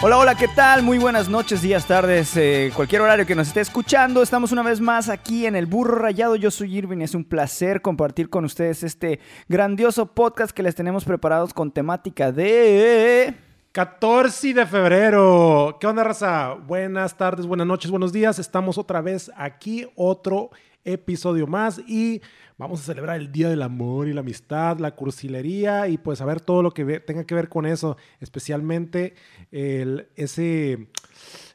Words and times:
Hola, 0.00 0.16
hola, 0.18 0.36
¿qué 0.36 0.46
tal? 0.46 0.84
Muy 0.84 0.96
buenas 0.96 1.28
noches, 1.28 1.60
días, 1.60 1.84
tardes, 1.84 2.36
eh, 2.36 2.70
cualquier 2.76 3.02
horario 3.02 3.26
que 3.26 3.34
nos 3.34 3.48
esté 3.48 3.60
escuchando. 3.60 4.22
Estamos 4.22 4.52
una 4.52 4.62
vez 4.62 4.80
más 4.80 5.08
aquí 5.08 5.44
en 5.44 5.56
El 5.56 5.66
Burro 5.66 5.96
Rayado. 5.96 6.36
Yo 6.36 6.52
soy 6.52 6.78
Irving. 6.78 6.98
Es 6.98 7.16
un 7.16 7.24
placer 7.24 7.82
compartir 7.82 8.30
con 8.30 8.44
ustedes 8.44 8.84
este 8.84 9.18
grandioso 9.48 10.06
podcast 10.06 10.52
que 10.52 10.62
les 10.62 10.76
tenemos 10.76 11.04
preparados 11.04 11.52
con 11.52 11.72
temática 11.72 12.30
de... 12.30 13.34
14 13.72 14.54
de 14.54 14.66
febrero. 14.66 15.76
¿Qué 15.80 15.88
onda, 15.88 16.04
raza? 16.04 16.54
Buenas 16.54 17.16
tardes, 17.16 17.46
buenas 17.46 17.66
noches, 17.66 17.90
buenos 17.90 18.12
días. 18.12 18.38
Estamos 18.38 18.78
otra 18.78 19.00
vez 19.00 19.32
aquí, 19.36 19.84
otro 19.96 20.50
episodio 20.84 21.46
más 21.46 21.80
y 21.86 22.20
vamos 22.56 22.80
a 22.80 22.84
celebrar 22.84 23.20
el 23.20 23.30
Día 23.30 23.48
del 23.48 23.62
Amor 23.62 24.08
y 24.08 24.12
la 24.12 24.20
Amistad, 24.20 24.78
la 24.78 24.94
cursilería 24.94 25.88
y 25.88 25.98
pues 25.98 26.20
a 26.20 26.24
ver 26.24 26.40
todo 26.40 26.62
lo 26.62 26.72
que 26.72 27.00
tenga 27.00 27.24
que 27.24 27.34
ver 27.34 27.48
con 27.48 27.66
eso, 27.66 27.96
especialmente 28.20 29.14
el, 29.50 30.08
ese, 30.16 30.88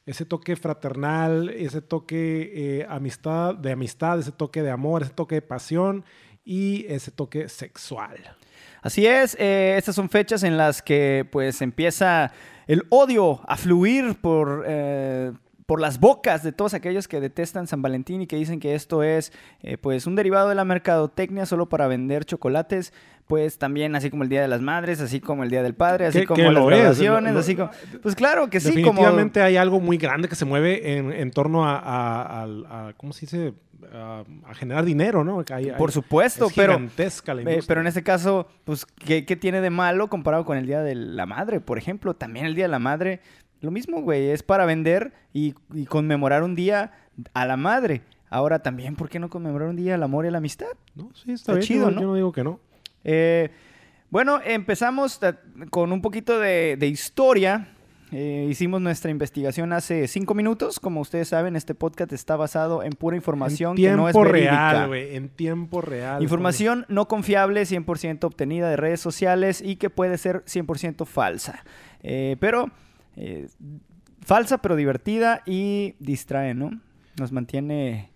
ese 0.06 0.26
toque 0.26 0.56
fraternal, 0.56 1.50
ese 1.50 1.82
toque 1.82 2.52
eh, 2.54 2.86
amistad, 2.90 3.56
de 3.56 3.72
amistad, 3.72 4.20
ese 4.20 4.32
toque 4.32 4.62
de 4.62 4.72
amor, 4.72 5.04
ese 5.04 5.14
toque 5.14 5.36
de 5.36 5.42
pasión 5.42 6.06
y 6.46 6.86
ese 6.88 7.12
toque 7.12 7.50
sexual. 7.50 8.18
Así 8.82 9.06
es, 9.06 9.36
eh, 9.40 9.76
estas 9.78 9.96
son 9.96 10.10
fechas 10.10 10.44
en 10.44 10.58
las 10.58 10.82
que 10.82 11.28
pues 11.32 11.62
empieza 11.62 12.34
el 12.68 12.84
odio 12.90 13.42
a 13.48 13.56
fluir 13.56 14.16
por, 14.20 14.66
eh, 14.68 15.32
por 15.66 15.80
las 15.80 16.00
bocas 16.00 16.44
de 16.44 16.52
todos 16.52 16.74
aquellos 16.74 17.08
que 17.08 17.20
detestan 17.22 17.68
San 17.68 17.82
Valentín 17.82 18.22
y 18.22 18.28
que 18.28 18.36
dicen 18.36 18.60
que 18.60 18.76
esto 18.76 19.02
es 19.04 19.32
eh, 19.62 19.78
pues 19.78 20.06
un 20.08 20.16
derivado 20.16 20.50
de 20.50 20.56
la 20.56 20.66
mercadotecnia 20.66 21.46
solo 21.46 21.70
para 21.70 21.88
vender 21.88 22.26
chocolates, 22.26 22.94
pues 23.28 23.58
también 23.58 23.96
así 23.96 24.10
como 24.10 24.24
el 24.24 24.30
Día 24.30 24.42
de 24.42 24.48
las 24.50 24.62
Madres, 24.62 25.00
así 25.00 25.22
como 25.22 25.44
el 25.44 25.50
Día 25.50 25.64
del 25.64 25.74
Padre, 25.76 26.06
así 26.08 26.26
como 26.26 26.44
las 26.52 26.66
graduaciones, 26.66 27.36
así 27.36 27.56
como... 27.56 27.70
Pues 28.02 28.16
claro 28.16 28.50
que 28.50 28.60
sí, 28.60 28.70
como... 28.82 28.84
Definitivamente 29.00 29.42
hay 29.42 29.56
algo 29.58 29.80
muy 29.80 29.98
grande 29.98 30.28
que 30.28 30.36
se 30.36 30.44
mueve 30.46 30.98
en, 30.98 31.12
en 31.14 31.32
torno 31.32 31.66
a, 31.66 32.44
a- 32.44 32.94
¿cómo 32.98 33.14
se 33.14 33.22
dice? 33.22 33.54
A, 33.94 34.24
a 34.50 34.54
generar 34.56 34.86
dinero, 34.86 35.24
¿no? 35.24 35.44
Hay- 35.52 35.72
Por 35.78 35.92
supuesto, 35.92 36.48
es 36.48 36.54
pero... 36.54 36.74
gigantesca 36.74 37.34
la 37.34 37.42
Eh, 37.42 37.44
industria. 37.44 37.68
pero 37.68 37.82
en 37.82 37.88
este 37.88 38.02
caso, 38.04 38.48
pues, 38.64 38.86
¿qué, 38.86 39.26
qué 39.26 39.36
tiene 39.36 39.62
de 39.62 39.70
malo 39.70 40.10
comparado 40.10 40.46
con 40.46 40.58
el 40.58 40.66
Día 40.66 40.82
de 40.82 40.96
la 40.96 41.26
Madre, 41.26 41.60
por 41.60 41.78
ejemplo? 41.78 42.14
También 42.16 42.46
el 42.46 42.56
Día 42.56 42.66
de 42.66 42.70
la 42.72 42.80
Madre, 42.80 43.20
lo 43.64 43.72
mismo, 43.72 44.02
güey, 44.02 44.30
es 44.30 44.44
para 44.44 44.66
vender 44.66 45.14
y, 45.34 45.56
y 45.74 45.86
conmemorar 45.86 46.44
un 46.44 46.54
día 46.54 46.92
a 47.34 47.46
la 47.46 47.58
madre. 47.58 48.02
Ahora 48.30 48.60
también, 48.60 48.96
¿por 48.96 49.10
qué 49.10 49.20
no 49.20 49.30
conmemorar 49.30 49.70
un 49.70 49.76
día 49.76 49.96
al 49.96 50.04
amor 50.04 50.26
y 50.26 50.28
a 50.28 50.32
la 50.32 50.40
amistad? 50.40 50.68
No, 50.96 51.12
sí, 51.14 51.32
está, 51.32 51.34
está 51.34 51.54
bien. 51.54 51.64
chido, 51.64 51.90
yo, 51.90 51.96
¿no? 51.96 52.02
yo 52.02 52.08
no 52.08 52.16
digo 52.16 52.32
que 52.32 52.44
no. 52.44 52.60
Eh, 53.04 53.52
bueno, 54.10 54.40
empezamos 54.44 55.20
con 55.70 55.92
un 55.92 56.02
poquito 56.02 56.40
de, 56.40 56.76
de 56.78 56.88
historia. 56.88 57.70
Eh, 58.12 58.48
hicimos 58.50 58.82
nuestra 58.82 59.10
investigación 59.12 59.72
hace 59.72 60.08
cinco 60.08 60.34
minutos. 60.36 60.80
Como 60.80 61.00
ustedes 61.00 61.30
saben, 61.30 61.56
este 61.56 61.74
podcast 61.74 62.12
está 62.12 62.36
basado 62.36 62.84
en 62.84 62.92
pura 62.94 63.16
información 63.16 63.72
en 63.72 63.84
que 63.84 63.92
no 63.92 64.10
es 64.10 64.16
verídica. 64.16 64.72
real, 64.74 64.88
güey. 64.88 65.16
En 65.16 65.30
tiempo 65.30 65.82
real. 65.82 66.22
Información 66.22 66.86
no 66.90 67.08
confiable, 67.08 67.64
100% 67.64 68.26
obtenida 68.26 68.70
de 68.70 68.78
redes 68.78 69.00
sociales 69.00 69.62
y 69.66 69.78
que 69.78 69.90
puede 69.90 70.18
ser 70.18 70.44
100% 70.46 71.06
falsa. 71.06 71.64
Eh, 72.04 72.36
pero 72.40 72.70
eh, 73.16 73.48
falsa 74.22 74.60
pero 74.60 74.76
divertida 74.76 75.42
y 75.46 75.96
distrae, 76.00 76.54
¿no? 76.54 76.80
Nos 77.20 77.32
mantiene, 77.32 78.12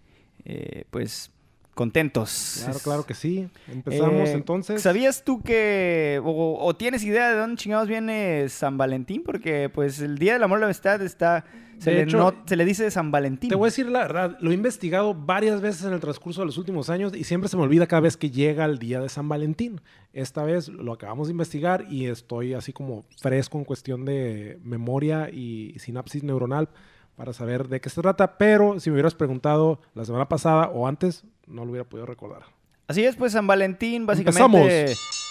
eh, 0.46 0.86
pues, 0.90 1.32
contentos. 1.78 2.62
Claro, 2.64 2.80
claro 2.84 3.06
que 3.06 3.14
sí. 3.14 3.48
Empezamos 3.72 4.30
Eh, 4.30 4.34
entonces. 4.34 4.82
¿Sabías 4.82 5.24
tú 5.24 5.42
que, 5.42 6.20
o, 6.24 6.58
o 6.60 6.76
tienes 6.76 7.04
idea 7.04 7.30
de 7.32 7.38
dónde 7.38 7.56
chingados 7.56 7.88
viene 7.88 8.50
San 8.50 8.78
Valentín? 8.78 9.24
Porque, 9.24 9.70
pues, 9.70 10.02
el 10.02 10.18
Día 10.18 10.34
del 10.34 10.44
Amor 10.44 10.58
y 10.58 10.62
la 10.62 10.66
Amistad 10.68 11.02
está, 11.04 11.46
se, 11.78 11.92
De 11.92 11.96
le, 11.98 12.02
hecho, 12.04 12.18
no- 12.18 12.34
se 12.46 12.56
le 12.56 12.66
dice 12.66 12.90
San 12.90 13.12
Valentín. 13.12 13.50
Te 13.50 13.56
voy 13.56 13.68
a 13.68 13.70
decir 13.72 13.88
la 13.90 14.00
verdad, 14.00 14.38
lo 14.42 14.50
he 14.52 14.54
investigado 14.56 15.14
varias 15.14 15.62
veces 15.62 15.86
en 15.86 15.94
el 15.94 16.00
transcurso 16.00 16.42
de 16.42 16.48
los 16.48 16.58
últimos 16.58 16.90
años 16.90 17.14
y 17.16 17.24
siempre 17.24 17.48
se 17.50 17.56
me 17.56 17.64
olvida 17.64 17.86
cada 17.86 18.00
vez 18.02 18.18
que 18.18 18.32
llega 18.32 18.66
el 18.66 18.80
día 18.80 19.00
de 19.00 19.10
San 19.10 19.30
Valentín. 19.30 19.80
Esta 20.14 20.44
vez 20.44 20.70
lo 20.70 20.92
acabamos 20.94 21.28
de 21.28 21.32
investigar 21.34 21.86
y 21.90 22.08
estoy 22.08 22.56
así 22.56 22.74
como 22.74 23.06
fresco 23.22 23.60
en 23.60 23.66
cuestión 23.66 24.04
de 24.06 24.58
memoria 24.64 25.30
y 25.32 25.76
sinapsis 25.78 26.24
neuronal 26.24 26.70
para 27.16 27.34
saber 27.34 27.68
de 27.68 27.80
qué 27.82 27.90
se 27.90 28.02
trata, 28.02 28.38
pero 28.38 28.80
si 28.80 28.90
me 28.90 28.96
hubieras 28.96 29.16
preguntado 29.16 29.80
la 29.96 30.06
semana 30.06 30.28
pasada 30.30 30.70
o 30.70 30.88
antes, 30.88 31.24
no 31.48 31.66
lo 31.66 31.72
hubiera 31.72 31.88
podido 31.88 32.06
recordar. 32.06 32.44
Así 32.88 33.04
es, 33.04 33.16
pues 33.16 33.34
San 33.34 33.48
Valentín 33.48 34.06
básicamente... 34.06 34.42
Empezamos. 34.82 35.24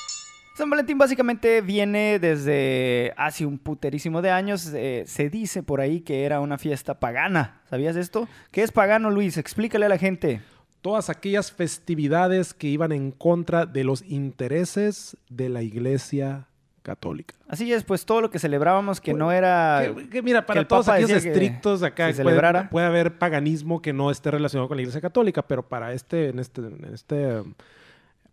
San 0.57 0.71
Valentín 0.71 0.97
básicamente 0.97 1.61
viene 1.61 2.19
desde 2.19 3.13
hace 3.19 3.45
un 3.45 3.59
puterísimo 3.59 4.23
de 4.23 4.31
años. 4.31 4.73
eh, 4.73 5.05
se 5.07 5.29
dice 5.29 5.63
por 5.63 5.83
ahí 5.83 6.01
que 6.01 6.25
era 6.25 6.41
una 6.41 6.57
fiesta 6.57 6.99
pagana. 6.99 7.61
¿Sabías 7.69 7.95
esto? 7.95 8.27
¿Qué 8.53 8.63
es 8.63 8.73
pagano, 8.73 9.11
Luis? 9.11 9.37
Explícale 9.37 9.85
a 9.85 9.91
la 9.91 9.99
gente. 9.99 10.41
Todas 10.81 11.11
aquellas 11.11 11.53
festividades 11.53 12.55
que 12.55 12.69
iban 12.69 12.93
en 12.93 13.11
contra 13.11 13.67
de 13.67 13.85
los 13.85 14.01
intereses 14.03 15.19
de 15.29 15.51
la 15.51 15.63
Iglesia 15.63 16.49
Católica. 16.87 17.35
Así 17.49 17.73
es, 17.73 17.83
pues 17.85 18.07
todo 18.07 18.21
lo 18.21 18.31
que 18.31 18.39
celebrábamos 18.39 19.01
que 19.01 19.11
Pues, 19.11 19.19
no 19.19 19.33
era... 19.33 19.83
Que, 19.97 20.09
que 20.09 20.23
mira, 20.23 20.47
para 20.47 20.61
el 20.61 20.67
todos 20.67 20.89
aquellos 20.89 21.11
que 21.23 21.31
estrictos 21.31 21.83
acá 21.83 22.13
se 22.13 22.23
puede, 22.23 22.65
puede 22.71 22.87
haber 22.87 23.19
paganismo 23.19 23.83
que 23.83 23.93
no 23.93 24.11
esté 24.11 24.31
relacionado 24.31 24.69
con 24.69 24.77
la 24.77 24.83
Iglesia 24.83 25.01
Católica, 25.01 25.43
pero 25.43 25.67
para 25.69 25.93
este, 25.93 26.29
en 26.29 26.39
este, 26.39 26.61
en 26.61 26.85
este, 26.95 27.43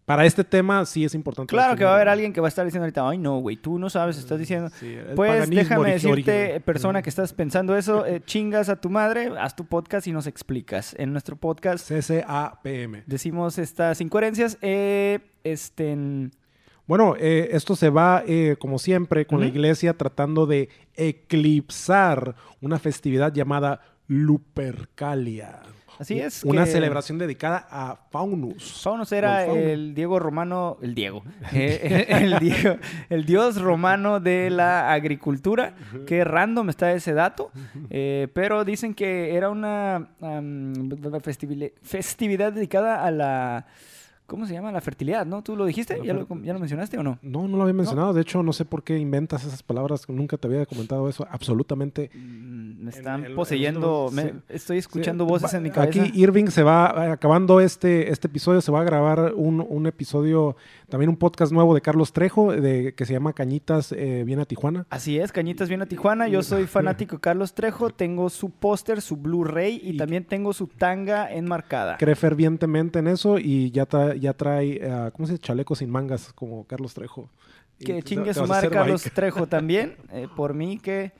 para 0.05 0.25
este 0.25 0.43
tema 0.43 0.85
sí 0.85 1.05
es 1.05 1.15
importante. 1.15 1.49
Claro 1.49 1.75
que 1.75 1.83
va 1.85 1.91
a 1.91 1.95
haber 1.95 2.09
alguien 2.09 2.33
que 2.33 2.41
va 2.41 2.47
a 2.47 2.49
estar 2.49 2.63
diciendo 2.65 2.83
ahorita, 2.83 3.07
ay 3.09 3.17
no, 3.17 3.39
güey, 3.39 3.55
tú 3.55 3.79
no 3.79 3.89
sabes, 3.89 4.17
estás 4.17 4.37
diciendo... 4.37 4.69
Sí, 4.79 4.97
Pues 5.15 5.49
déjame 5.49 5.93
decirte, 5.93 6.11
original. 6.11 6.61
persona 6.61 6.99
Mm. 6.99 7.03
que 7.03 7.09
estás 7.09 7.33
pensando 7.33 7.75
eso, 7.77 8.05
eh, 8.05 8.21
chingas 8.25 8.69
a 8.69 8.75
tu 8.79 8.89
madre, 8.89 9.31
haz 9.39 9.55
tu 9.55 9.65
podcast 9.65 10.05
y 10.07 10.11
nos 10.11 10.27
explicas. 10.27 10.93
En 10.99 11.11
nuestro 11.11 11.35
podcast 11.37 11.89
CCAPM. 11.89 13.03
decimos 13.07 13.57
estas 13.57 13.99
incoherencias. 14.01 14.57
Eh, 14.61 15.19
este, 15.43 15.97
Bueno, 16.85 17.15
eh, 17.17 17.49
esto 17.53 17.75
se 17.75 17.89
va, 17.89 18.23
eh, 18.27 18.55
como 18.59 18.77
siempre, 18.79 19.25
con 19.25 19.39
la. 19.39 19.47
Iglesia 19.47 19.93
tratando 19.97 20.45
de 20.45 20.69
eclipsar 20.95 22.35
una 22.61 22.77
festividad 22.79 23.33
llamada 23.33 23.79
Lupercalia. 24.07 25.61
Así 25.99 26.19
es 26.19 26.43
Una 26.43 26.65
que- 26.65 26.71
celebración 26.71 27.19
dedicada 27.19 27.67
a 27.69 27.95
Faunus. 28.09 28.81
Faunos 28.81 29.11
era 29.11 29.45
el 29.45 29.93
Diego 29.93 30.17
romano, 30.17 30.77
el 30.81 30.95
Diego, 30.95 31.23
eh, 31.53 32.07
el, 32.09 32.39
Diego- 32.39 32.77
el 33.09 33.25
dios 33.25 33.61
romano 33.61 34.19
de 34.19 34.49
la 34.49 34.91
agricultura. 34.91 35.75
Qué 36.07 36.23
random 36.23 36.69
está 36.69 36.91
ese 36.93 37.13
dato, 37.13 37.51
eh, 37.91 38.27
pero 38.33 38.65
dicen 38.65 38.95
que 38.95 39.35
era 39.35 39.49
una 39.51 40.09
festivile- 41.21 41.73
festividad 41.83 42.51
dedicada 42.53 43.05
a 43.05 43.11
la, 43.11 43.67
¿cómo 44.27 44.45
se 44.45 44.53
llama? 44.53 44.71
La 44.71 44.81
fertilidad, 44.81 45.25
¿no? 45.25 45.41
¿Tú 45.43 45.55
lo 45.55 45.65
dijiste? 45.65 45.99
¿Ya 46.03 46.13
lo, 46.13 46.27
ya 46.43 46.53
lo 46.53 46.59
mencionaste 46.59 46.97
o 46.97 47.03
no? 47.03 47.19
No, 47.21 47.47
no 47.47 47.57
lo 47.57 47.63
había 47.63 47.73
mencionado. 47.73 48.13
De 48.13 48.21
hecho, 48.21 48.41
no 48.43 48.53
sé 48.53 48.65
por 48.65 48.83
qué 48.83 48.97
inventas 48.97 49.45
esas 49.45 49.61
palabras. 49.63 50.07
Nunca 50.09 50.37
te 50.37 50.47
había 50.47 50.65
comentado 50.65 51.07
eso. 51.09 51.27
Absolutamente. 51.29 52.09
Mm, 52.13 52.83
Me 52.83 52.89
están 52.89 53.21
el- 53.23 53.31
el 53.31 53.35
poseyendo, 53.35 54.05
último- 54.05 54.23
me- 54.23 54.31
sí. 54.31 54.37
estoy 54.49 54.77
escuchando 54.77 55.25
Sí, 55.25 55.29
voces 55.29 55.53
va- 55.53 55.57
en 55.57 55.63
mi 55.63 55.69
cabeza. 55.71 56.01
Aquí 56.03 56.11
Irving 56.21 56.47
se 56.47 56.63
va, 56.63 56.93
eh, 57.07 57.11
acabando 57.11 57.59
este, 57.61 58.11
este 58.11 58.27
episodio, 58.27 58.61
se 58.61 58.71
va 58.71 58.81
a 58.81 58.83
grabar 58.83 59.33
un, 59.35 59.65
un 59.67 59.85
episodio, 59.87 60.55
también 60.93 61.09
un 61.09 61.17
podcast 61.17 61.51
nuevo 61.51 61.73
de 61.73 61.81
Carlos 61.81 62.13
Trejo, 62.13 62.51
de, 62.51 62.93
que 62.93 63.07
se 63.07 63.13
llama 63.13 63.33
Cañitas 63.33 63.91
eh, 63.93 64.21
Viene 64.27 64.43
a 64.43 64.45
Tijuana. 64.45 64.85
Así 64.91 65.17
es, 65.17 65.31
Cañitas 65.31 65.67
viene 65.67 65.85
a 65.85 65.87
Tijuana. 65.87 66.27
Yo 66.27 66.43
soy 66.43 66.67
fanático 66.67 67.15
de 67.15 67.19
Carlos 67.19 67.55
Trejo. 67.55 67.89
Tengo 67.89 68.29
su 68.29 68.51
póster, 68.51 69.01
su 69.01 69.17
Blu-ray 69.17 69.81
y, 69.83 69.95
Y- 69.95 69.97
también 69.97 70.23
tengo 70.23 70.53
su 70.53 70.67
tanga 70.67 71.33
enmarcada. 71.33 71.97
Cree 71.97 72.13
fervientemente 72.15 72.99
en 72.99 73.07
eso 73.07 73.39
y 73.39 73.71
ya, 73.71 73.87
tra- 73.89 74.13
ya 74.19 74.33
trae, 74.35 74.77
eh, 74.83 75.09
¿cómo 75.13 75.25
se 75.25 75.33
dice? 75.33 75.41
Chalecos 75.43 75.79
sin 75.79 75.89
mangas, 75.89 76.31
como 76.33 76.67
Carlos 76.67 76.93
Trejo. 76.93 77.27
Que 77.79 78.03
chingue 78.03 78.31
su 78.35 78.41
vas 78.41 78.49
a 78.51 78.53
madre 78.53 78.67
hacer 78.67 78.77
Carlos. 78.77 79.03
Trejo 79.15 79.47
también. 79.47 79.95
eh, 80.11 80.27
por 80.35 80.53
mí 80.53 80.77
que 80.77 81.11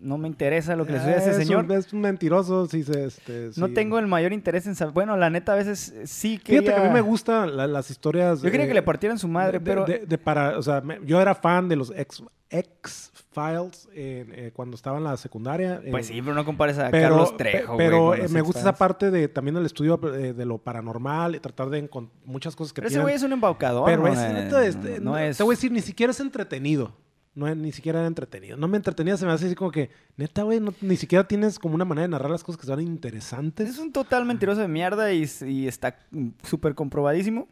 no 0.00 0.18
me 0.18 0.28
interesa 0.28 0.76
lo 0.76 0.86
que 0.86 0.92
le 0.92 0.98
sucede 0.98 1.14
a 1.14 1.18
ese 1.18 1.30
Es 1.30 1.36
un- 1.38 1.42
señor. 1.44 1.72
Es 1.72 1.92
un 1.92 2.00
mentiroso, 2.00 2.66
sí, 2.66 2.82
se- 2.84 3.06
este, 3.06 3.50
No 3.56 3.68
tengo 3.72 3.98
el 3.98 4.06
mayor 4.06 4.32
interés 4.32 4.66
en 4.66 4.74
saber. 4.74 4.92
Bueno, 4.94 5.16
la 5.16 5.30
neta, 5.30 5.52
a 5.52 5.56
veces 5.56 5.88
eh, 5.90 6.06
sí 6.06 6.38
que. 6.38 6.52
Fíjate 6.60 6.74
que 6.74 6.80
a 6.80 6.84
mí 6.88 6.90
me 6.92 7.00
gustan 7.00 7.56
la- 7.56 7.66
las 7.66 7.90
historias. 7.90 8.42
Yo 8.42 8.50
quería 8.50 8.66
eh, 8.66 8.68
que 8.68 8.74
le 8.74 8.82
partieran 8.82 9.18
su 9.18 9.28
madre, 9.28 9.58
de- 9.58 9.64
pero. 9.64 9.84
de- 9.84 10.06
de 10.06 10.18
para, 10.18 10.58
o 10.58 10.62
sea, 10.62 10.80
me- 10.80 11.00
yo 11.04 11.20
era 11.20 11.34
fan 11.34 11.68
de 11.68 11.76
los 11.76 11.90
X, 11.96 12.22
X-Files 12.48 13.88
eh, 13.92 14.50
cuando 14.54 14.76
estaba 14.76 14.98
en 14.98 15.04
la 15.04 15.16
secundaria. 15.16 15.80
eh, 15.84 15.90
Pues 15.90 16.06
sí, 16.06 16.20
pero 16.22 16.34
no 16.34 16.44
compares 16.44 16.78
a 16.78 16.90
pero, 16.90 17.08
Carlos 17.08 17.36
Trejo. 17.36 17.76
pero 17.76 18.14
eh, 18.14 18.28
me 18.28 18.40
gusta 18.40 18.60
esa 18.60 18.72
parte 18.74 19.10
de 19.10 19.28
también 19.28 19.56
el 19.56 19.66
estudio 19.66 19.98
eh, 20.14 20.32
de 20.32 20.44
lo 20.46 20.58
paranormal 20.58 21.34
y 21.34 21.40
tratar 21.40 21.70
de 21.70 21.78
encontrar 21.78 22.16
muchas 22.24 22.54
cosas 22.54 22.72
que 22.72 22.82
Pero 22.82 22.90
ese 22.90 23.00
güey 23.00 23.14
es 23.14 23.22
un 23.22 23.32
embaucador. 23.32 23.86
pero 23.86 24.02
no, 24.02 24.08
es, 24.12 24.18
eh, 24.18 24.66
este, 24.68 25.00
no 25.00 25.12
no, 25.12 25.18
es. 25.18 25.36
Te 25.36 25.42
voy 25.42 25.54
a 25.54 25.56
decir, 25.56 25.72
ni 25.72 25.80
siquiera 25.80 26.10
es 26.12 26.20
entretenido. 26.20 26.92
No, 27.36 27.54
ni 27.54 27.70
siquiera 27.70 27.98
era 28.00 28.08
entretenido. 28.08 28.56
No 28.56 28.66
me 28.66 28.78
entretenía, 28.78 29.16
se 29.18 29.26
me 29.26 29.30
hace 29.32 29.46
así 29.46 29.54
como 29.54 29.70
que, 29.70 29.90
neta, 30.16 30.42
güey, 30.42 30.58
no- 30.58 30.72
ni 30.80 30.96
siquiera 30.96 31.28
tienes 31.28 31.58
como 31.58 31.74
una 31.74 31.84
manera 31.84 32.06
de 32.06 32.10
narrar 32.12 32.30
las 32.30 32.42
cosas 32.42 32.58
que 32.60 32.66
son 32.66 32.80
interesantes. 32.80 33.68
Es 33.68 33.78
un 33.78 33.92
total 33.92 34.24
mentiroso 34.24 34.62
de 34.62 34.68
mierda 34.68 35.12
y, 35.12 35.26
y 35.46 35.68
está 35.68 35.98
súper 36.42 36.74
comprobadísimo. 36.74 37.46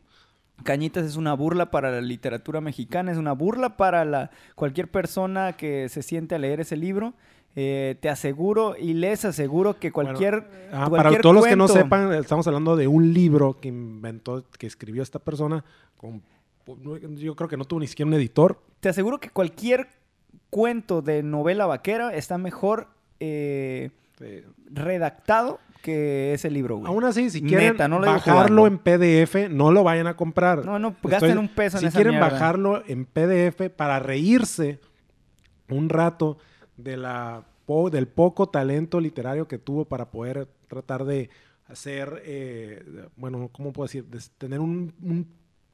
Cañitas 0.62 1.04
es 1.04 1.16
una 1.16 1.34
burla 1.34 1.70
para 1.70 1.90
la 1.90 2.00
literatura 2.00 2.60
mexicana, 2.62 3.12
es 3.12 3.18
una 3.18 3.32
burla 3.32 3.76
para 3.76 4.04
la, 4.04 4.30
cualquier 4.54 4.90
persona 4.90 5.52
que 5.52 5.88
se 5.90 6.02
siente 6.02 6.34
a 6.34 6.38
leer 6.38 6.60
ese 6.60 6.76
libro. 6.76 7.12
Eh, 7.56 7.96
te 8.00 8.08
aseguro 8.08 8.74
y 8.76 8.94
les 8.94 9.24
aseguro 9.24 9.78
que 9.78 9.92
cualquier. 9.92 10.48
Ah, 10.72 10.86
cualquier 10.88 11.02
para 11.12 11.20
todos 11.20 11.34
los 11.36 11.46
que 11.46 11.56
no 11.56 11.68
sepan, 11.68 12.12
estamos 12.14 12.46
hablando 12.46 12.74
de 12.74 12.88
un 12.88 13.12
libro 13.12 13.60
que 13.60 13.68
inventó, 13.68 14.44
que 14.58 14.66
escribió 14.66 15.02
esta 15.02 15.18
persona. 15.18 15.64
Con, 15.96 16.22
yo 17.16 17.36
creo 17.36 17.48
que 17.48 17.56
no 17.56 17.64
tuvo 17.64 17.80
ni 17.80 17.86
siquiera 17.86 18.08
un 18.08 18.14
editor. 18.14 18.60
Te 18.80 18.88
aseguro 18.88 19.18
que 19.20 19.30
cualquier 19.30 19.88
cuento 20.50 21.02
de 21.02 21.22
novela 21.22 21.66
vaquera 21.66 22.14
está 22.14 22.38
mejor 22.38 22.88
eh, 23.20 23.90
redactado 24.70 25.60
que 25.82 26.32
ese 26.32 26.50
libro, 26.50 26.76
güey. 26.78 26.90
Aún 26.90 27.04
así, 27.04 27.28
si 27.28 27.42
quieren 27.42 27.72
Neta, 27.72 27.88
no 27.88 28.00
bajarlo 28.00 28.62
jugando. 28.62 28.66
en 28.66 28.78
PDF, 28.78 29.50
no 29.50 29.70
lo 29.70 29.84
vayan 29.84 30.06
a 30.06 30.16
comprar. 30.16 30.64
No, 30.64 30.78
no, 30.78 30.88
Estoy- 30.90 31.10
gasten 31.10 31.38
un 31.38 31.48
peso 31.48 31.76
en 31.76 31.80
Si 31.82 31.86
esa 31.88 31.96
quieren 31.98 32.14
mierda. 32.14 32.30
bajarlo 32.30 32.82
en 32.86 33.04
PDF 33.04 33.68
para 33.70 33.98
reírse 33.98 34.80
un 35.68 35.88
rato 35.90 36.38
de 36.78 36.96
la 36.96 37.44
po- 37.66 37.90
del 37.90 38.08
poco 38.08 38.48
talento 38.48 38.98
literario 38.98 39.46
que 39.46 39.58
tuvo 39.58 39.84
para 39.84 40.10
poder 40.10 40.48
tratar 40.68 41.04
de 41.04 41.28
hacer, 41.66 42.22
eh, 42.24 43.06
bueno, 43.16 43.48
¿cómo 43.52 43.72
puedo 43.72 43.86
decir? 43.86 44.04
De 44.06 44.20
tener 44.38 44.60
un, 44.60 44.94
un- 45.02 45.26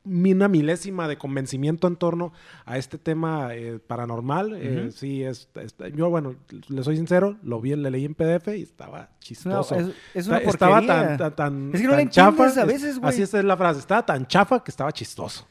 una 0.05 0.49
milésima 0.49 1.07
de 1.09 1.19
convencimiento 1.19 1.87
en 1.87 1.97
torno 1.97 2.33
a 2.65 2.79
este 2.79 2.97
tema 2.99 3.55
eh, 3.55 3.79
paranormal. 3.87 4.55
eh, 4.57 4.91
sí, 4.93 5.23
es, 5.23 5.49
es- 5.57 5.75
yo, 5.95 6.09
bueno, 6.09 6.35
le 6.69 6.83
soy 6.83 6.97
sincero, 6.97 7.37
lo 7.43 7.61
vi, 7.61 7.77
le 7.77 7.91
leí 7.91 8.05
en 8.07 8.15
PDF 8.15 8.49
y 8.57 8.63
estaba 8.63 9.11
chistoso. 9.21 9.75
es, 9.75 9.89
es 10.15 10.27
una 10.27 10.39
Está- 10.39 10.51
estaba 10.51 10.87
tan, 10.87 11.17
tan, 11.19 11.37
tan, 11.37 11.71
Es 11.75 11.81
que 11.81 11.87
no 11.87 11.91
tan 11.91 11.97
le 11.99 12.03
entiendes 12.05 12.13
chafa, 12.37 12.45
a 12.45 12.65
es- 12.65 12.67
veces, 12.67 12.99
güey. 12.99 13.09
Así 13.11 13.23
es 13.23 13.33
la 13.35 13.57
frase. 13.57 13.81
Estaba 13.81 14.05
tan 14.07 14.27
chafa 14.27 14.65
que 14.65 14.71
estaba 14.71 14.91
chistoso. 14.93 15.47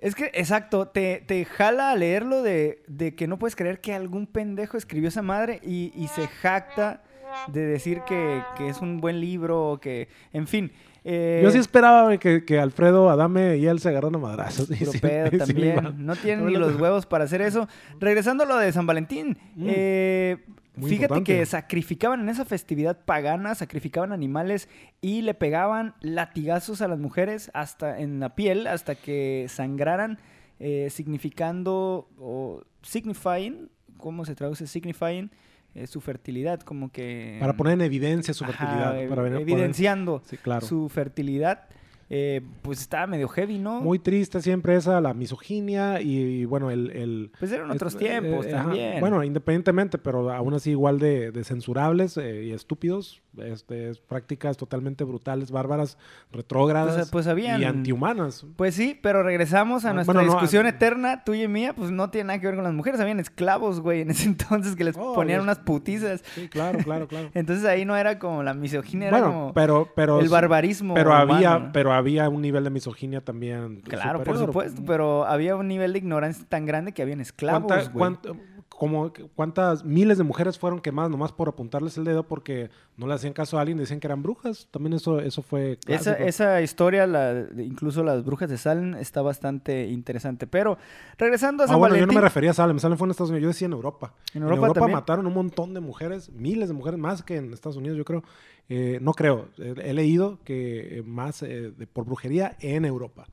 Es 0.00 0.14
que, 0.14 0.30
exacto, 0.34 0.88
te, 0.88 1.22
te 1.26 1.44
jala 1.46 1.90
a 1.92 1.96
leerlo 1.96 2.42
de, 2.42 2.82
de 2.88 3.14
que 3.14 3.26
no 3.26 3.38
puedes 3.38 3.56
creer 3.56 3.80
que 3.80 3.94
algún 3.94 4.26
pendejo 4.26 4.76
escribió 4.76 5.08
esa 5.08 5.22
madre 5.22 5.60
y, 5.62 5.92
y 5.94 6.08
se 6.08 6.26
jacta 6.28 7.02
de 7.48 7.64
decir 7.64 8.02
que, 8.06 8.42
que 8.56 8.68
es 8.68 8.80
un 8.80 9.00
buen 9.00 9.20
libro, 9.20 9.70
o 9.70 9.80
que, 9.80 10.08
en 10.32 10.46
fin. 10.46 10.72
Eh, 11.04 11.40
Yo 11.42 11.50
sí 11.50 11.58
esperaba 11.58 12.16
que, 12.18 12.44
que 12.44 12.58
Alfredo, 12.58 13.10
Adame 13.10 13.56
y 13.58 13.66
él 13.66 13.78
se 13.80 13.90
agarraran 13.90 14.14
a 14.16 14.18
madrazos. 14.18 14.70
Y 14.70 14.76
puro 14.76 14.92
sí, 14.92 14.98
pedo 14.98 15.30
sí, 15.30 15.38
también. 15.38 16.06
no 16.06 16.16
tienen 16.16 16.44
No, 16.44 16.50
ni 16.50 16.54
no, 16.54 16.60
los 16.60 16.74
no. 16.76 16.82
huevos 16.82 17.06
para 17.06 17.24
hacer 17.24 17.42
eso. 17.42 17.68
Regresando 18.00 18.44
a 18.44 18.46
lo 18.46 18.56
de 18.56 18.72
San 18.72 18.86
Valentín. 18.86 19.36
Mm. 19.54 19.66
eh, 19.68 20.36
Muy 20.76 20.88
fíjate 20.90 21.04
importante. 21.14 21.38
que 21.40 21.46
sacrificaban 21.46 22.20
en 22.20 22.28
esa 22.30 22.44
festividad 22.44 23.04
pagana, 23.04 23.54
sacrificaban 23.54 24.12
animales 24.12 24.68
y 25.00 25.22
le 25.22 25.34
pegaban 25.34 25.94
latigazos 26.00 26.80
a 26.82 26.88
las 26.88 26.98
mujeres 26.98 27.50
hasta 27.54 28.00
en 28.00 28.18
la 28.20 28.34
piel 28.34 28.66
hasta 28.66 28.94
que 28.94 29.46
sangraran, 29.48 30.18
eh, 30.58 30.88
significando 30.90 32.08
o 32.18 32.62
signifying, 32.82 33.68
¿cómo 33.98 34.24
se 34.24 34.34
traduce 34.34 34.66
signifying? 34.66 35.30
Eh, 35.74 35.86
su 35.88 36.00
fertilidad, 36.00 36.60
como 36.60 36.90
que... 36.92 37.36
Para 37.40 37.54
poner 37.56 37.74
en 37.74 37.80
evidencia 37.80 38.32
su 38.32 38.44
Ajá, 38.44 38.52
fertilidad. 38.52 38.96
ev- 38.96 39.08
para 39.08 39.22
ver- 39.22 39.32
poder- 39.32 39.42
evidenciando 39.42 40.22
Sí, 40.24 40.36
claro. 40.36 40.64
su 40.64 40.88
fertilidad. 40.88 41.64
Eh, 42.10 42.40
pues 42.62 42.80
estaba 42.80 43.06
medio 43.06 43.28
heavy, 43.28 43.58
¿no? 43.58 43.80
Muy 43.80 43.98
triste 43.98 44.40
siempre 44.42 44.76
esa, 44.76 45.00
la 45.00 45.14
misoginia 45.14 46.00
y, 46.00 46.16
y, 46.18 46.44
bueno, 46.44 46.70
el... 46.70 46.90
el- 46.90 47.30
Pues 47.38 47.50
eran 47.52 47.70
otros 47.70 47.94
es- 47.94 47.98
tiempos 47.98 48.46
eh, 48.46 48.54
ajá. 48.54 48.64
también. 48.64 49.00
Bueno, 49.00 49.22
independientemente, 49.24 49.98
pero 49.98 50.30
aún 50.32 50.54
así 50.54 50.70
igual 50.70 50.98
de, 50.98 51.30
de 51.32 51.44
censurables 51.44 52.16
eh, 52.16 52.44
y 52.44 52.52
estúpidos. 52.52 53.20
Este, 53.36 53.90
es 53.90 53.98
prácticas 53.98 54.56
totalmente 54.56 55.02
brutales, 55.02 55.50
bárbaras, 55.50 55.98
retrógradas 56.30 56.94
Pues, 56.96 57.10
pues 57.10 57.26
habían- 57.26 57.60
y 57.60 57.64
antihumanas. 57.64 58.46
Pues 58.56 58.74
sí, 58.76 58.98
pero 59.02 59.22
regresamos 59.22 59.84
a 59.84 59.90
Ah, 59.90 59.92
nuestra 59.94 60.14
bueno, 60.14 60.30
discusión 60.30 60.66
ah, 60.66 60.70
eterna, 60.70 61.24
tuya 61.24 61.44
y 61.44 61.48
mía, 61.48 61.74
pues 61.74 61.90
no 61.90 62.10
tiene 62.10 62.28
nada 62.28 62.40
que 62.40 62.46
ver 62.46 62.54
con 62.54 62.64
las 62.64 62.72
mujeres, 62.74 63.00
habían 63.00 63.18
esclavos, 63.20 63.80
güey, 63.80 64.02
en 64.02 64.10
ese 64.10 64.26
entonces 64.28 64.76
que 64.76 64.84
les 64.84 64.96
Oh, 64.96 65.14
ponían 65.14 65.38
los- 65.38 65.44
unas 65.46 65.58
putizas. 65.58 66.22
Sí, 66.34 66.48
claro, 66.48 66.78
claro, 66.80 67.08
claro. 67.08 67.30
Entonces 67.34 67.64
ahí 67.64 67.84
no 67.84 67.96
era 67.96 68.18
como 68.18 68.42
la 68.42 68.54
misoginia, 68.54 69.08
era 69.08 69.20
como 69.22 69.52
pero, 69.52 69.88
pero... 69.96 70.20
el 70.20 70.28
barbarismo. 70.28 70.94
Pero 70.94 71.12
había, 71.12 71.56
humano. 71.56 71.70
pero 71.72 71.92
había 71.92 72.03
un 72.28 72.42
nivel 72.42 72.64
de 72.64 72.70
misoginia 72.70 73.20
también. 73.20 73.80
Claro, 73.82 74.22
por 74.22 74.38
supuesto, 74.38 74.82
pero 74.86 75.24
había 75.26 75.56
un 75.56 75.68
nivel 75.68 75.92
de 75.92 75.98
ignorancia 75.98 76.44
tan 76.48 76.66
grande 76.66 76.92
que 76.92 77.02
habían 77.02 77.20
esclavos, 77.20 77.64
¿Cuánta- 77.92 78.30
güey. 78.30 78.53
Como, 78.84 79.12
¿Cuántas 79.34 79.82
miles 79.82 80.18
de 80.18 80.24
mujeres 80.24 80.58
fueron 80.58 80.80
quemadas 80.80 81.10
nomás 81.10 81.32
por 81.32 81.48
apuntarles 81.48 81.96
el 81.96 82.04
dedo 82.04 82.26
porque 82.28 82.68
no 82.98 83.06
le 83.06 83.14
hacían 83.14 83.32
caso 83.32 83.56
a 83.56 83.62
alguien 83.62 83.78
decían 83.78 83.98
que 83.98 84.06
eran 84.06 84.22
brujas? 84.22 84.68
También 84.70 84.92
eso, 84.92 85.20
eso 85.20 85.40
fue 85.40 85.78
Esa, 85.86 86.12
esa 86.14 86.60
historia, 86.60 87.06
la, 87.06 87.46
incluso 87.56 88.02
las 88.02 88.22
brujas 88.24 88.50
de 88.50 88.58
Salem, 88.58 88.94
está 88.96 89.22
bastante 89.22 89.86
interesante. 89.86 90.46
Pero 90.46 90.76
regresando 91.16 91.62
a 91.62 91.66
Ah, 91.66 91.68
San 91.70 91.78
bueno, 91.78 91.96
yo 91.96 92.06
no 92.06 92.12
me 92.12 92.20
refería 92.20 92.50
a 92.50 92.54
Salem. 92.54 92.78
Salem 92.78 92.98
fue 92.98 93.06
en 93.06 93.12
Estados 93.12 93.30
Unidos. 93.30 93.42
Yo 93.42 93.48
decía 93.48 93.66
en 93.66 93.72
Europa. 93.72 94.12
En 94.34 94.42
Europa 94.42 94.72
también. 94.74 94.92
mataron 94.96 95.26
un 95.26 95.34
montón 95.34 95.72
de 95.72 95.80
mujeres, 95.80 96.30
miles 96.30 96.68
de 96.68 96.74
mujeres, 96.74 97.00
más 97.00 97.22
que 97.22 97.36
en 97.36 97.54
Estados 97.54 97.76
Unidos, 97.76 97.96
yo 97.96 98.04
creo. 98.04 98.22
Eh, 98.68 98.98
no 99.00 99.12
creo. 99.14 99.48
Eh, 99.58 99.74
he 99.82 99.94
leído 99.94 100.38
que 100.44 100.98
eh, 100.98 101.02
más 101.02 101.42
eh, 101.42 101.72
por 101.92 102.04
brujería 102.04 102.56
en 102.60 102.84
Europa. 102.84 103.26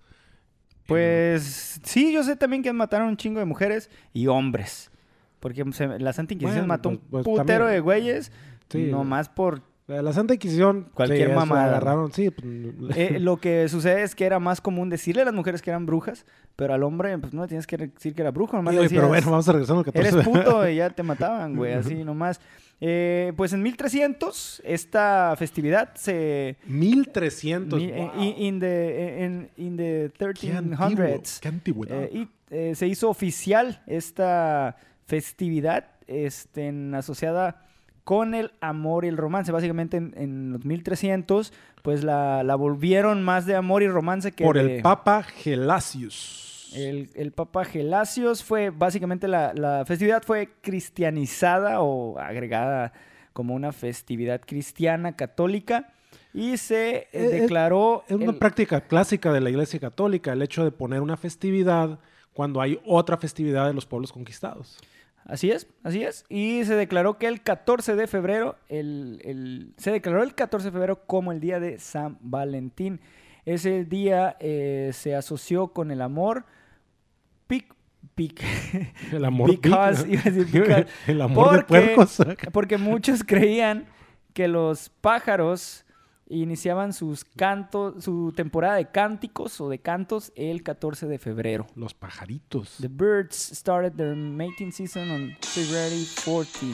Pues 0.87 1.79
sí, 1.83 2.11
yo 2.11 2.23
sé 2.23 2.35
también 2.35 2.63
que 2.63 2.73
mataron 2.73 3.07
un 3.07 3.17
chingo 3.17 3.39
de 3.39 3.45
mujeres 3.45 3.89
y 4.13 4.27
hombres. 4.27 4.90
Porque 5.41 5.65
se- 5.73 5.99
la 5.99 6.13
Santa 6.13 6.33
Inquisición 6.33 6.61
Bueno, 6.61 6.67
mató 6.67 6.89
un 6.89 6.97
pues- 6.99 7.23
pues 7.23 7.25
putero 7.25 7.65
también. 7.65 7.73
de 7.73 7.79
güeyes. 7.81 8.31
Sí. 8.69 8.83
Nomás 8.89 9.27
por... 9.27 9.61
Eh, 9.89 10.01
La 10.01 10.13
Santa 10.13 10.35
Inquisición. 10.35 10.87
Cualquier 10.93 11.29
sí, 11.31 11.35
mamada. 11.35 11.65
agarraron, 11.65 12.13
sí. 12.13 12.29
pues, 12.29 12.45
Eh, 12.97 13.19
lo 13.19 13.35
que 13.37 13.67
sucede 13.67 14.03
es 14.03 14.15
que 14.15 14.25
era 14.25 14.39
más 14.39 14.61
común 14.61 14.89
decirle 14.89 15.23
a 15.23 15.25
las 15.25 15.33
mujeres 15.33 15.61
que 15.61 15.69
eran 15.71 15.85
brujas, 15.85 16.25
pero 16.55 16.73
al 16.73 16.83
hombre 16.83 17.17
pues 17.17 17.33
no 17.33 17.41
le 17.41 17.49
tienes 17.49 17.67
que 17.67 17.75
decir 17.75 18.13
que 18.15 18.21
era 18.21 18.31
brujo. 18.31 18.55
Nomás 18.55 18.71
Oye, 18.75 18.87
pero 18.87 19.01
decías, 19.01 19.07
bueno, 19.09 19.31
vamos 19.31 19.49
a 19.49 19.51
regresar 19.51 19.75
al 19.77 19.83
14 19.83 20.07
Eres 20.09 20.23
puto 20.25 20.69
y 20.69 20.75
ya 20.77 20.89
te 20.95 21.03
mataban, 21.03 21.57
güey, 21.57 21.73
así 21.73 21.95
nomás. 22.05 22.39
Eh, 22.83 23.33
pues 23.35 23.51
en 23.53 23.61
1300 23.63 24.61
esta 24.65 25.35
festividad 25.37 25.93
se... 25.95 26.55
1300. 26.65 27.79
mi- 27.79 27.85
eh, 27.89 28.09
wow. 28.15 28.23
in, 28.23 28.33
in 28.37 28.59
the, 28.59 29.17
in, 29.25 29.49
in 29.57 29.77
the 29.77 30.11
Qué 30.39 30.51
antiguo, 30.53 30.87
1300s. 31.05 31.39
qué 31.41 31.47
antigüedad. 31.49 32.03
Eh, 32.03 32.09
y 32.13 32.27
eh, 32.49 32.75
se 32.75 32.87
hizo 32.87 33.09
oficial 33.09 33.81
esta 33.87 34.75
festividad 35.15 35.85
este, 36.07 36.73
asociada 36.95 37.65
con 38.05 38.33
el 38.33 38.51
amor 38.61 39.03
y 39.05 39.09
el 39.09 39.17
romance. 39.17 39.51
Básicamente 39.51 39.97
en, 39.97 40.13
en 40.15 40.51
los 40.53 40.63
1300, 40.65 41.51
pues 41.83 42.03
la, 42.03 42.43
la 42.43 42.55
volvieron 42.55 43.21
más 43.23 43.45
de 43.45 43.55
amor 43.55 43.83
y 43.83 43.87
romance 43.89 44.31
que 44.31 44.43
Por 44.45 44.55
de- 44.57 44.77
el 44.77 44.81
Papa 44.81 45.21
Gelasius. 45.23 46.71
el, 46.75 47.09
el 47.15 47.31
Papa 47.33 47.65
Gelasios 47.65 48.41
fue, 48.43 48.69
básicamente 48.69 49.27
la, 49.27 49.53
la 49.53 49.83
festividad 49.85 50.23
fue 50.23 50.49
cristianizada 50.61 51.81
o 51.81 52.17
agregada 52.17 52.93
como 53.33 53.53
una 53.53 53.71
festividad 53.73 54.39
cristiana 54.45 55.15
católica 55.15 55.93
y 56.33 56.57
se 56.57 56.89
eh, 56.95 57.07
Eh, 57.11 57.25
eh, 57.25 57.41
declaró... 57.41 58.03
Es 58.07 58.15
una 58.15 58.31
el- 58.31 58.37
práctica 58.37 58.81
clásica 58.81 59.31
de 59.33 59.41
la 59.41 59.49
Iglesia 59.49 59.79
Católica 59.79 60.31
el 60.33 60.41
hecho 60.41 60.63
de 60.63 60.71
poner 60.71 61.01
una 61.01 61.17
festividad 61.17 61.99
cuando 62.33 62.61
hay 62.61 62.79
otra 62.85 63.17
festividad 63.17 63.67
de 63.67 63.73
los 63.73 63.85
pueblos 63.85 64.11
conquistados. 64.13 64.77
Así 65.25 65.51
es, 65.51 65.67
así 65.83 66.03
es. 66.03 66.25
Y 66.29 66.63
se 66.65 66.75
declaró 66.75 67.17
que 67.17 67.27
el 67.27 67.41
14 67.41 67.95
de 67.95 68.07
febrero, 68.07 68.57
el, 68.69 69.21
el- 69.23 69.73
se 69.77 69.91
declaró 69.91 70.23
el 70.23 70.33
14 70.35 70.67
de 70.67 70.71
febrero 70.71 71.05
como 71.05 71.31
el 71.31 71.39
día 71.39 71.59
de 71.59 71.79
San 71.79 72.17
Valentín. 72.21 72.99
Ese 73.45 73.85
día 73.85 74.35
eh, 74.39 74.91
se 74.93 75.15
asoció 75.15 75.69
con 75.69 75.91
el 75.91 76.01
amor. 76.01 76.45
Pic, 77.47 77.73
pic. 78.15 78.41
El 79.11 79.25
amor 79.25 79.49
Because, 79.51 80.05
pic- 80.07 80.45
because, 80.51 80.85
El 81.07 81.21
amor 81.21 81.51
de 81.51 81.57
porque- 81.63 81.93
puercos. 81.95 82.17
Porque 82.51 82.77
muchos 82.77 83.23
creían 83.23 83.85
que 84.33 84.47
los 84.47 84.89
pájaros 85.01 85.85
iniciaban 86.31 86.93
sus 86.93 87.25
cantos, 87.25 88.03
su 88.03 88.33
temporada 88.35 88.75
de 88.75 88.89
cánticos 88.89 89.59
o 89.61 89.69
de 89.69 89.79
cantos 89.79 90.31
el 90.35 90.63
14 90.63 91.07
de 91.07 91.17
febrero. 91.17 91.67
Los 91.75 91.93
pajaritos. 91.93 92.77
The 92.79 92.87
birds 92.87 93.35
started 93.35 93.93
their 93.93 94.15
mating 94.15 94.71
season 94.71 95.11
on 95.11 95.37
February 95.41 96.07
14. 96.25 96.73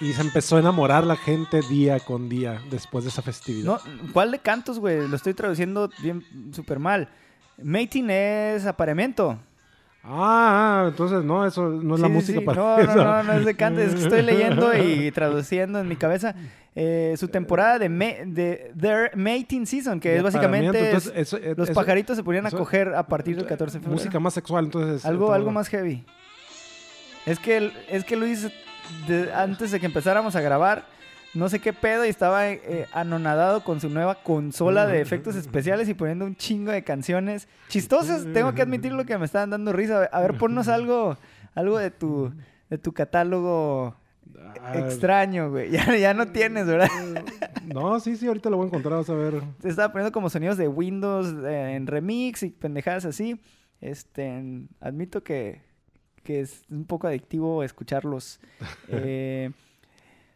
Y 0.00 0.12
se 0.12 0.20
empezó 0.20 0.56
a 0.56 0.60
enamorar 0.60 1.04
la 1.04 1.16
gente 1.16 1.60
día 1.68 2.00
con 2.00 2.28
día 2.28 2.60
después 2.70 3.04
de 3.04 3.10
esa 3.10 3.22
festividad. 3.22 3.64
No, 3.64 3.78
¿cuál 4.12 4.32
de 4.32 4.40
cantos, 4.40 4.78
güey? 4.78 5.06
Lo 5.06 5.16
estoy 5.16 5.32
traduciendo 5.32 5.88
bien 6.02 6.24
súper 6.52 6.78
mal. 6.78 7.08
Mating 7.62 8.10
es 8.10 8.66
apareamiento. 8.66 9.38
Ah, 10.04 10.86
entonces 10.88 11.22
no, 11.24 11.46
eso 11.46 11.68
no 11.68 11.94
es 11.94 12.00
la 12.00 12.08
Sí, 12.08 12.12
música 12.12 12.38
sí. 12.40 12.44
para 12.44 12.60
No, 12.62 12.78
eso. 12.78 12.96
no, 12.96 13.04
no, 13.04 13.22
no 13.22 13.32
es 13.34 13.44
de 13.44 13.54
canto. 13.54 13.80
Es 13.80 13.94
que 13.94 14.02
estoy 14.02 14.22
leyendo 14.22 14.76
y 14.76 15.10
traduciendo 15.12 15.78
en 15.78 15.86
mi 15.88 15.94
cabeza 15.96 16.34
eh, 16.74 17.14
su 17.18 17.28
temporada 17.28 17.78
de, 17.78 17.88
de 18.26 18.72
their 18.80 19.16
mating 19.16 19.64
season, 19.66 20.00
que 20.00 20.16
es 20.16 20.22
básicamente 20.22 20.86
entonces, 20.86 21.12
eso- 21.14 21.38
los 21.56 21.68
eso- 21.68 21.74
pajaritos 21.80 22.16
se 22.16 22.24
ponían 22.24 22.46
a 22.46 22.50
coger 22.50 22.94
a 22.94 23.06
partir 23.06 23.36
del 23.36 23.46
14 23.46 23.78
de 23.78 23.80
febrero. 23.80 23.92
Música 23.98 24.18
más 24.18 24.34
sexual, 24.34 24.64
entonces. 24.64 25.04
Algo, 25.04 25.26
entonces, 25.26 25.36
algo 25.36 25.50
más 25.52 25.68
heavy. 25.68 26.04
Es 27.26 27.38
que, 27.38 27.70
es 27.88 28.04
que 28.04 28.16
Luis, 28.16 28.48
de- 29.06 29.32
antes 29.32 29.70
de 29.70 29.78
que 29.78 29.86
empezáramos 29.86 30.34
a 30.34 30.40
grabar, 30.40 30.84
no 31.34 31.48
sé 31.48 31.60
qué 31.60 31.72
pedo 31.72 32.04
y 32.04 32.08
estaba 32.08 32.50
eh, 32.50 32.86
anonadado 32.92 33.64
con 33.64 33.80
su 33.80 33.88
nueva 33.88 34.22
consola 34.22 34.86
de 34.86 35.00
efectos 35.00 35.36
especiales 35.36 35.88
y 35.88 35.94
poniendo 35.94 36.24
un 36.24 36.36
chingo 36.36 36.72
de 36.72 36.84
canciones 36.84 37.48
chistosas. 37.68 38.26
Tengo 38.32 38.54
que 38.54 38.62
admitir 38.62 38.92
lo 38.92 39.04
que 39.04 39.16
me 39.18 39.24
estaban 39.24 39.50
dando 39.50 39.72
risa. 39.72 40.04
A 40.12 40.20
ver, 40.20 40.36
ponnos 40.38 40.68
algo, 40.68 41.16
algo 41.54 41.78
de 41.78 41.90
tu, 41.90 42.32
de 42.68 42.78
tu 42.78 42.92
catálogo 42.92 43.96
Ah, 44.60 44.78
extraño, 44.78 45.50
güey. 45.50 45.70
Ya, 45.72 45.96
ya 45.96 46.14
no 46.14 46.28
tienes, 46.28 46.66
¿verdad? 46.66 46.88
No, 47.64 47.98
sí, 48.00 48.16
sí, 48.16 48.26
ahorita 48.26 48.50
lo 48.50 48.56
voy 48.56 48.64
a 48.64 48.68
encontrar, 48.68 48.94
vas 48.94 49.10
a 49.10 49.14
ver. 49.14 49.42
Te 49.60 49.68
estaba 49.68 49.92
poniendo 49.92 50.12
como 50.12 50.30
sonidos 50.30 50.56
de 50.56 50.68
Windows 50.68 51.34
eh, 51.44 51.74
en 51.74 51.86
remix 51.86 52.42
y 52.42 52.50
pendejadas 52.50 53.04
así. 53.04 53.40
Este, 53.80 54.66
admito 54.80 55.22
que, 55.24 55.62
que 56.22 56.40
es 56.40 56.64
un 56.70 56.84
poco 56.84 57.06
adictivo 57.06 57.62
escucharlos. 57.62 58.40
Eh, 58.88 59.50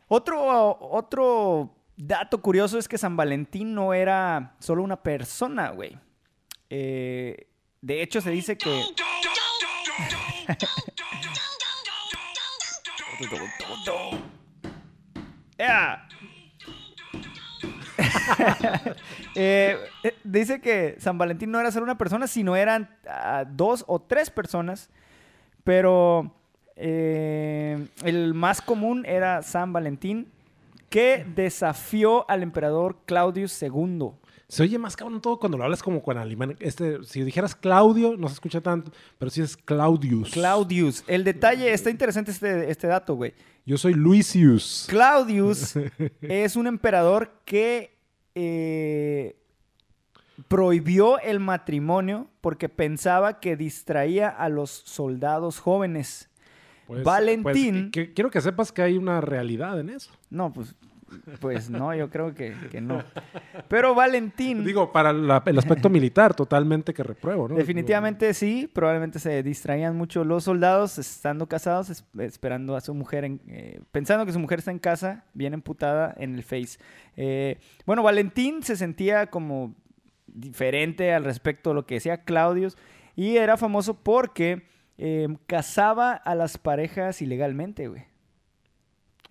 otro, 0.08 0.78
otro 0.80 1.74
dato 1.96 2.40
curioso 2.40 2.78
es 2.78 2.88
que 2.88 2.98
San 2.98 3.16
Valentín 3.16 3.74
no 3.74 3.94
era 3.94 4.54
solo 4.58 4.82
una 4.82 5.02
persona, 5.02 5.70
güey. 5.70 5.98
Eh, 6.70 7.48
de 7.80 8.02
hecho, 8.02 8.20
se 8.20 8.30
dice 8.30 8.56
que... 8.56 8.84
Eh, 19.38 19.76
eh, 20.02 20.14
dice 20.24 20.62
que 20.62 20.96
San 20.98 21.18
Valentín 21.18 21.50
no 21.50 21.60
era 21.60 21.70
solo 21.70 21.84
una 21.84 21.98
persona, 21.98 22.26
sino 22.26 22.56
eran 22.56 22.96
ah, 23.06 23.44
dos 23.46 23.84
o 23.86 24.00
tres 24.00 24.30
personas. 24.30 24.88
Pero 25.62 26.34
eh, 26.76 27.86
el 28.04 28.34
más 28.34 28.60
común 28.60 29.04
era 29.06 29.42
San 29.42 29.72
Valentín, 29.72 30.28
que 30.90 31.26
desafió 31.34 32.28
al 32.30 32.42
emperador 32.42 32.98
Claudius 33.06 33.60
II. 33.62 34.10
Se 34.48 34.62
oye 34.62 34.78
más 34.78 34.94
cabrón 34.94 35.20
todo 35.20 35.40
cuando 35.40 35.58
lo 35.58 35.64
hablas 35.64 35.82
como 35.82 36.00
con 36.02 36.16
alemán. 36.18 36.56
Este, 36.60 37.02
si 37.02 37.22
dijeras 37.24 37.56
Claudio, 37.56 38.16
no 38.16 38.28
se 38.28 38.34
escucha 38.34 38.60
tanto, 38.60 38.92
pero 39.18 39.30
si 39.30 39.42
es 39.42 39.56
Claudius. 39.56 40.30
Claudius. 40.30 41.02
El 41.08 41.24
detalle, 41.24 41.72
está 41.72 41.90
interesante 41.90 42.30
este, 42.30 42.70
este 42.70 42.86
dato, 42.86 43.16
güey. 43.16 43.34
Yo 43.64 43.76
soy 43.76 43.94
Luisius. 43.94 44.86
Claudius 44.88 45.74
es 46.20 46.54
un 46.54 46.68
emperador 46.68 47.40
que 47.44 47.98
eh, 48.36 49.36
prohibió 50.46 51.18
el 51.18 51.40
matrimonio 51.40 52.28
porque 52.40 52.68
pensaba 52.68 53.40
que 53.40 53.56
distraía 53.56 54.28
a 54.28 54.48
los 54.48 54.70
soldados 54.70 55.58
jóvenes. 55.58 56.28
Pues, 56.86 57.02
Valentín. 57.04 57.90
pues, 57.90 57.90
que- 57.92 58.12
quiero 58.14 58.30
que 58.30 58.40
sepas 58.40 58.70
que 58.72 58.82
hay 58.82 58.96
una 58.96 59.20
realidad 59.20 59.78
en 59.80 59.90
eso. 59.90 60.12
No, 60.30 60.52
pues, 60.52 60.74
pues 61.40 61.70
no, 61.70 61.94
yo 61.94 62.10
creo 62.10 62.34
que, 62.34 62.52
que 62.70 62.80
no. 62.80 63.02
Pero 63.68 63.94
Valentín, 63.94 64.64
Digo, 64.64 64.90
para 64.92 65.12
la- 65.12 65.42
el 65.46 65.58
aspecto 65.58 65.88
militar, 65.88 66.34
totalmente 66.34 66.92
que 66.92 67.02
repruebo, 67.04 67.48
¿no? 67.48 67.54
definitivamente 67.54 68.34
sí, 68.34 68.68
probablemente 68.72 69.18
se 69.20 69.42
distraían 69.42 69.96
mucho 69.96 70.24
los 70.24 70.44
soldados 70.44 70.98
estando 70.98 71.46
casados, 71.48 71.90
es- 71.90 72.04
esperando 72.18 72.74
a 72.76 72.80
su 72.80 72.92
mujer, 72.94 73.24
en- 73.24 73.40
eh, 73.46 73.80
pensando 73.92 74.26
que 74.26 74.32
su 74.32 74.40
mujer 74.40 74.58
está 74.58 74.70
en 74.72 74.78
casa, 74.80 75.24
bien 75.32 75.54
emputada 75.54 76.12
en 76.18 76.34
el 76.34 76.42
face. 76.42 76.78
Eh, 77.16 77.58
bueno, 77.86 78.02
Valentín 78.02 78.62
se 78.64 78.74
sentía 78.76 79.26
como 79.28 79.74
diferente 80.26 81.12
al 81.14 81.24
respecto 81.24 81.70
de 81.70 81.74
lo 81.74 81.86
que 81.86 81.94
decía 81.94 82.24
Claudius 82.24 82.76
y 83.14 83.36
era 83.36 83.56
famoso 83.56 83.94
porque 83.94 84.66
eh, 84.98 85.28
casaba 85.46 86.12
a 86.12 86.34
las 86.34 86.58
parejas 86.58 87.20
ilegalmente, 87.22 87.88
güey. 87.88 88.04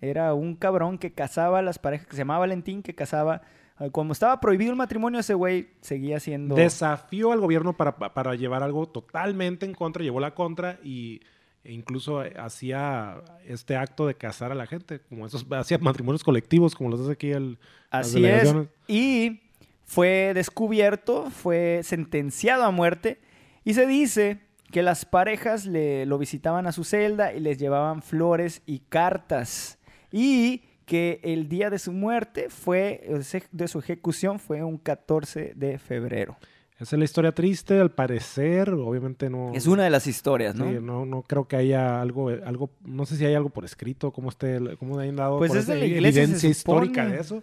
Era 0.00 0.34
un 0.34 0.56
cabrón 0.56 0.98
que 0.98 1.12
casaba 1.12 1.60
a 1.60 1.62
las 1.62 1.78
parejas, 1.78 2.06
que 2.06 2.12
se 2.12 2.18
llamaba 2.18 2.40
Valentín, 2.40 2.82
que 2.82 2.94
casaba... 2.94 3.42
eh, 3.80 3.90
Como 3.90 4.12
estaba 4.12 4.40
prohibido 4.40 4.70
el 4.70 4.76
matrimonio, 4.76 5.20
ese 5.20 5.34
güey 5.34 5.70
seguía 5.80 6.20
siendo... 6.20 6.54
Desafió 6.54 7.32
al 7.32 7.40
gobierno 7.40 7.76
para, 7.76 7.96
para 7.96 8.34
llevar 8.34 8.62
algo 8.62 8.86
totalmente 8.86 9.64
en 9.66 9.74
contra, 9.74 10.02
llevó 10.02 10.20
la 10.20 10.34
contra 10.34 10.78
y 10.84 11.20
e 11.66 11.72
incluso 11.72 12.24
eh, 12.24 12.32
hacía 12.38 13.22
este 13.44 13.74
acto 13.74 14.06
de 14.06 14.14
casar 14.14 14.52
a 14.52 14.54
la 14.54 14.66
gente, 14.66 15.00
como 15.00 15.26
esos, 15.26 15.44
hacía 15.50 15.78
matrimonios 15.78 16.22
colectivos, 16.22 16.76
como 16.76 16.90
los 16.90 17.00
hace 17.00 17.12
aquí 17.12 17.32
el, 17.32 17.58
Así 17.90 18.24
es. 18.24 18.54
Y 18.86 19.40
fue 19.84 20.30
descubierto, 20.32 21.30
fue 21.30 21.80
sentenciado 21.82 22.62
a 22.62 22.70
muerte 22.70 23.18
y 23.64 23.74
se 23.74 23.86
dice 23.86 24.38
que 24.70 24.82
las 24.82 25.04
parejas 25.04 25.66
le, 25.66 26.06
lo 26.06 26.18
visitaban 26.18 26.66
a 26.66 26.72
su 26.72 26.84
celda 26.84 27.32
y 27.32 27.40
les 27.40 27.58
llevaban 27.58 28.02
flores 28.02 28.62
y 28.66 28.80
cartas. 28.80 29.78
Y 30.12 30.62
que 30.84 31.20
el 31.24 31.48
día 31.48 31.68
de 31.68 31.78
su 31.78 31.92
muerte 31.92 32.48
fue, 32.48 33.08
de 33.50 33.68
su 33.68 33.78
ejecución 33.78 34.38
fue 34.38 34.62
un 34.62 34.78
14 34.78 35.52
de 35.54 35.78
febrero. 35.78 36.36
Esa 36.78 36.96
es 36.96 36.98
la 36.98 37.04
historia 37.06 37.32
triste, 37.32 37.80
al 37.80 37.90
parecer, 37.90 38.70
obviamente 38.70 39.30
no... 39.30 39.52
Es 39.54 39.66
una 39.66 39.84
de 39.84 39.90
las 39.90 40.06
historias, 40.06 40.54
¿no? 40.54 40.68
Sí, 40.68 40.76
no, 40.80 41.06
no 41.06 41.22
creo 41.22 41.48
que 41.48 41.56
haya 41.56 42.02
algo, 42.02 42.28
algo, 42.28 42.70
no 42.84 43.06
sé 43.06 43.16
si 43.16 43.24
hay 43.24 43.34
algo 43.34 43.48
por 43.48 43.64
escrito, 43.64 44.12
cómo 44.12 44.28
esté, 44.28 44.60
cómo 44.78 44.98
hayan 44.98 45.16
dado 45.16 45.38
Pues 45.38 45.52
por 45.52 45.58
es 45.58 45.66
de 45.66 45.76
la 45.76 45.86
iglesia, 45.86 46.22
evidencia 46.22 46.50
histórica 46.50 47.06
de 47.06 47.18
eso. 47.18 47.42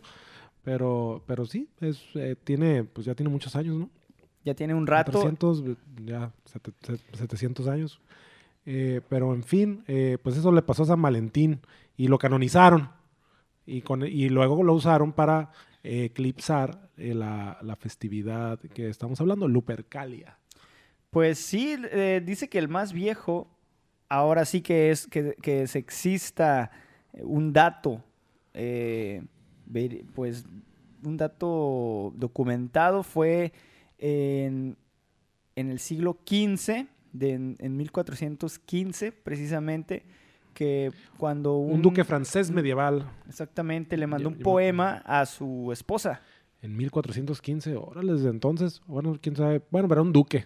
Pero, 0.63 1.23
pero 1.25 1.45
sí, 1.45 1.67
es, 1.81 1.99
eh, 2.13 2.35
tiene, 2.43 2.83
pues 2.83 3.05
ya 3.07 3.15
tiene 3.15 3.29
muchos 3.31 3.55
años, 3.55 3.75
¿no? 3.75 3.89
Ya 4.45 4.53
tiene 4.53 4.73
un 4.73 4.87
rato. 4.87 5.11
300, 5.11 5.63
ya 6.05 6.31
sete- 6.45 6.73
set- 6.81 7.15
700 7.15 7.67
años. 7.67 8.01
Eh, 8.65 9.01
pero 9.09 9.33
en 9.33 9.43
fin, 9.43 9.83
eh, 9.87 10.17
pues 10.21 10.37
eso 10.37 10.51
le 10.51 10.61
pasó 10.61 10.83
a 10.83 10.87
San 10.87 11.01
Valentín 11.01 11.59
y 11.97 12.07
lo 12.07 12.17
canonizaron. 12.17 12.89
Y, 13.65 13.81
con, 13.81 14.05
y 14.05 14.29
luego 14.29 14.61
lo 14.63 14.73
usaron 14.73 15.13
para 15.13 15.51
eh, 15.83 16.05
eclipsar 16.05 16.89
la, 16.97 17.57
la 17.61 17.75
festividad 17.77 18.59
que 18.59 18.89
estamos 18.89 19.19
hablando, 19.21 19.47
Lupercalia. 19.47 20.37
Pues 21.09 21.37
sí, 21.39 21.77
dice 22.25 22.49
que 22.49 22.57
el 22.59 22.67
más 22.69 22.91
viejo, 22.91 23.47
ahora 24.09 24.45
sí 24.45 24.61
que 24.61 24.89
es 24.91 25.07
que, 25.07 25.35
que 25.41 25.67
se 25.67 25.77
exista 25.79 26.71
un 27.21 27.53
dato, 27.53 28.03
pues 30.13 30.45
un 31.03 31.17
dato 31.17 32.13
documentado 32.15 33.03
fue 33.03 33.53
en, 33.97 34.77
en 35.55 35.69
el 35.71 35.79
siglo 35.79 36.17
XV, 36.27 36.85
de, 37.13 37.31
en, 37.33 37.55
en 37.59 37.77
1415 37.77 39.11
precisamente, 39.11 40.03
que 40.53 40.91
cuando 41.17 41.57
un, 41.57 41.73
Un 41.75 41.81
duque 41.81 42.03
francés 42.03 42.51
medieval 42.51 43.09
exactamente 43.27 43.97
le 43.97 44.05
mandó 44.07 44.29
un 44.29 44.37
poema 44.39 45.01
a 45.05 45.25
su 45.25 45.71
esposa. 45.71 46.21
en 46.61 46.75
1415, 46.77 47.75
órale, 47.75 48.13
desde 48.13 48.29
entonces, 48.29 48.81
bueno, 48.87 49.17
quién 49.21 49.35
sabe, 49.35 49.61
bueno, 49.71 49.87
pero 49.87 50.01
era 50.01 50.07
un 50.07 50.13
duque. 50.13 50.45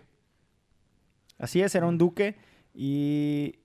Así 1.37 1.61
es, 1.61 1.75
era 1.75 1.85
un 1.85 1.97
duque 1.97 2.35
y 2.73 3.55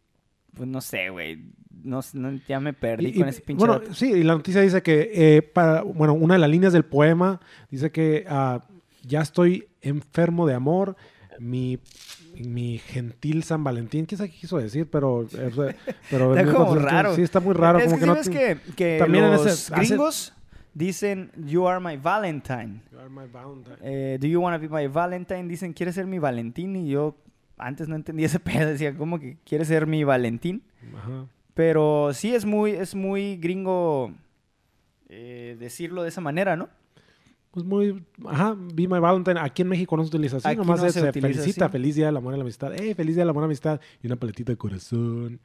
pues 0.54 0.68
no 0.68 0.80
sé, 0.82 1.08
güey, 1.08 1.44
no, 1.82 2.00
no- 2.12 2.38
ya 2.46 2.60
me 2.60 2.74
perdí 2.74 3.06
Y- 3.06 3.14
con 3.14 3.26
y- 3.26 3.30
ese 3.30 3.40
pinche 3.40 3.58
bueno, 3.64 3.80
dato. 3.80 3.94
sí, 3.94 4.12
y 4.12 4.22
la 4.22 4.34
noticia 4.34 4.60
dice 4.60 4.82
que, 4.82 5.10
eh, 5.14 5.42
para, 5.42 5.82
bueno, 5.82 6.12
una 6.12 6.34
de 6.34 6.40
las 6.40 6.50
líneas 6.50 6.72
del 6.74 6.84
poema 6.84 7.40
dice 7.70 7.90
que 7.90 8.24
ah, 8.28 8.62
ya 9.02 9.22
estoy 9.22 9.66
enfermo 9.82 10.46
de 10.46 10.54
amor, 10.54 10.96
mi, 11.38 11.78
mi 12.34 12.78
gentil 12.78 13.42
San 13.42 13.64
Valentín, 13.64 14.06
quién 14.06 14.18
sabe 14.18 14.30
qué 14.30 14.38
quiso 14.38 14.58
decir, 14.58 14.88
pero... 14.90 15.14
o 15.16 15.28
sea, 15.28 15.48
pero 16.10 16.34
Está 16.36 16.40
en 16.50 16.54
como 16.56 16.72
1400, 16.74 16.82
raro. 16.82 17.14
Sí, 17.14 17.22
está 17.22 17.40
muy 17.40 17.54
raro. 17.54 17.78
es 17.78 17.84
como 17.84 17.96
que, 17.96 18.00
que 18.00 18.06
no 18.06 18.12
sabes 18.14 18.30
tiene- 18.30 18.56
que, 18.60 18.72
que 18.74 18.98
También 18.98 19.24
en 19.24 19.30
los 19.32 19.46
hace- 19.46 19.74
gringos 19.74 20.34
dicen, 20.74 21.30
you 21.36 21.66
are 21.68 21.80
my 21.80 21.96
Valentine. 21.96 22.80
You 22.92 22.98
are 22.98 23.08
my 23.10 23.26
Valentine. 23.30 23.76
Eh, 23.82 24.18
do 24.20 24.26
you 24.26 24.40
want 24.40 24.54
to 24.56 24.60
be 24.68 24.74
my 24.74 24.86
Valentine? 24.88 25.48
Dicen, 25.48 25.72
¿quieres 25.72 25.94
ser 25.94 26.06
mi 26.06 26.18
Valentín? 26.18 26.76
Y 26.76 26.88
yo 26.90 27.16
antes 27.58 27.88
no 27.88 27.96
entendía 27.96 28.26
ese 28.26 28.40
pedo, 28.40 28.68
decía, 28.68 28.94
¿cómo 28.96 29.18
que 29.18 29.36
quieres 29.44 29.68
ser 29.68 29.86
mi 29.86 30.04
Valentín? 30.04 30.62
Ajá. 30.96 31.26
Pero 31.54 32.10
sí 32.14 32.34
es 32.34 32.44
muy, 32.46 32.70
es 32.70 32.94
muy 32.94 33.36
gringo 33.36 34.12
eh, 35.08 35.56
decirlo 35.58 36.02
de 36.02 36.08
esa 36.08 36.20
manera, 36.22 36.56
¿no? 36.56 36.68
Pues 37.52 37.64
muy, 37.66 38.02
ajá, 38.26 38.56
Be 38.56 38.88
My 38.88 38.98
Valentine. 38.98 39.38
Aquí 39.38 39.62
en 39.62 39.68
México 39.68 39.96
no 39.96 40.02
se 40.04 40.08
utiliza 40.08 40.38
así, 40.38 40.48
Aquí 40.48 40.56
nomás 40.56 40.80
no 40.80 40.86
se 40.86 40.92
se 41.00 41.08
utiliza 41.08 41.28
felicita, 41.40 41.64
así. 41.66 41.72
feliz 41.72 41.94
día 41.96 42.06
del 42.06 42.16
amor 42.16 42.32
y 42.34 42.36
la 42.38 42.42
amistad. 42.42 42.72
¡Eh, 42.74 42.94
feliz 42.94 43.14
día 43.14 43.22
del 43.22 43.30
amor 43.30 43.42
y 43.42 43.44
la 43.44 43.46
amistad! 43.46 43.80
Y 44.02 44.06
una 44.06 44.16
paletita 44.16 44.52
de 44.52 44.56
corazón. 44.56 45.38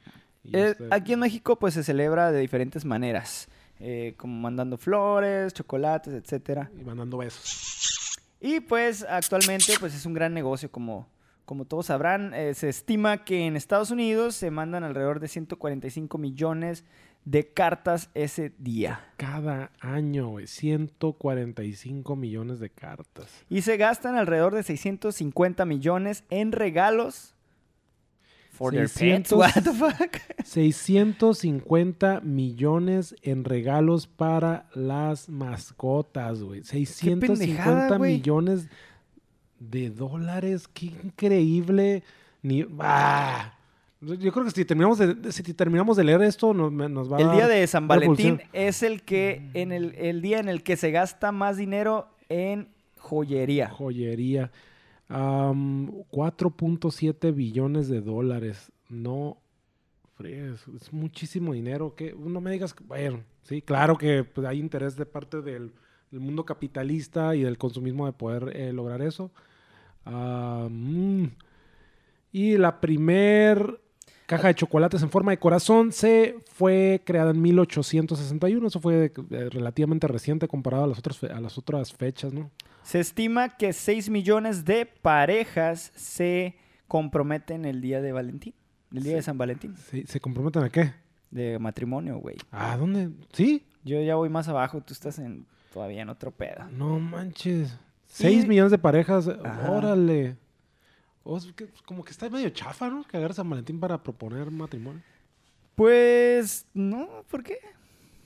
Eh, 0.44 0.68
este- 0.70 0.88
aquí 0.90 1.12
en 1.12 1.20
México 1.20 1.58
pues 1.58 1.74
se 1.74 1.82
celebra 1.84 2.32
de 2.32 2.40
diferentes 2.40 2.84
maneras, 2.86 3.48
eh, 3.78 4.14
como 4.16 4.40
mandando 4.40 4.78
flores, 4.78 5.52
chocolates, 5.52 6.14
etcétera. 6.14 6.70
Y 6.80 6.82
mandando 6.84 7.18
besos. 7.18 8.18
Y 8.40 8.60
pues 8.60 9.04
actualmente 9.08 9.74
pues 9.78 9.94
es 9.94 10.06
un 10.06 10.14
gran 10.14 10.32
negocio 10.32 10.70
como, 10.70 11.08
como 11.44 11.66
todos 11.66 11.86
sabrán. 11.86 12.32
Eh, 12.32 12.54
se 12.54 12.70
estima 12.70 13.24
que 13.24 13.46
en 13.46 13.54
Estados 13.56 13.90
Unidos 13.90 14.34
se 14.34 14.50
mandan 14.50 14.82
alrededor 14.84 15.20
de 15.20 15.28
145 15.28 16.16
millones 16.16 16.84
de 17.30 17.46
cartas 17.52 18.08
ese 18.14 18.54
día. 18.58 19.04
Cada 19.18 19.70
año, 19.80 20.30
güey, 20.30 20.46
145 20.46 22.16
millones 22.16 22.58
de 22.58 22.70
cartas. 22.70 23.44
Y 23.50 23.60
se 23.60 23.76
gastan 23.76 24.16
alrededor 24.16 24.54
de 24.54 24.62
650 24.62 25.66
millones 25.66 26.24
en 26.30 26.52
regalos 26.52 27.34
For 28.52 28.72
their 28.72 28.88
pets, 28.88 29.28
600. 29.28 29.32
what 29.32 29.62
the 29.62 29.72
fuck? 29.74 30.16
650 30.44 32.20
millones 32.22 33.14
en 33.22 33.44
regalos 33.44 34.06
para 34.06 34.66
las 34.74 35.28
mascotas, 35.28 36.42
güey. 36.42 36.64
650 36.64 37.26
pendejada, 37.26 37.98
güey. 37.98 38.14
millones 38.14 38.68
de 39.60 39.90
dólares. 39.90 40.66
Qué 40.66 40.86
increíble. 40.86 42.02
Ni, 42.40 42.66
ah. 42.80 43.57
Yo 44.00 44.32
creo 44.32 44.44
que 44.44 44.52
si 44.52 44.64
terminamos 44.64 44.98
de, 44.98 45.32
si 45.32 45.42
terminamos 45.54 45.96
de 45.96 46.04
leer 46.04 46.22
esto, 46.22 46.54
nos, 46.54 46.72
nos 46.72 47.12
va 47.12 47.16
a 47.16 47.20
El 47.20 47.32
día 47.32 47.48
de 47.48 47.66
San 47.66 47.88
Valentín 47.88 48.40
es 48.52 48.84
el 48.84 49.02
que 49.02 49.50
en 49.54 49.72
el, 49.72 49.94
el 49.96 50.22
día 50.22 50.38
en 50.38 50.48
el 50.48 50.62
que 50.62 50.76
se 50.76 50.92
gasta 50.92 51.32
más 51.32 51.56
dinero 51.56 52.08
en 52.28 52.68
joyería. 52.98 53.70
Joyería. 53.70 54.52
Am, 55.08 55.90
4.7 56.12 57.34
billones 57.34 57.88
de 57.88 58.00
dólares. 58.00 58.70
No 58.88 59.38
fríes, 60.14 60.64
es 60.76 60.92
muchísimo 60.92 61.52
dinero. 61.52 61.96
Que 61.96 62.14
no 62.16 62.40
me 62.40 62.52
digas 62.52 62.74
que, 62.74 62.84
bueno, 62.84 63.24
sí, 63.42 63.62
claro 63.62 63.98
que 63.98 64.22
pues, 64.22 64.46
hay 64.46 64.60
interés 64.60 64.94
de 64.94 65.06
parte 65.06 65.42
del, 65.42 65.72
del 66.12 66.20
mundo 66.20 66.44
capitalista 66.44 67.34
y 67.34 67.42
del 67.42 67.58
consumismo 67.58 68.06
de 68.06 68.12
poder 68.12 68.56
eh, 68.56 68.72
lograr 68.72 69.02
eso. 69.02 69.32
Mm. 70.04 71.24
Y 72.30 72.56
la 72.56 72.80
primer 72.80 73.80
caja 74.28 74.48
de 74.48 74.54
chocolates 74.54 75.02
en 75.02 75.10
forma 75.10 75.32
de 75.32 75.38
corazón 75.38 75.90
se 75.90 76.36
fue 76.52 77.00
creada 77.04 77.30
en 77.32 77.40
1861. 77.42 78.66
Eso 78.68 78.78
fue 78.80 79.10
eh, 79.30 79.48
relativamente 79.50 80.06
reciente 80.06 80.46
comparado 80.46 80.84
a 80.84 80.86
las 80.86 80.98
otras, 80.98 81.24
a 81.24 81.40
las 81.40 81.58
otras 81.58 81.92
fechas, 81.92 82.32
¿no? 82.32 82.50
Se 82.82 83.00
estima 83.00 83.48
que 83.56 83.72
6 83.72 84.10
millones 84.10 84.64
de 84.64 84.86
parejas 84.86 85.92
se 85.96 86.54
comprometen 86.86 87.64
el 87.64 87.80
día 87.80 88.00
de 88.00 88.12
Valentín, 88.12 88.54
el 88.94 89.02
día 89.02 89.16
de 89.16 89.22
San 89.22 89.36
Valentín, 89.38 89.74
Sí, 89.90 90.04
¿Se 90.06 90.20
comprometen 90.20 90.62
a 90.62 90.70
qué? 90.70 90.92
de 91.30 91.58
matrimonio, 91.58 92.18
güey. 92.18 92.36
¿A 92.52 92.76
dónde? 92.76 93.10
¿Sí? 93.32 93.66
Yo 93.84 94.00
ya 94.02 94.14
voy 94.16 94.28
más 94.30 94.48
abajo, 94.48 94.80
tú 94.82 94.92
estás 94.94 95.18
en 95.18 95.46
todavía 95.74 96.02
en 96.02 96.08
otro 96.08 96.30
pedo. 96.30 96.64
No 96.72 96.98
manches. 96.98 97.76
6 98.06 98.44
Y- 98.44 98.48
millones 98.48 98.70
de 98.72 98.78
parejas. 98.78 99.28
Ajá. 99.28 99.70
Órale. 99.70 100.36
O 101.30 101.36
es 101.36 101.52
que- 101.52 101.68
como 101.84 102.02
que 102.04 102.10
está 102.10 102.30
medio 102.30 102.48
chafa, 102.50 102.88
¿no? 102.88 103.04
Que 103.04 103.18
agarre 103.18 103.34
San 103.34 103.50
Valentín 103.50 103.78
para 103.78 104.02
proponer 104.02 104.50
matrimonio. 104.50 105.02
Pues 105.74 106.64
no, 106.72 107.06
¿por 107.30 107.42
qué? 107.42 107.58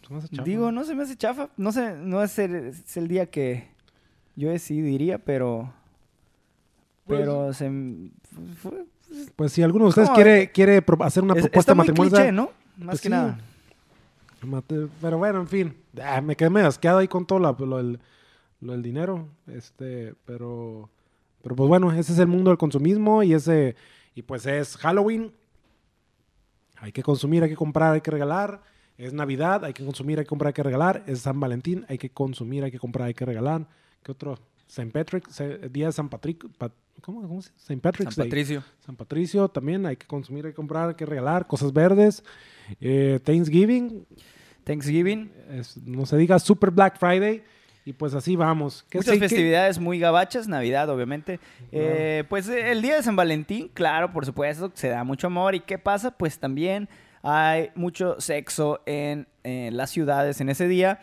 Se 0.06 0.12
me 0.12 0.18
hace 0.20 0.28
chafa. 0.28 0.44
Digo, 0.44 0.70
no 0.70 0.84
se 0.84 0.94
me 0.94 1.02
hace 1.02 1.16
chafa. 1.16 1.48
No 1.56 1.72
sé, 1.72 1.94
no 1.96 2.22
es 2.22 2.38
el, 2.38 2.54
es 2.54 2.96
el 2.96 3.08
día 3.08 3.26
que 3.26 3.68
yo 4.36 4.56
sí 4.58 4.80
diría, 4.80 5.18
pero. 5.18 5.72
Pues- 7.06 7.20
Pero 7.20 7.52
se. 7.52 7.70
fue- 8.56 8.84
Pues 9.36 9.52
si 9.52 9.62
alguno 9.62 9.86
de 9.86 9.88
ustedes 9.90 10.10
quiere, 10.10 10.50
quiere 10.52 10.82
hacer 11.00 11.24
una 11.24 11.34
es- 11.34 11.42
propuesta 11.42 11.74
matrimonial. 11.74 12.34
¿no? 12.34 12.50
Más 12.78 12.86
Pues 12.90 13.00
que 13.00 13.08
sí. 13.08 13.10
nada. 13.10 13.38
Pero 15.00 15.18
bueno, 15.18 15.40
en 15.40 15.48
fin. 15.48 15.76
Ah, 16.02 16.20
me 16.20 16.36
quedé 16.36 16.50
medio 16.50 16.68
asqueado 16.68 16.98
ahí 16.98 17.08
con 17.08 17.26
todo 17.26 17.38
lo, 17.38 17.76
del, 17.76 17.98
lo 18.60 18.72
del 18.72 18.82
dinero. 18.82 19.28
Este, 19.48 20.14
pero. 20.24 20.88
Pero 21.42 21.56
pues 21.56 21.68
bueno, 21.68 21.90
ese 21.92 22.12
es 22.12 22.18
el 22.18 22.26
mundo 22.28 22.50
del 22.50 22.58
consumismo 22.58 23.22
y 23.22 23.34
ese. 23.34 23.74
Y 24.14 24.22
pues 24.22 24.46
es 24.46 24.76
Halloween. 24.76 25.32
Hay 26.78 26.92
que 26.92 27.02
consumir, 27.02 27.42
hay 27.42 27.48
que 27.50 27.56
comprar, 27.56 27.94
hay 27.94 28.00
que 28.00 28.10
regalar. 28.10 28.62
Es 28.98 29.12
Navidad, 29.12 29.64
hay 29.64 29.72
que 29.72 29.84
consumir, 29.84 30.18
hay 30.18 30.24
que 30.24 30.28
comprar, 30.28 30.48
hay 30.48 30.54
que 30.54 30.62
regalar. 30.62 31.02
Es 31.06 31.20
San 31.20 31.38
Valentín, 31.40 31.84
hay 31.88 31.98
que 31.98 32.10
consumir, 32.10 32.64
hay 32.64 32.70
que 32.70 32.78
comprar, 32.78 33.08
hay 33.08 33.14
que 33.14 33.24
regalar. 33.24 33.66
¿Qué 34.02 34.12
otro? 34.12 34.38
St. 34.68 34.90
Patrick, 34.90 35.28
día 35.70 35.86
de 35.86 35.92
San 35.92 36.08
Patrick. 36.08 36.46
Pat- 36.56 36.72
¿Cómo? 37.00 37.22
¿Cómo 37.22 37.42
se? 37.42 37.50
St. 37.56 37.78
Patrick's 37.80 38.14
San 38.14 38.22
Day. 38.22 38.30
Patricio. 38.30 38.62
San 38.84 38.96
Patricio 38.96 39.48
también 39.48 39.86
hay 39.86 39.96
que 39.96 40.06
consumir, 40.06 40.46
hay 40.46 40.52
que 40.52 40.56
comprar, 40.56 40.88
hay 40.90 40.94
que 40.94 41.06
regalar. 41.06 41.46
Cosas 41.46 41.72
verdes. 41.72 42.22
Eh, 42.80 43.18
Thanksgiving, 43.24 44.06
Thanksgiving. 44.64 45.30
es- 45.50 45.76
no 45.78 46.06
se 46.06 46.16
diga 46.16 46.38
Super 46.38 46.70
Black 46.70 46.98
Friday. 46.98 47.42
Y 47.84 47.92
pues 47.94 48.14
así 48.14 48.36
vamos. 48.36 48.84
¿Qué 48.88 48.98
Muchas 48.98 49.18
festividades 49.18 49.78
muy 49.80 49.98
gabachas, 49.98 50.46
Navidad, 50.46 50.88
obviamente. 50.88 51.40
Eh, 51.72 52.22
pues 52.28 52.48
eh, 52.48 52.70
el 52.70 52.80
día 52.80 52.94
de 52.96 53.02
San 53.02 53.16
Valentín, 53.16 53.68
claro, 53.74 54.12
por 54.12 54.24
supuesto, 54.24 54.70
se 54.74 54.88
da 54.88 55.02
mucho 55.04 55.26
amor. 55.26 55.54
¿Y 55.56 55.60
qué 55.60 55.78
pasa? 55.78 56.12
Pues 56.12 56.38
también 56.38 56.88
hay 57.22 57.70
mucho 57.74 58.20
sexo 58.20 58.80
en, 58.86 59.26
en 59.42 59.76
las 59.76 59.90
ciudades 59.90 60.40
en 60.40 60.48
ese 60.48 60.68
día. 60.68 61.00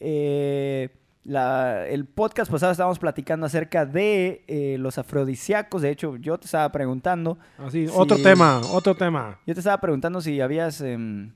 Eh, 0.00 0.88
la- 1.24 1.86
el 1.86 2.04
podcast 2.06 2.50
pasado 2.50 2.72
estábamos 2.72 2.98
platicando 2.98 3.46
acerca 3.46 3.86
de 3.86 4.42
eh, 4.48 4.76
los 4.78 4.98
afrodisíacos. 4.98 5.82
De 5.82 5.90
hecho, 5.90 6.16
yo 6.16 6.38
te 6.38 6.46
estaba 6.46 6.72
preguntando. 6.72 7.38
Así, 7.58 7.86
Sí. 7.86 7.92
otro 7.96 8.16
tema, 8.18 8.60
otro 8.72 8.94
tema. 8.96 9.38
Yo 9.46 9.54
te 9.54 9.60
estaba 9.60 9.80
preguntando 9.80 10.20
si 10.20 10.40
habías. 10.40 10.80
em, 10.80 11.32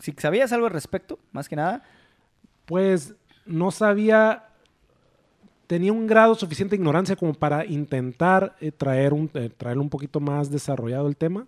si 0.00 0.12
sabías 0.18 0.52
algo 0.52 0.66
al 0.66 0.72
respecto, 0.72 1.18
más 1.32 1.48
que 1.48 1.56
nada. 1.56 1.82
Pues 2.66 3.14
no 3.46 3.70
sabía, 3.70 4.44
tenía 5.66 5.92
un 5.92 6.06
grado 6.06 6.34
suficiente 6.34 6.76
de 6.76 6.80
ignorancia 6.80 7.16
como 7.16 7.34
para 7.34 7.64
intentar 7.64 8.56
eh, 8.60 8.70
traer 8.72 9.12
un, 9.12 9.30
eh, 9.34 9.50
traerlo 9.56 9.82
un 9.82 9.90
poquito 9.90 10.20
más 10.20 10.50
desarrollado 10.50 11.08
el 11.08 11.16
tema. 11.16 11.46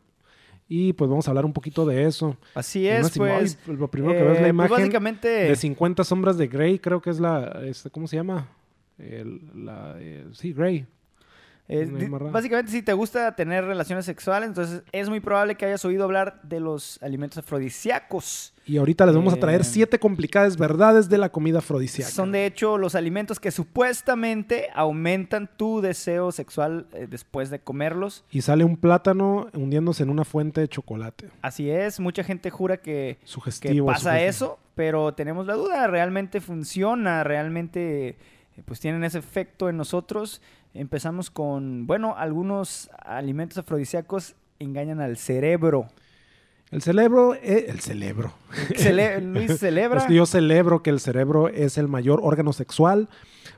Y 0.71 0.93
pues 0.93 1.09
vamos 1.09 1.27
a 1.27 1.31
hablar 1.31 1.47
un 1.47 1.55
poquito 1.55 1.87
de 1.87 2.05
eso. 2.05 2.37
Así 2.55 2.87
es, 2.87 3.17
pues. 3.17 3.59
ay, 3.67 3.75
lo 3.75 3.89
primero 3.89 4.13
que 4.13 4.23
veo 4.23 4.33
es 4.33 4.41
la 4.41 4.49
eh, 4.49 4.53
pues 4.53 4.67
imagen 4.67 4.77
básicamente. 4.77 5.29
de 5.29 5.57
50 5.57 6.05
sombras 6.05 6.37
de 6.37 6.47
Grey, 6.47 6.79
creo 6.79 7.01
que 7.01 7.09
es 7.09 7.19
la, 7.19 7.61
este, 7.65 7.89
¿cómo 7.89 8.07
se 8.07 8.17
llama? 8.17 8.49
El- 8.99 9.41
la, 9.65 9.95
eh, 9.99 10.27
sí, 10.33 10.53
Grey. 10.53 10.87
Eh, 11.71 11.87
básicamente, 12.33 12.73
si 12.73 12.83
te 12.83 12.95
gusta 12.95 13.35
tener 13.37 13.65
relaciones 13.65 14.07
sexuales, 14.07 14.49
entonces 14.49 14.83
es 14.91 15.09
muy 15.11 15.21
probable 15.21 15.55
que 15.55 15.67
hayas 15.67 15.85
oído 15.85 16.05
hablar 16.05 16.41
de 16.43 16.61
los 16.61 17.03
alimentos 17.03 17.39
afrodisíacos. 17.39 18.55
Y 18.69 18.77
ahorita 18.77 19.07
les 19.07 19.15
vamos 19.15 19.33
a 19.33 19.39
traer 19.39 19.65
siete 19.65 19.99
complicadas 19.99 20.59
verdades 20.59 21.09
de 21.09 21.17
la 21.17 21.31
comida 21.31 21.59
afrodisíaca. 21.59 22.11
Son 22.11 22.31
de 22.33 22.45
hecho 22.45 22.77
los 22.77 22.95
alimentos 22.95 23.41
que 23.41 23.51
supuestamente 23.51 24.69
aumentan 24.75 25.49
tu 25.57 25.81
deseo 25.81 26.33
sexual 26.33 26.87
eh, 26.93 27.07
después 27.09 27.49
de 27.49 27.61
comerlos. 27.61 28.25
Y 28.31 28.43
sale 28.43 28.65
un 28.65 28.77
plátano 28.77 29.49
hundiéndose 29.55 30.03
en 30.03 30.11
una 30.11 30.27
fuente 30.27 30.61
de 30.61 30.69
chocolate. 30.69 31.31
Así 31.41 31.71
es, 31.71 31.99
mucha 31.99 32.23
gente 32.23 32.51
jura 32.51 32.77
que, 32.77 33.17
que 33.19 33.25
pasa 33.25 33.31
sugestivo. 33.33 33.91
eso, 33.91 34.59
pero 34.75 35.15
tenemos 35.15 35.47
la 35.47 35.55
duda, 35.55 35.87
realmente 35.87 36.43
funciona, 36.43 37.25
realmente 37.25 38.09
eh, 38.09 38.63
pues 38.67 38.81
tienen 38.81 39.03
ese 39.03 39.19
efecto 39.19 39.71
en 39.71 39.79
nosotros. 39.79 40.43
Empezamos 40.75 41.31
con, 41.31 41.87
bueno, 41.87 42.17
algunos 42.19 42.91
alimentos 43.03 43.57
afrodisíacos 43.57 44.35
engañan 44.59 45.01
al 45.01 45.17
cerebro. 45.17 45.89
El 46.71 46.83
cerebro, 46.83 47.35
eh, 47.35 47.67
el 47.69 47.81
cerebro. 47.81 48.33
Cele- 48.77 49.21
Luis 49.23 49.59
celebra. 49.59 50.01
Es 50.01 50.07
que 50.07 50.15
yo 50.15 50.27
celebro 50.27 50.83
que 50.83 50.91
el 50.91 51.01
cerebro 51.01 51.49
es 51.49 51.79
el 51.79 51.89
mayor 51.89 52.21
órgano 52.23 52.53
sexual, 52.53 53.09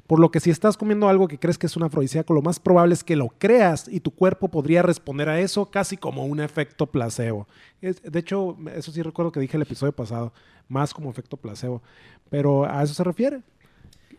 por 0.06 0.20
lo 0.20 0.30
que 0.30 0.38
si 0.40 0.50
estás 0.50 0.76
comiendo 0.76 1.08
algo 1.08 1.26
que 1.26 1.38
crees 1.38 1.58
que 1.58 1.66
es 1.66 1.76
un 1.76 1.82
afrodisíaco, 1.82 2.32
lo 2.34 2.42
más 2.42 2.60
probable 2.60 2.94
es 2.94 3.02
que 3.02 3.16
lo 3.16 3.28
creas 3.28 3.88
y 3.88 4.00
tu 4.00 4.12
cuerpo 4.12 4.48
podría 4.48 4.82
responder 4.82 5.28
a 5.28 5.40
eso 5.40 5.66
casi 5.70 5.96
como 5.96 6.24
un 6.24 6.38
efecto 6.40 6.86
placebo. 6.86 7.48
Es- 7.80 8.00
de 8.02 8.18
hecho, 8.18 8.56
eso 8.74 8.92
sí 8.92 9.02
recuerdo 9.02 9.32
que 9.32 9.40
dije 9.40 9.56
el 9.56 9.62
episodio 9.62 9.92
pasado, 9.92 10.32
más 10.68 10.94
como 10.94 11.10
efecto 11.10 11.36
placebo, 11.36 11.82
pero 12.28 12.64
a 12.64 12.82
eso 12.82 12.94
se 12.94 13.02
refiere. 13.04 13.42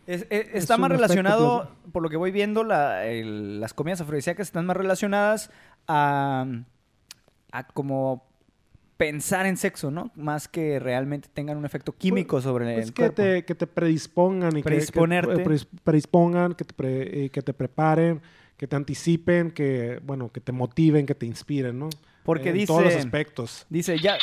Es- 0.06 0.26
es- 0.30 0.48
está 0.54 0.74
Es 0.74 0.80
más 0.80 0.90
relacionado, 0.90 1.70
por 1.92 2.02
lo 2.02 2.10
que 2.10 2.16
voy 2.18 2.30
viendo, 2.30 2.62
la- 2.64 3.06
el- 3.06 3.58
las 3.60 3.72
comidas 3.72 4.00
afrodisíacas 4.02 4.48
están 4.48 4.66
más 4.66 4.76
relacionadas 4.76 5.50
a, 5.88 6.44
a 7.52 7.66
como 7.68 8.30
pensar 9.02 9.46
en 9.46 9.56
sexo, 9.56 9.90
¿no? 9.90 10.12
Más 10.14 10.46
que 10.46 10.78
realmente 10.78 11.28
tengan 11.34 11.56
un 11.56 11.64
efecto 11.64 11.90
químico 11.92 12.40
sobre 12.40 12.72
Pues 12.74 12.86
el 12.86 12.92
que 12.94 13.02
cuerpo. 13.02 13.16
te, 13.16 13.44
que 13.44 13.54
te 13.56 13.66
predispongan 13.66 14.52
y 14.52 14.60
que- 14.60 14.62
Predisponerte. 14.62 15.34
que, 15.34 15.42
eh, 15.42 15.44
predis- 15.44 15.66
predispongan, 15.82 16.54
que 16.54 16.64
te, 16.64 16.72
pre- 16.72 17.24
eh, 17.24 17.30
que 17.30 17.42
te 17.42 17.52
preparen, 17.52 18.20
que 18.56 18.68
te 18.68 18.76
anticipen, 18.76 19.50
que 19.50 19.98
bueno, 20.04 20.30
que 20.30 20.40
te 20.40 20.52
motiven, 20.52 21.04
que 21.04 21.16
te 21.16 21.26
inspiren, 21.26 21.80
¿no? 21.80 21.88
Porque 22.22 22.50
en 22.50 22.54
dice- 22.54 22.66
todos 22.68 22.84
los 22.84 22.94
aspectos. 22.94 23.66
Dice, 23.68 23.98
ya, 23.98 24.16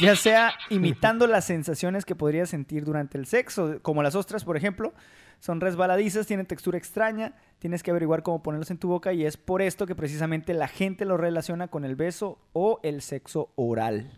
ya 0.00 0.16
sea 0.16 0.54
imitando 0.70 1.26
las 1.26 1.44
sensaciones 1.44 2.04
que 2.04 2.14
podrías 2.14 2.50
sentir 2.50 2.84
durante 2.84 3.18
el 3.18 3.26
sexo, 3.26 3.80
como 3.82 4.02
las 4.02 4.14
ostras, 4.14 4.44
por 4.44 4.56
ejemplo, 4.56 4.92
son 5.38 5.60
resbaladizas, 5.60 6.26
tienen 6.26 6.46
textura 6.46 6.78
extraña, 6.78 7.34
tienes 7.58 7.82
que 7.82 7.90
averiguar 7.90 8.22
cómo 8.22 8.42
ponerlos 8.42 8.70
en 8.70 8.78
tu 8.78 8.88
boca 8.88 9.12
y 9.12 9.26
es 9.26 9.36
por 9.36 9.60
esto 9.60 9.86
que 9.86 9.96
precisamente 9.96 10.54
la 10.54 10.68
gente 10.68 11.04
lo 11.04 11.16
relaciona 11.16 11.68
con 11.68 11.84
el 11.84 11.96
beso 11.96 12.38
o 12.52 12.78
el 12.82 13.02
sexo 13.02 13.50
oral. 13.56 14.10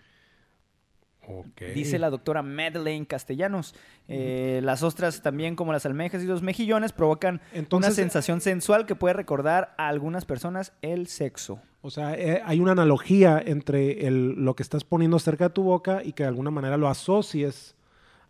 Dice 1.75 1.99
la 1.99 2.11
doctora 2.11 2.43
Madeleine 2.43 3.07
Castellanos. 3.07 3.75
Eh, 4.09 4.61
las 4.63 4.83
ostras, 4.83 5.23
también 5.23 5.57
como 5.57 5.73
las 5.73 5.87
almejas 5.87 6.23
y 6.23 6.27
los 6.27 6.43
mejillones, 6.43 6.93
provocan 6.93 7.37
una 7.53 7.59
Entonces, 7.59 7.95
sensación 7.95 8.41
sensual 8.41 8.87
que 8.87 8.95
puede 8.95 9.15
recordar 9.15 9.75
a 9.79 9.89
algunas 9.89 10.25
personas 10.25 10.73
el 10.83 11.07
sexo. 11.07 11.59
O 11.83 11.91
sea, 11.91 12.15
eh, 12.15 12.41
hay 12.45 12.61
una 12.61 12.73
analogía 12.73 13.43
entre 13.45 14.07
el- 14.07 14.33
lo 14.45 14.55
que 14.55 14.63
estás 14.63 14.85
poniendo 14.85 15.19
cerca 15.19 15.45
de 15.49 15.51
tu 15.55 15.63
boca 15.63 16.03
y 16.05 16.13
que 16.13 16.23
de 16.23 16.29
alguna 16.31 16.51
manera 16.51 16.77
lo 16.77 16.89
asocies 16.89 17.75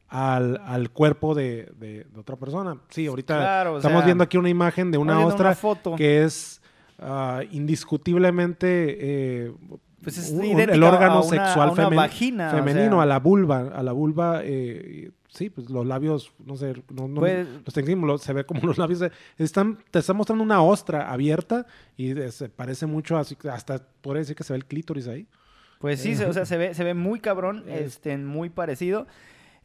al, 0.08 0.60
al 0.64 0.90
cuerpo 0.90 1.34
de, 1.34 1.72
de- 1.78 2.04
de 2.04 2.20
otra 2.20 2.36
persona. 2.36 2.78
Sí, 2.90 3.06
ahorita 3.06 3.36
Claro, 3.36 3.76
estamos 3.78 3.98
sea, 4.00 4.06
viendo 4.06 4.24
aquí 4.24 4.36
una 4.36 4.48
imagen 4.48 4.90
de 4.90 4.98
una 4.98 5.24
ostra 5.24 5.46
una 5.50 5.54
foto. 5.56 5.96
que 5.96 6.24
es 6.24 6.60
ah, 6.98 7.42
indiscutiblemente 7.50 8.96
eh, 9.46 9.52
Pues 10.04 10.18
es 10.18 10.30
un- 10.30 10.60
el 10.60 10.82
órgano 10.82 11.14
a 11.14 11.20
una- 11.22 11.28
sexual 11.46 11.68
a 11.70 11.72
una 11.72 11.88
femen- 11.88 11.96
vagina, 11.96 12.48
o 12.48 12.56
femenino, 12.56 12.96
sea. 12.96 13.02
a 13.02 13.06
la 13.06 13.18
vulva. 13.18 13.72
A 13.74 13.82
la 13.82 13.92
vulva, 13.92 14.40
eh, 14.44 15.10
sí, 15.28 15.50
pues 15.50 15.68
los 15.70 15.84
labios, 15.86 16.32
no 16.44 16.56
sé, 16.56 16.74
no, 16.94 17.08
no- 17.08 17.20
Pues- 17.20 17.46
los 17.64 17.74
tecnicismos, 17.74 18.06
lo- 18.06 18.18
se 18.18 18.32
ve 18.32 18.44
como 18.44 18.60
los 18.66 18.78
labios. 18.78 19.00
de- 19.00 19.10
están, 19.38 19.78
te 19.90 19.98
están 19.98 20.16
mostrando 20.16 20.44
una 20.44 20.62
ostra 20.62 21.10
abierta 21.10 21.66
y 21.96 22.12
de- 22.12 22.30
se 22.30 22.48
parece 22.48 22.86
mucho, 22.86 23.16
así, 23.16 23.36
hasta 23.50 23.80
podría 24.00 24.20
decir 24.20 24.36
que 24.36 24.44
se 24.44 24.52
ve 24.52 24.58
el 24.58 24.66
clítoris 24.66 25.08
ahí. 25.08 25.26
Pues 25.80 26.00
sí, 26.00 26.14
se- 26.14 26.24
o 26.26 26.32
sea, 26.32 26.46
se 26.46 26.56
ve, 26.56 26.72
se 26.74 26.84
ve 26.84 26.94
muy 26.94 27.20
cabrón, 27.20 27.64
Eh. 27.68 27.82
este, 27.86 28.16
muy 28.16 28.48
parecido. 28.50 29.06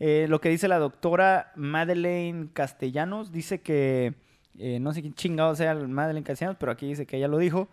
Eh, 0.02 0.28
lo 0.30 0.40
que 0.42 0.48
dice 0.50 0.68
la 0.70 0.80
doctora 0.80 1.52
Madeleine 1.56 2.48
Castellanos, 2.54 3.32
dice 3.34 3.62
que, 3.62 4.14
eh, 4.58 4.80
no 4.80 4.94
sé 4.94 5.02
quién 5.02 5.14
chingado 5.14 5.56
sea 5.56 5.72
el 5.74 5.88
Madeleine 5.90 6.26
Castellanos, 6.26 6.58
pero 6.60 6.72
aquí 6.72 6.88
dice 6.88 7.06
que 7.06 7.18
ella 7.18 7.28
lo 7.28 7.38
dijo. 7.38 7.68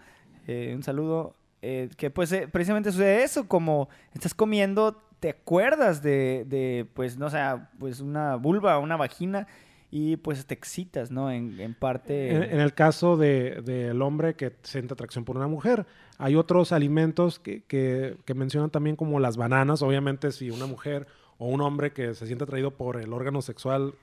Eh, 0.49 0.73
un 0.77 0.83
saludo. 0.83 1.35
Eh, 1.63 1.89
que 1.97 2.11
pues 2.11 2.33
eh, 2.33 2.49
precisamente 2.51 2.93
sucede 2.93 3.23
eso, 3.25 3.49
como 3.49 3.89
estás 4.15 4.35
comiendo, 4.35 5.03
te 5.21 5.31
acuerdas 5.31 6.03
de, 6.03 6.45
de, 6.47 6.87
pues, 6.95 7.17
no 7.19 7.31
sé, 7.31 7.39
pues 7.79 8.01
una 8.01 8.37
vulva, 8.37 8.79
una 8.79 8.97
vagina, 8.97 9.47
y 9.91 10.17
pues 10.17 10.45
te 10.47 10.53
excitas, 10.53 11.11
¿no? 11.11 11.31
En, 11.31 11.59
en 11.61 11.73
parte... 11.73 12.53
En, 12.53 12.61
el 12.61 12.75
caso 12.75 13.17
de- 13.17 13.63
del 13.63 14.03
hombre 14.03 14.35
que 14.35 14.53
siente 14.63 14.93
atracción 14.95 15.25
por 15.25 15.37
una 15.37 15.47
mujer, 15.47 15.87
hay 16.19 16.35
otros 16.35 16.73
alimentos 16.73 17.39
que- 17.39 17.63
que 17.63 18.35
mencionan 18.35 18.71
también 18.71 18.97
como 18.97 19.21
las 19.21 19.37
bananas. 19.37 19.83
Obviamente, 19.83 20.33
si 20.33 20.51
una 20.51 20.67
mujer 20.67 21.07
o 21.39 21.47
un 21.49 21.61
hombre 21.61 21.93
que 21.93 22.15
se 22.15 22.27
siente 22.27 22.45
atraído 22.45 22.73
por 22.73 23.01
el 23.01 23.13
órgano 23.13 23.43
sexual, 23.43 23.95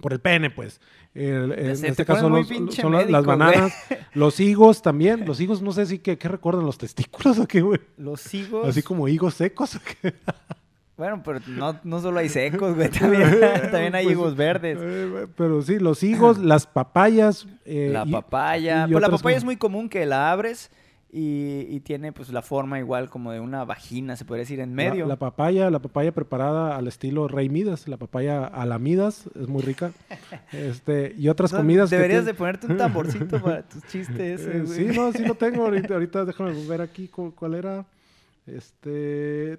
por 0.00 0.12
el 0.12 0.20
pene, 0.20 0.50
pues. 0.50 0.80
en 1.14 1.52
este 1.60 2.04
caso 2.04 2.28
los- 2.28 2.48
son 2.48 2.92
las- 2.92 3.08
las 3.10 3.24
médico, 3.24 3.24
güey. 3.24 3.24
bananas, 3.38 3.72
los 4.14 4.40
higos 4.40 4.82
también. 4.82 5.24
Los 5.26 5.40
higos, 5.40 5.62
no 5.62 5.72
sé 5.72 5.86
si 5.86 5.98
que, 5.98 6.18
¿qué 6.18 6.28
recuerdan 6.28 6.64
los 6.66 6.76
testículos 6.78 7.38
o 7.38 7.46
qué, 7.46 7.60
güey. 7.62 7.80
Los 7.96 8.32
higos... 8.34 8.68
Así 8.68 8.82
como 8.82 9.06
higos 9.08 9.34
secos. 9.34 9.78
Bueno, 10.96 11.22
pero 11.24 11.40
no, 11.48 11.76
no 11.82 12.00
solo 12.00 12.20
hay 12.20 12.28
secos, 12.28 12.76
güey, 12.76 12.88
también, 12.88 13.40
también 13.72 13.96
hay 13.96 14.04
Pues, 14.04 14.12
higos 14.16 14.36
verdes. 14.36 14.78
eh, 14.80 15.26
pero 15.36 15.60
sí, 15.60 15.80
los 15.80 16.04
higos, 16.04 16.38
las 16.38 16.68
papayas. 16.68 17.48
eh, 17.64 17.88
La 17.92 18.06
papaya. 18.06 18.86
y 18.88 18.92
Pues 18.92 19.02
la 19.02 19.08
papaya 19.10 19.36
es 19.36 19.42
muy 19.42 19.56
común 19.56 19.88
que 19.88 20.06
la 20.06 20.30
abres 20.30 20.70
y, 21.16 21.66
y 21.70 21.78
tiene 21.78 22.10
pues 22.12 22.30
la 22.30 22.42
forma 22.42 22.80
igual 22.80 23.08
como 23.08 23.30
de 23.30 23.38
una 23.38 23.64
vagina, 23.64 24.16
se 24.16 24.24
podría 24.24 24.40
decir, 24.42 24.58
en 24.58 24.74
medio. 24.74 25.06
La, 25.06 25.14
papaya, 25.14 25.70
la 25.70 25.78
papaya 25.78 26.10
preparada 26.10 26.76
al 26.76 26.88
estilo 26.88 27.28
Rey 27.28 27.48
Midas, 27.48 27.86
la 27.86 27.98
papaya 27.98 28.44
a 28.44 28.66
la 28.66 28.80
Midas, 28.80 29.26
es 29.40 29.46
muy 29.46 29.62
rica. 29.62 29.92
Este, 30.52 31.14
y 31.16 31.28
otras 31.28 31.52
No, 31.52 31.58
comidas 31.58 31.88
que 31.90 31.96
Deberías 31.96 32.24
de 32.24 32.34
ponerte 32.34 32.66
un 32.66 32.76
tamborcito 32.76 33.40
para 33.40 33.62
tus 33.68 33.82
chistes. 33.84 34.40
Eh, 34.40 34.62
güey. 34.64 34.76
sí, 34.90 34.96
no, 34.96 35.12
sí 35.12 35.24
lo 35.24 35.34
tengo 35.36 35.62
ahorita, 35.66 35.94
ahorita 35.94 36.24
déjame 36.24 36.52
ver 36.66 36.80
aquí 36.80 37.06
cu- 37.08 37.32
cuál 37.34 37.54
era. 37.54 37.84
Este. 38.46 39.56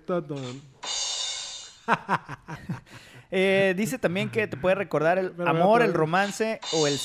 Eh, 3.31 3.73
dice 3.77 3.97
también 3.97 4.29
que 4.29 4.47
te 4.47 4.57
puede 4.57 4.75
recordar 4.75 5.17
el 5.17 5.31
Pero, 5.31 5.49
amor, 5.49 5.81
el 5.81 5.93
romance 5.93 6.59
o 6.73 6.87
el, 6.87 6.97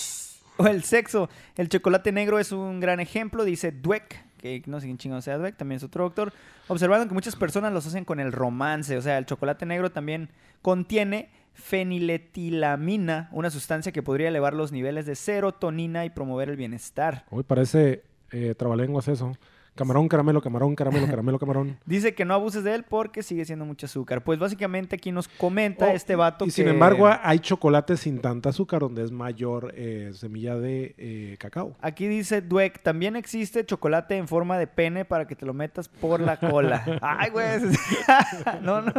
o 0.59 0.67
el 0.67 0.83
sexo. 0.85 1.29
El 1.57 1.69
chocolate 1.69 2.13
negro 2.13 2.39
es 2.39 2.53
un 2.53 2.81
gran 2.81 3.01
ejemplo, 3.01 3.45
dice 3.45 3.73
Dweck, 3.73 4.23
que 4.41 4.63
no 4.67 4.81
sé 4.81 4.87
quién 4.87 4.99
chingón 4.99 5.23
sea 5.23 5.39
Dweck, 5.39 5.57
también 5.57 5.77
es 5.77 5.85
otro 5.85 6.05
doctor, 6.05 6.33
observando 6.69 7.07
que 7.07 7.15
muchas 7.15 7.37
personas 7.37 7.73
los 7.73 7.87
hacen 7.87 8.05
con 8.05 8.21
el 8.21 8.33
romance. 8.33 8.97
O 8.97 9.03
sea, 9.03 9.19
el 9.19 9.27
chocolate 9.27 9.67
negro 9.67 9.91
también 9.91 10.31
contiene 10.63 11.31
feniletilamina, 11.53 13.29
una 13.33 13.51
sustancia 13.51 13.93
que 13.93 14.03
podría 14.03 14.29
elevar 14.29 14.55
los 14.55 14.73
niveles 14.73 15.07
de 15.07 15.15
serotonina 15.15 16.05
y 16.05 16.11
promover 16.11 16.49
el 16.49 16.57
bienestar. 16.57 17.25
Uy, 17.31 17.43
parece 17.43 18.03
eh, 18.31 18.55
trabalenguas 18.57 19.09
eso. 19.09 19.33
Camarón, 19.75 20.09
caramelo, 20.09 20.43
camarón, 20.43 20.75
caramelo, 20.75 21.07
caramelo, 21.07 21.39
camarón. 21.39 21.79
Dice 21.87 22.15
que 22.15 22.25
no 22.25 22.35
abuses 22.35 22.65
de 22.65 22.75
él 22.75 22.85
porque 22.89 23.23
sigue 23.23 23.45
siendo 23.45 23.65
mucho 23.65 23.87
azúcar. 23.87 24.23
Pues 24.23 24.39
básicamente 24.39 24.97
aquí 24.97 25.11
nos 25.13 25.29
comenta 25.29 25.87
Oh, 25.87 25.95
este 25.95 26.17
vato 26.17 26.45
Y 26.45 26.51
sin 26.51 26.65
que- 26.67 26.71
embargo, 26.73 27.09
hay 27.23 27.39
chocolates 27.39 28.01
sin 28.01 28.21
tanta 28.21 28.51
azúcar 28.51 28.81
donde 28.81 29.03
es 29.05 29.11
mayor 29.11 29.73
eh, 29.77 30.11
semilla 30.13 30.57
de 30.57 30.95
eh, 30.99 31.37
cacao. 31.39 31.77
Aquí 31.81 32.07
dice 32.09 32.43
Dweck, 32.43 32.83
también 32.83 33.17
existe 33.17 33.65
chocolate 33.65 34.17
en 34.17 34.29
forma 34.29 34.59
de 34.59 34.67
pene 34.67 35.05
para 35.05 35.27
que 35.27 35.37
te 35.37 35.47
lo 35.47 35.55
metas 35.55 35.89
por 35.89 36.21
la 36.21 36.39
cola. 36.39 36.85
Ay, 37.01 37.31
güey. 37.31 37.61
no, 38.63 38.83
no, 38.83 38.93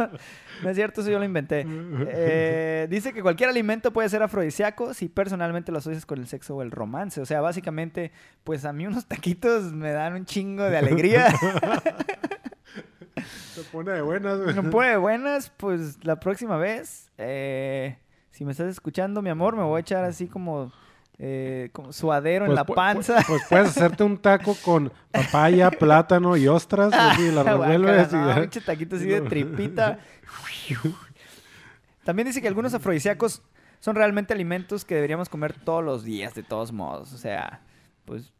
no 0.62 0.68
es 0.70 0.74
cierto, 0.76 1.00
eso 1.02 1.10
yo 1.10 1.18
lo 1.18 1.24
inventé. 1.24 1.64
Eh, 2.08 2.86
dice 2.90 3.12
que 3.12 3.22
cualquier 3.22 3.50
alimento 3.50 3.92
puede 3.92 4.08
ser 4.08 4.22
afrodisíaco 4.22 4.94
si 4.94 5.08
personalmente 5.08 5.70
lo 5.70 5.78
asocias 5.78 6.06
con 6.06 6.18
el 6.18 6.26
sexo 6.26 6.56
o 6.56 6.62
el 6.62 6.70
romance. 6.70 7.20
O 7.20 7.26
sea, 7.26 7.40
básicamente, 7.40 8.12
pues 8.44 8.64
a 8.64 8.72
mí 8.72 8.86
unos 8.86 9.06
taquitos 9.06 9.72
me 9.72 9.90
dan 9.92 10.14
un 10.14 10.24
chingo 10.24 10.61
de 10.70 10.78
alegría. 10.78 11.32
Se 13.54 13.62
pone 13.64 13.92
de 13.92 14.00
buenas. 14.02 14.40
güey. 14.40 14.54
Me 14.54 14.62
pone 14.70 14.88
de 14.90 14.96
buenas, 14.96 15.50
pues 15.56 15.98
la 16.04 16.18
próxima 16.18 16.56
vez, 16.56 17.10
eh, 17.18 17.98
si 18.30 18.44
me 18.44 18.52
estás 18.52 18.68
escuchando, 18.68 19.20
mi 19.22 19.30
amor, 19.30 19.54
me 19.56 19.62
voy 19.62 19.78
a 19.78 19.80
echar 19.80 20.04
así 20.04 20.26
como, 20.26 20.72
eh, 21.18 21.68
como 21.72 21.92
suadero 21.92 22.46
en 22.46 22.50
Pues 22.54 22.56
la 22.56 22.64
panza. 22.64 23.22
Pues, 23.26 23.42
puedes 23.48 23.68
hacerte 23.68 24.04
un 24.04 24.16
taco 24.18 24.56
con 24.64 24.90
papaya, 25.10 25.70
plátano 25.78 26.36
y 26.36 26.48
ostras. 26.48 26.92
así, 26.94 27.30
la 27.30 27.42
Guácala, 27.42 27.68
revuelves. 27.68 28.12
y 28.12 28.16
no, 28.16 28.44
ya. 28.44 28.60
taquito 28.64 28.96
así 28.96 29.06
de 29.06 29.20
tripita. 29.20 29.98
También 32.04 32.26
dice 32.26 32.40
que 32.40 32.48
algunos 32.48 32.72
afrodisíacos 32.74 33.42
son 33.80 33.94
realmente 33.96 34.32
alimentos 34.32 34.84
que 34.84 34.94
deberíamos 34.94 35.28
comer 35.28 35.52
todos 35.52 35.84
los 35.84 36.04
días, 36.04 36.34
de 36.34 36.42
todos 36.42 36.72
modos. 36.72 37.12
O 37.12 37.18
sea, 37.18 37.60
pues, 38.06 38.32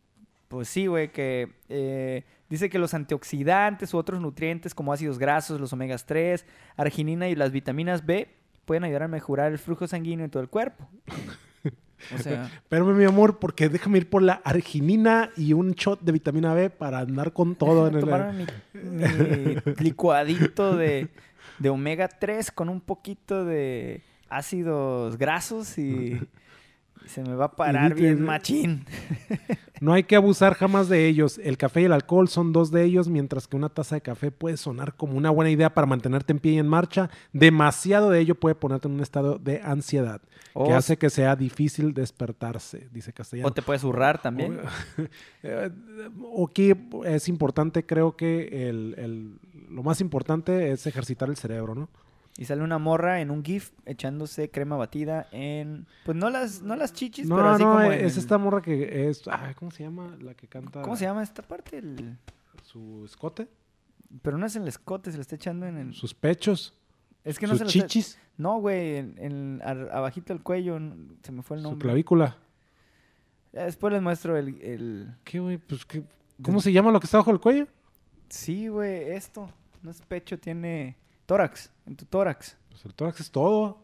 pues 0.52 0.68
sí, 0.68 0.86
güey, 0.86 1.10
que 1.10 1.50
eh, 1.70 2.24
dice 2.50 2.68
que 2.68 2.78
los 2.78 2.92
antioxidantes 2.92 3.94
u 3.94 3.96
otros 3.96 4.20
nutrientes 4.20 4.74
como 4.74 4.92
ácidos 4.92 5.18
grasos, 5.18 5.58
los 5.58 5.72
omegas 5.72 6.04
3, 6.04 6.44
arginina 6.76 7.30
y 7.30 7.34
las 7.34 7.52
vitaminas 7.52 8.04
B 8.04 8.28
pueden 8.66 8.84
ayudar 8.84 9.04
a 9.04 9.08
mejorar 9.08 9.50
el 9.50 9.58
flujo 9.58 9.88
sanguíneo 9.88 10.26
en 10.26 10.30
todo 10.30 10.42
el 10.42 10.50
cuerpo. 10.50 10.86
O 12.12 12.18
sea, 12.18 12.46
Espérame, 12.46 12.96
mi 12.96 13.04
amor, 13.04 13.38
porque 13.38 13.68
déjame 13.68 13.98
ir 13.98 14.10
por 14.10 14.22
la 14.22 14.42
arginina 14.44 15.30
y 15.36 15.52
un 15.52 15.70
shot 15.70 16.00
de 16.00 16.10
vitamina 16.10 16.52
B 16.52 16.68
para 16.68 16.98
andar 16.98 17.32
con 17.32 17.54
todo 17.54 17.86
en 17.86 17.94
el... 17.94 18.44
mi, 18.74 19.04
mi 19.04 19.54
licuadito 19.78 20.76
de, 20.76 21.10
de 21.60 21.68
omega 21.70 22.08
3 22.08 22.50
con 22.50 22.68
un 22.68 22.80
poquito 22.80 23.44
de 23.44 24.02
ácidos 24.28 25.16
grasos 25.16 25.78
y 25.78 26.20
se 27.06 27.22
me 27.22 27.34
va 27.34 27.46
a 27.46 27.52
parar 27.56 27.94
bien 27.94 28.22
machín. 28.22 28.84
No 29.80 29.92
hay 29.94 30.04
que 30.04 30.14
abusar 30.14 30.54
jamás 30.54 30.88
de 30.88 31.08
ellos. 31.08 31.38
El 31.42 31.58
café 31.58 31.80
y 31.80 31.84
el 31.86 31.92
alcohol 31.92 32.28
son 32.28 32.52
dos 32.52 32.70
de 32.70 32.84
ellos, 32.84 33.08
mientras 33.08 33.48
que 33.48 33.56
una 33.56 33.68
taza 33.68 33.96
de 33.96 34.00
café 34.00 34.30
puede 34.30 34.56
sonar 34.56 34.94
como 34.94 35.14
una 35.18 35.28
buena 35.30 35.50
idea 35.50 35.74
para 35.74 35.88
mantenerte 35.88 36.30
en 36.32 36.38
pie 36.38 36.52
y 36.52 36.58
en 36.58 36.68
marcha. 36.68 37.10
Demasiado 37.32 38.08
de 38.08 38.20
ello 38.20 38.36
puede 38.36 38.54
ponerte 38.54 38.86
en 38.86 38.94
un 38.94 39.00
estado 39.00 39.38
de 39.38 39.60
ansiedad, 39.60 40.20
O, 40.54 40.68
que 40.68 40.72
hace 40.72 40.98
que 40.98 41.10
sea 41.10 41.34
difícil 41.34 41.94
despertarse, 41.94 42.86
dice 42.92 43.12
Castellano. 43.12 43.48
o 43.48 43.52
te 43.52 43.60
puedes 43.62 43.82
zurrar 43.82 44.22
también. 44.22 44.60
Eh, 45.42 45.70
Aquí 46.48 46.72
es 47.04 47.28
importante, 47.28 47.84
creo 47.84 48.16
que 48.16 48.68
el, 48.68 48.94
el- 48.98 49.38
lo 49.68 49.82
más 49.82 50.00
importante 50.00 50.70
es 50.70 50.86
ejercitar 50.86 51.28
el 51.28 51.36
cerebro, 51.36 51.74
¿no? 51.74 51.88
Y 52.38 52.46
sale 52.46 52.62
una 52.62 52.78
morra 52.78 53.20
en 53.20 53.30
un 53.30 53.44
GIF 53.44 53.72
echándose 53.84 54.50
crema 54.50 54.76
batida 54.76 55.28
en. 55.32 55.86
Pues 56.06 56.16
no 56.16 56.30
las, 56.30 56.62
no 56.62 56.76
las 56.76 56.92
chichis, 56.94 57.26
No, 57.28 57.36
pero 57.36 57.48
así 57.50 57.62
no, 57.64 57.72
como. 57.72 57.82
es 57.92 58.14
en- 58.14 58.18
esta 58.20 58.38
morra 58.38 58.62
que 58.62 59.08
es... 59.08 59.22
ah, 59.28 59.52
¿Cómo 59.58 59.70
se 59.70 59.82
llama? 59.82 60.16
La 60.20 60.32
que 60.34 60.48
canta... 60.48 60.80
¿Cómo 60.80 60.96
se 60.96 61.04
llama 61.04 61.22
esta 61.22 61.42
parte? 61.42 61.78
El- 61.78 62.16
Su 62.62 63.02
escote, 63.04 63.48
Pero 64.22 64.38
no 64.38 64.46
es 64.46 64.56
el 64.56 64.66
escote, 64.66 65.10
se 65.10 65.18
le 65.18 65.22
está 65.22 65.36
echando 65.36 65.66
en 65.66 65.76
el. 65.76 65.92
sus 65.94 66.14
pechos, 66.14 66.74
Es 67.22 67.38
que 67.38 67.46
no 67.46 67.52
sus 67.52 67.58
se 67.58 67.64
le 67.64 67.68
está- 67.70 67.86
chichis, 67.86 68.18
No, 68.38 68.60
güey, 68.60 68.96
en, 68.96 69.60
abajito 69.64 70.32
del 70.32 70.42
cuello, 70.42 70.78
se 71.22 71.32
me 71.32 71.42
fue 71.42 71.58
el 71.58 71.62
su 71.62 71.68
nombre. 71.68 71.86
clavícula. 71.86 72.38
Ya 73.52 73.64
Después 73.64 73.92
les 73.92 74.00
muestro 74.00 74.38
el, 74.38 74.58
el- 74.62 75.14
¿Qué, 75.24 75.38
güey? 75.38 75.58
Pues, 75.58 75.84
¿qué? 75.84 76.02
¿Cómo 76.42 76.62
se 76.62 76.72
llama 76.72 76.90
lo 76.90 76.98
que 76.98 77.04
está 77.04 77.18
bajo 77.18 77.30
el 77.30 77.40
cuello? 77.40 77.66
Sí, 78.30 78.68
güey, 78.68 79.10
esto. 79.10 79.50
No 79.82 79.90
es 79.90 80.00
pecho, 80.00 80.38
tiene 80.38 80.96
tórax. 81.32 81.70
En 81.86 81.96
tu 81.96 82.04
tórax. 82.04 82.56
Pues 82.70 82.84
el 82.84 82.94
tórax 82.94 83.20
es 83.20 83.30
todo. 83.30 83.78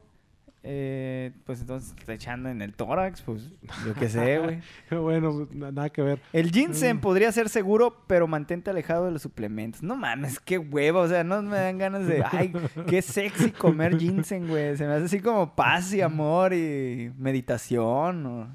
Eh, 0.64 1.30
pues 1.44 1.60
entonces 1.60 1.94
echando 2.08 2.48
en 2.48 2.60
el 2.60 2.74
tórax, 2.74 3.22
pues 3.22 3.48
yo 3.86 3.94
qué 3.94 4.08
sé, 4.08 4.38
güey. 4.38 4.60
bueno, 5.02 5.32
pues, 5.32 5.52
na- 5.54 5.70
nada 5.70 5.88
que 5.88 6.02
ver. 6.02 6.20
El 6.32 6.50
ginseng 6.50 6.96
Mm. 6.96 7.00
podría 7.00 7.30
ser 7.32 7.48
seguro, 7.48 8.02
pero 8.06 8.26
mantente 8.26 8.68
alejado 8.70 9.06
de 9.06 9.12
los 9.12 9.22
suplementos. 9.22 9.82
No 9.82 9.96
mames, 9.96 10.40
qué 10.40 10.58
hueva. 10.58 11.00
O 11.00 11.08
sea, 11.08 11.22
no 11.24 11.40
me 11.42 11.56
dan 11.56 11.78
ganas 11.78 12.06
de. 12.06 12.22
Ay, 12.32 12.52
qué 12.88 13.00
sexy 13.02 13.52
comer 13.52 13.96
ginseng, 13.98 14.48
güey. 14.48 14.76
Se 14.76 14.86
me 14.86 14.94
hace 14.94 15.04
así 15.06 15.20
como 15.20 15.54
paz 15.54 15.92
y 15.94 16.00
amor 16.02 16.52
y 16.52 17.12
meditación. 17.16 18.26
o- 18.26 18.48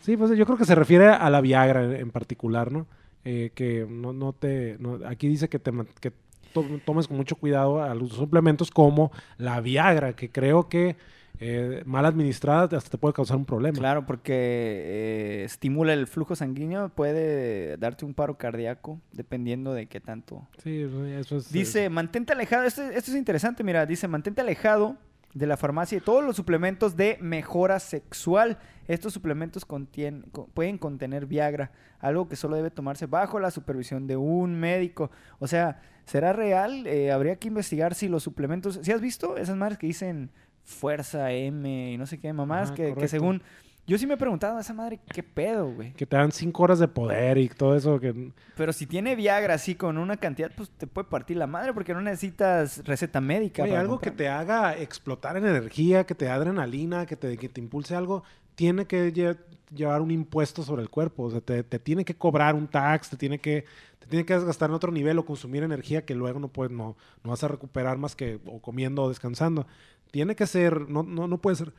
Sí, 0.00 0.16
pues 0.16 0.36
yo 0.36 0.44
creo 0.44 0.58
que 0.58 0.64
se 0.66 0.74
refiere 0.74 1.08
a 1.08 1.30
la 1.30 1.40
Viagra 1.40 1.84
en, 1.98 2.10
particular, 2.10 2.70
¿no? 2.72 2.86
Eh, 3.24 3.50
que 3.54 3.86
no, 3.88 4.12
no 4.12 4.32
te... 4.32 4.76
no- 4.80 4.98
aquí 5.06 5.26
dice 5.28 5.48
que, 5.48 5.58
te, 5.60 5.72
que 6.00 6.12
to- 6.52 6.80
tomes 6.84 7.08
con 7.08 7.16
mucho 7.16 7.36
cuidado 7.36 7.82
a 7.82 7.94
los 7.94 8.10
suplementos 8.12 8.70
como 8.70 9.10
la 9.38 9.60
Viagra, 9.60 10.14
que 10.14 10.30
creo 10.30 10.68
que 10.68 10.96
eh, 11.40 11.82
mal 11.86 12.04
administrada 12.06 12.76
hasta 12.76 12.90
te 12.90 12.98
puede 12.98 13.14
causar 13.14 13.36
un 13.36 13.44
problema. 13.44 13.76
Claro, 13.76 14.06
porque 14.06 14.32
eh, 14.34 15.42
estimula 15.44 15.92
el 15.92 16.06
flujo 16.06 16.36
sanguíneo, 16.36 16.90
puede 16.90 17.76
darte 17.78 18.04
un 18.04 18.14
paro 18.14 18.36
cardíaco, 18.38 19.00
dependiendo 19.12 19.72
de 19.74 19.86
qué 19.86 20.00
tanto. 20.00 20.46
Sí, 20.62 20.82
eso 20.82 21.36
es. 21.38 21.50
Dice, 21.50 21.88
mantente 21.88 22.32
alejado, 22.32 22.62
esto, 22.64 22.82
esto 22.82 23.10
es 23.10 23.16
interesante, 23.16 23.64
mira, 23.64 23.86
dice, 23.86 24.06
mantente 24.06 24.40
alejado 24.40 24.96
de 25.34 25.46
la 25.46 25.56
farmacia 25.56 25.98
y 25.98 26.00
todos 26.00 26.22
los 26.24 26.36
suplementos 26.36 26.96
de 26.96 27.16
mejora 27.20 27.78
sexual. 27.80 28.58
Estos 28.88 29.12
suplementos 29.14 29.64
contien- 29.66 30.24
co- 30.32 30.46
pueden 30.52 30.76
contener 30.78 31.26
Viagra, 31.26 31.70
algo 32.00 32.28
que 32.28 32.36
solo 32.36 32.56
debe 32.56 32.70
tomarse 32.70 33.06
bajo 33.06 33.38
la 33.40 33.50
supervisión 33.50 34.06
de 34.06 34.16
un 34.16 34.54
médico. 34.58 35.10
O 35.38 35.46
sea, 35.46 35.80
¿será 36.04 36.32
real? 36.32 36.86
Eh, 36.86 37.12
habría 37.12 37.36
que 37.36 37.48
investigar 37.48 37.94
si 37.94 38.08
los 38.08 38.22
suplementos... 38.22 38.80
¿Sí 38.82 38.92
has 38.92 39.00
visto 39.00 39.36
esas 39.36 39.56
madres 39.56 39.78
que 39.78 39.86
dicen 39.86 40.30
fuerza 40.64 41.32
M 41.32 41.92
y 41.92 41.96
no 41.96 42.06
sé 42.06 42.18
qué 42.18 42.32
mamás? 42.32 42.70
Que, 42.72 42.92
según... 43.08 43.42
Yo 43.84 43.98
sí 43.98 44.06
me 44.06 44.14
he 44.14 44.16
preguntado, 44.16 44.60
esa 44.60 44.72
madre, 44.72 45.00
¿qué 45.12 45.24
pedo, 45.24 45.68
güey? 45.72 45.92
Que 45.94 46.06
te 46.06 46.16
dan 46.16 46.30
cinco 46.30 46.62
horas 46.62 46.78
de 46.78 46.86
poder 46.86 47.36
y 47.38 47.48
todo 47.48 47.74
eso. 47.76 47.98
que 47.98 48.30
Pero 48.56 48.72
si 48.72 48.86
tiene 48.86 49.16
Viagra 49.16 49.54
así 49.54 49.74
con 49.74 49.98
una 49.98 50.16
cantidad, 50.16 50.52
pues 50.56 50.70
te 50.70 50.86
puede 50.86 51.08
partir 51.08 51.36
la 51.36 51.48
madre 51.48 51.74
porque 51.74 51.92
no 51.92 52.00
necesitas 52.00 52.84
receta 52.84 53.20
médica. 53.20 53.64
Para 53.64 53.80
algo 53.80 53.98
que 53.98 54.12
te 54.12 54.28
haga 54.28 54.76
explotar 54.78 55.36
en 55.36 55.46
energía, 55.46 56.04
que 56.04 56.14
te 56.14 56.26
dé 56.26 56.30
adrenalina, 56.30 57.06
que 57.06 57.16
te, 57.16 57.36
que 57.36 57.48
te 57.48 57.60
impulse 57.60 57.96
algo, 57.96 58.22
tiene 58.54 58.86
que 58.86 59.12
lle- 59.12 59.36
llevar 59.74 60.00
un 60.00 60.12
impuesto 60.12 60.62
sobre 60.62 60.82
el 60.82 60.88
cuerpo. 60.88 61.24
O 61.24 61.30
sea, 61.32 61.40
te, 61.40 61.64
te 61.64 61.80
tiene 61.80 62.04
que 62.04 62.14
cobrar 62.14 62.54
un 62.54 62.68
tax, 62.68 63.10
te 63.10 63.16
tiene 63.16 63.40
que, 63.40 63.64
te 63.98 64.06
tiene 64.06 64.24
que 64.24 64.34
desgastar 64.34 64.70
en 64.70 64.76
otro 64.76 64.92
nivel 64.92 65.18
o 65.18 65.24
consumir 65.24 65.64
energía 65.64 66.04
que 66.04 66.14
luego 66.14 66.38
no 66.38 66.46
puedes, 66.46 66.70
no, 66.72 66.96
no 67.24 67.30
vas 67.30 67.42
a 67.42 67.48
recuperar 67.48 67.98
más 67.98 68.14
que 68.14 68.38
o 68.46 68.60
comiendo 68.60 69.02
o 69.02 69.08
descansando. 69.08 69.66
Tiene 70.12 70.36
que 70.36 70.46
ser, 70.46 70.88
no, 70.88 71.02
no, 71.02 71.26
no 71.26 71.38
puede 71.38 71.56
ser 71.56 71.72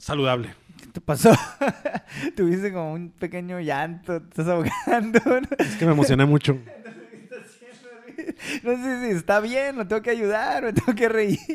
saludable. 0.00 0.54
¿Qué 0.80 0.86
te 0.86 1.00
pasó? 1.00 1.30
Tuviste 2.36 2.72
como 2.72 2.92
un 2.94 3.10
pequeño 3.10 3.60
llanto, 3.60 4.20
te 4.20 4.28
estás 4.28 4.48
ahogando. 4.48 5.20
¿no? 5.24 5.40
Es 5.58 5.76
que 5.76 5.86
me 5.86 5.92
emocioné 5.92 6.24
mucho. 6.24 6.58
No 8.62 8.76
sé 8.76 9.00
si 9.00 9.06
está 9.16 9.40
bien, 9.40 9.78
me 9.78 9.86
tengo 9.86 10.02
que 10.02 10.10
ayudar, 10.10 10.62
me 10.62 10.72
tengo 10.74 10.94
que 10.94 11.08
reír. 11.08 11.38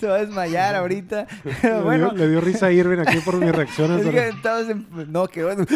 Se 0.00 0.06
va 0.06 0.14
a 0.16 0.18
desmayar 0.18 0.74
ahorita. 0.74 1.26
Pero 1.60 1.76
Le, 1.78 1.82
bueno, 1.82 2.10
dio, 2.10 2.18
le 2.24 2.30
dio 2.30 2.40
risa 2.40 2.66
a 2.66 2.72
Irving 2.72 2.98
aquí 3.00 3.18
por 3.18 3.36
mis 3.36 3.52
reacciones. 3.52 4.04
es 4.06 4.12
que 4.12 4.32
en... 4.70 4.86
No, 5.12 5.28
que 5.28 5.44
bueno. 5.44 5.66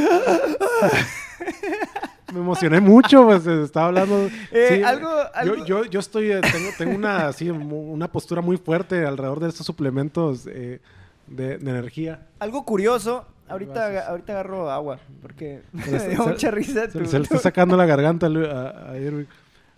Me 2.33 2.41
emocioné 2.41 2.81
mucho, 2.81 3.25
pues 3.25 3.47
estaba 3.47 3.87
hablando. 3.88 4.29
Eh, 4.53 4.69
sí, 4.77 4.83
algo- 4.83 5.09
yo- 5.11 5.35
algo- 5.35 5.64
Yo, 5.64 5.85
yo, 5.85 6.01
estoy, 6.01 6.31
eh, 6.31 6.41
tengo, 6.41 6.69
tengo 6.77 6.95
una, 6.95 7.31
mu- 7.55 7.93
una 7.93 8.11
postura 8.11 8.41
muy 8.43 8.57
fuerte 8.57 9.05
alrededor 9.07 9.41
de 9.41 9.49
estos 9.49 9.64
suplementos 9.67 10.47
eh, 10.47 10.81
de, 11.27 11.59
de 11.59 11.71
energía. 11.71 12.27
Algo 12.38 12.64
curioso, 12.64 13.27
ahorita, 13.49 14.09
ahorita 14.09 14.33
agarro 14.33 14.71
agua, 14.71 14.99
porque 15.23 15.62
Se 15.85 15.91
me 15.91 16.09
dio 16.09 16.25
se- 16.25 16.31
mucha 16.31 16.51
risa. 16.51 16.91
Se, 16.91 17.07
se 17.07 17.19
le 17.19 17.23
está 17.25 17.38
sacando 17.38 17.77
la 17.77 17.87
garganta 17.87 18.27
a, 18.27 18.31
a- 18.31 18.91
a 18.93 18.99
Irving. 18.99 19.27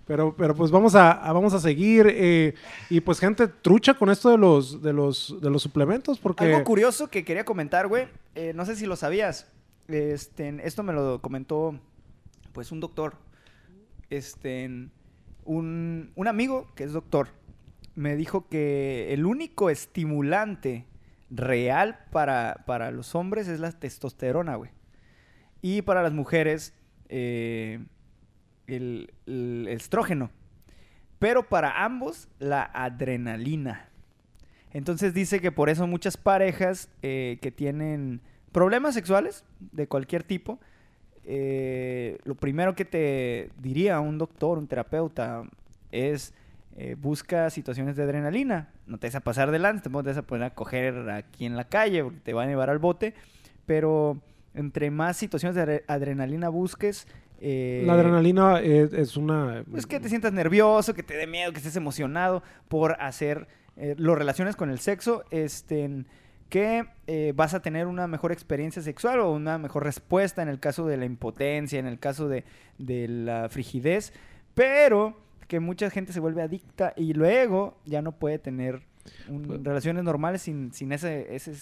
Pero, 0.07 0.35
pero 0.37 0.57
pues 0.57 0.73
vamos 0.73 0.97
a, 0.97 1.13
a- 1.13 1.33
vamos 1.33 1.55
a 1.55 1.61
seguir. 1.61 2.07
eh, 2.11 2.55
y 2.89 3.01
pues 3.01 3.21
gente 3.21 3.47
trucha 3.47 3.95
con 3.95 4.11
esto 4.11 4.29
de 4.29 4.39
los, 4.39 4.83
de 4.83 4.93
los, 4.93 5.37
de 5.41 5.51
los 5.51 5.63
suplementos, 5.63 6.19
porque... 6.19 6.53
Algo 6.53 6.65
curioso 6.65 7.09
que 7.09 7.25
quería 7.25 7.45
comentar, 7.45 7.87
güey. 7.87 8.09
eh, 8.35 8.53
no 8.57 8.65
sé 8.67 8.75
si 8.75 8.87
lo 8.87 8.97
sabías. 8.97 9.47
Este, 9.87 10.55
esto 10.65 10.83
me 10.83 10.93
lo 10.93 11.21
comentó, 11.21 11.75
pues, 12.53 12.73
un 12.73 12.81
doctor. 12.81 13.17
Este, 14.09 14.67
un, 15.45 16.13
un 16.15 16.29
amigo 16.29 16.73
que 16.75 16.85
es 16.85 16.93
doctor 16.93 17.29
me 17.95 18.17
dijo 18.17 18.49
que 18.49 19.13
el 19.13 19.27
único 19.27 19.71
estimulante 19.71 20.87
real 21.31 22.07
para, 22.11 22.65
para 22.67 22.91
los 22.91 23.15
hombres 23.15 23.49
es 23.49 23.61
la 23.61 23.73
testosterona, 23.73 24.57
güey. 24.57 24.71
Y 25.63 25.83
para 25.83 26.03
las 26.03 26.13
mujeres, 26.13 26.75
eh, 27.09 27.85
el, 28.67 29.11
estrógeno. 29.69 30.31
Pero 31.19 31.49
para 31.49 31.85
ambos, 31.85 32.29
la 32.39 32.63
adrenalina. 32.63 33.91
Entonces 34.73 35.13
dice 35.13 35.41
que 35.41 35.53
por 35.53 35.69
eso 35.69 35.87
muchas 35.87 36.17
parejas 36.17 36.89
eh, 37.03 37.39
que 37.43 37.51
tienen 37.51 38.23
problemas 38.53 38.95
sexuales 38.95 39.45
de 39.59 39.87
cualquier 39.89 40.23
tipo, 40.23 40.61
eh, 41.25 42.19
lo 42.25 42.35
primero 42.35 42.75
que 42.75 42.85
te 42.85 43.51
diría 43.59 44.01
un 44.01 44.19
doctor, 44.19 44.59
un 44.59 44.67
terapeuta, 44.67 45.45
es 45.93 46.35
eh, 46.77 46.97
busca 46.99 47.51
situaciones 47.51 47.97
de 47.97 48.05
adrenalina. 48.05 48.71
No 48.87 48.99
te 48.99 49.07
vas 49.09 49.17
a 49.17 49.21
pasar 49.21 49.51
delante, 49.51 49.83
tampoco 49.85 50.05
te 50.05 50.11
vas 50.11 50.19
a 50.19 50.23
poner 50.23 50.45
a 50.45 50.55
coger 50.55 51.11
aquí 51.11 51.47
en 51.47 51.57
la 51.57 51.65
calle, 51.65 52.03
porque 52.03 52.21
te 52.21 52.33
van 52.33 52.47
a 52.49 52.51
llevar 52.51 52.71
al 52.71 52.79
bote. 52.79 53.15
Pero 53.67 54.19
entre 54.55 54.91
más 54.91 55.17
situaciones 55.17 55.55
de 55.55 55.63
adre- 55.63 55.83
adrenalina 55.87 56.49
busques... 56.49 57.07
eh, 57.41 57.85
La 57.87 57.93
adrenalina 57.93 58.61
es, 58.61 58.93
es 58.93 59.17
una... 59.17 59.65
pues 59.71 59.87
que 59.87 60.01
te 60.01 60.09
sientas 60.09 60.33
nervioso, 60.33 60.95
que 60.95 61.03
te 61.03 61.15
dé 61.17 61.27
miedo, 61.27 61.53
que 61.53 61.59
estés 61.59 61.77
emocionado 61.77 62.43
por 62.69 62.97
hacer 63.01 63.47
eh, 63.77 63.95
lo 63.97 64.15
relaciones 64.15 64.57
con 64.57 64.71
el 64.71 64.79
sexo, 64.81 65.25
este, 65.31 66.05
que 66.51 66.85
eh, 67.07 67.33
vas 67.35 67.55
a 67.55 67.61
tener 67.63 67.87
una 67.87 68.07
mejor 68.07 68.33
experiencia 68.33 68.83
sexual 68.83 69.21
o 69.21 69.31
una 69.33 69.57
mejor 69.57 69.85
respuesta 69.85 70.43
en 70.43 70.49
el 70.49 70.61
caso 70.61 70.87
de 70.87 70.97
la 70.99 71.07
impotencia, 71.07 71.79
en 71.79 71.87
el 71.87 71.99
caso 71.99 72.29
de, 72.29 72.45
de 72.79 73.09
la 73.09 73.49
frigidez, 73.49 74.13
pero 74.55 75.17
que 75.49 75.61
mucha 75.61 75.89
gente 75.91 76.13
se 76.13 76.21
vuelve 76.21 76.43
adicta 76.43 76.93
y 76.97 77.15
luego 77.15 77.79
ya 77.87 78.03
no 78.03 78.13
puede 78.13 78.39
tener 78.39 78.83
un- 79.29 79.43
Pues- 79.45 79.63
relaciones 79.65 80.05
normales 80.05 80.43
sin, 80.43 80.73
sin 80.75 80.93
ese, 80.93 81.35
ese 81.35 81.53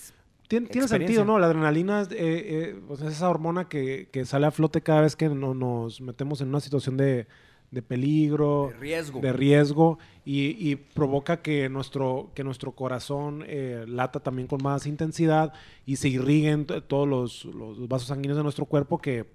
Tien- 0.48 0.66
Tiene, 0.68 0.88
sentido, 0.88 1.26
¿no? 1.26 1.38
La 1.38 1.46
adrenalina 1.46 2.00
es, 2.00 2.08
eh, 2.10 2.16
eh, 2.18 2.80
pues, 2.88 3.02
es 3.02 3.12
esa 3.12 3.28
hormona 3.28 3.68
que, 3.68 4.08
que 4.10 4.24
sale 4.24 4.46
a 4.46 4.50
flote 4.50 4.80
cada 4.80 5.02
vez 5.02 5.14
que 5.14 5.28
no- 5.28 5.52
nos 5.54 6.00
metemos 6.00 6.40
en 6.40 6.48
una 6.48 6.60
situación 6.60 6.96
de, 6.96 7.26
de 7.70 7.82
peligro, 7.82 8.72
riesgo. 8.80 9.20
de 9.20 9.32
riesgo, 9.32 9.98
y, 10.24 10.70
y 10.70 10.76
provoca 10.76 11.42
que 11.42 11.68
nuestro, 11.68 12.30
que 12.34 12.44
nuestro 12.44 12.72
corazón 12.72 13.44
eh, 13.46 13.84
lata 13.86 14.20
también 14.20 14.48
con 14.48 14.62
más 14.62 14.86
intensidad 14.86 15.52
y 15.84 15.96
se 15.96 16.08
irriguen 16.08 16.66
todos 16.66 17.06
los, 17.06 17.44
los 17.44 17.86
vasos 17.88 18.08
sanguíneos 18.08 18.36
de 18.36 18.42
nuestro 18.42 18.64
cuerpo 18.64 18.98
que 18.98 19.26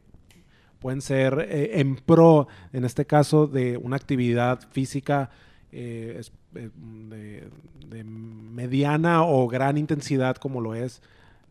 pueden 0.80 1.02
ser 1.02 1.48
eh, 1.50 1.80
en 1.80 1.96
pro, 1.96 2.48
en 2.74 2.86
este 2.86 3.06
caso, 3.06 3.48
de 3.48 3.78
una 3.78 3.96
actividad 3.96 4.60
física 4.72 5.30
eh, 5.72 6.22
eh, 6.56 6.70
de, 6.76 7.50
de 7.88 8.04
mediana 8.04 9.24
o 9.24 9.48
gran 9.48 9.78
intensidad 9.78 10.36
como 10.38 10.60
lo 10.60 10.76
es 10.76 11.02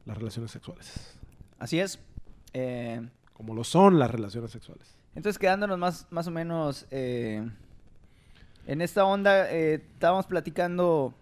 las 0.04 0.18
relaciones 0.18 0.50
sexuales. 0.50 1.16
Así 1.58 1.78
es. 1.80 1.98
Eh, 2.52 3.00
Como 3.32 3.54
lo 3.54 3.64
son 3.64 3.98
las 3.98 4.10
relaciones 4.10 4.50
sexuales. 4.50 4.86
Entonces, 5.14 5.38
quedándonos 5.38 5.78
más, 5.78 6.06
más 6.10 6.26
o 6.26 6.30
menos 6.30 6.86
eh, 6.90 7.46
en 8.66 8.80
esta 8.80 9.04
onda, 9.04 9.50
eh, 9.52 9.74
estábamos 9.74 10.26
platicando 10.26 11.14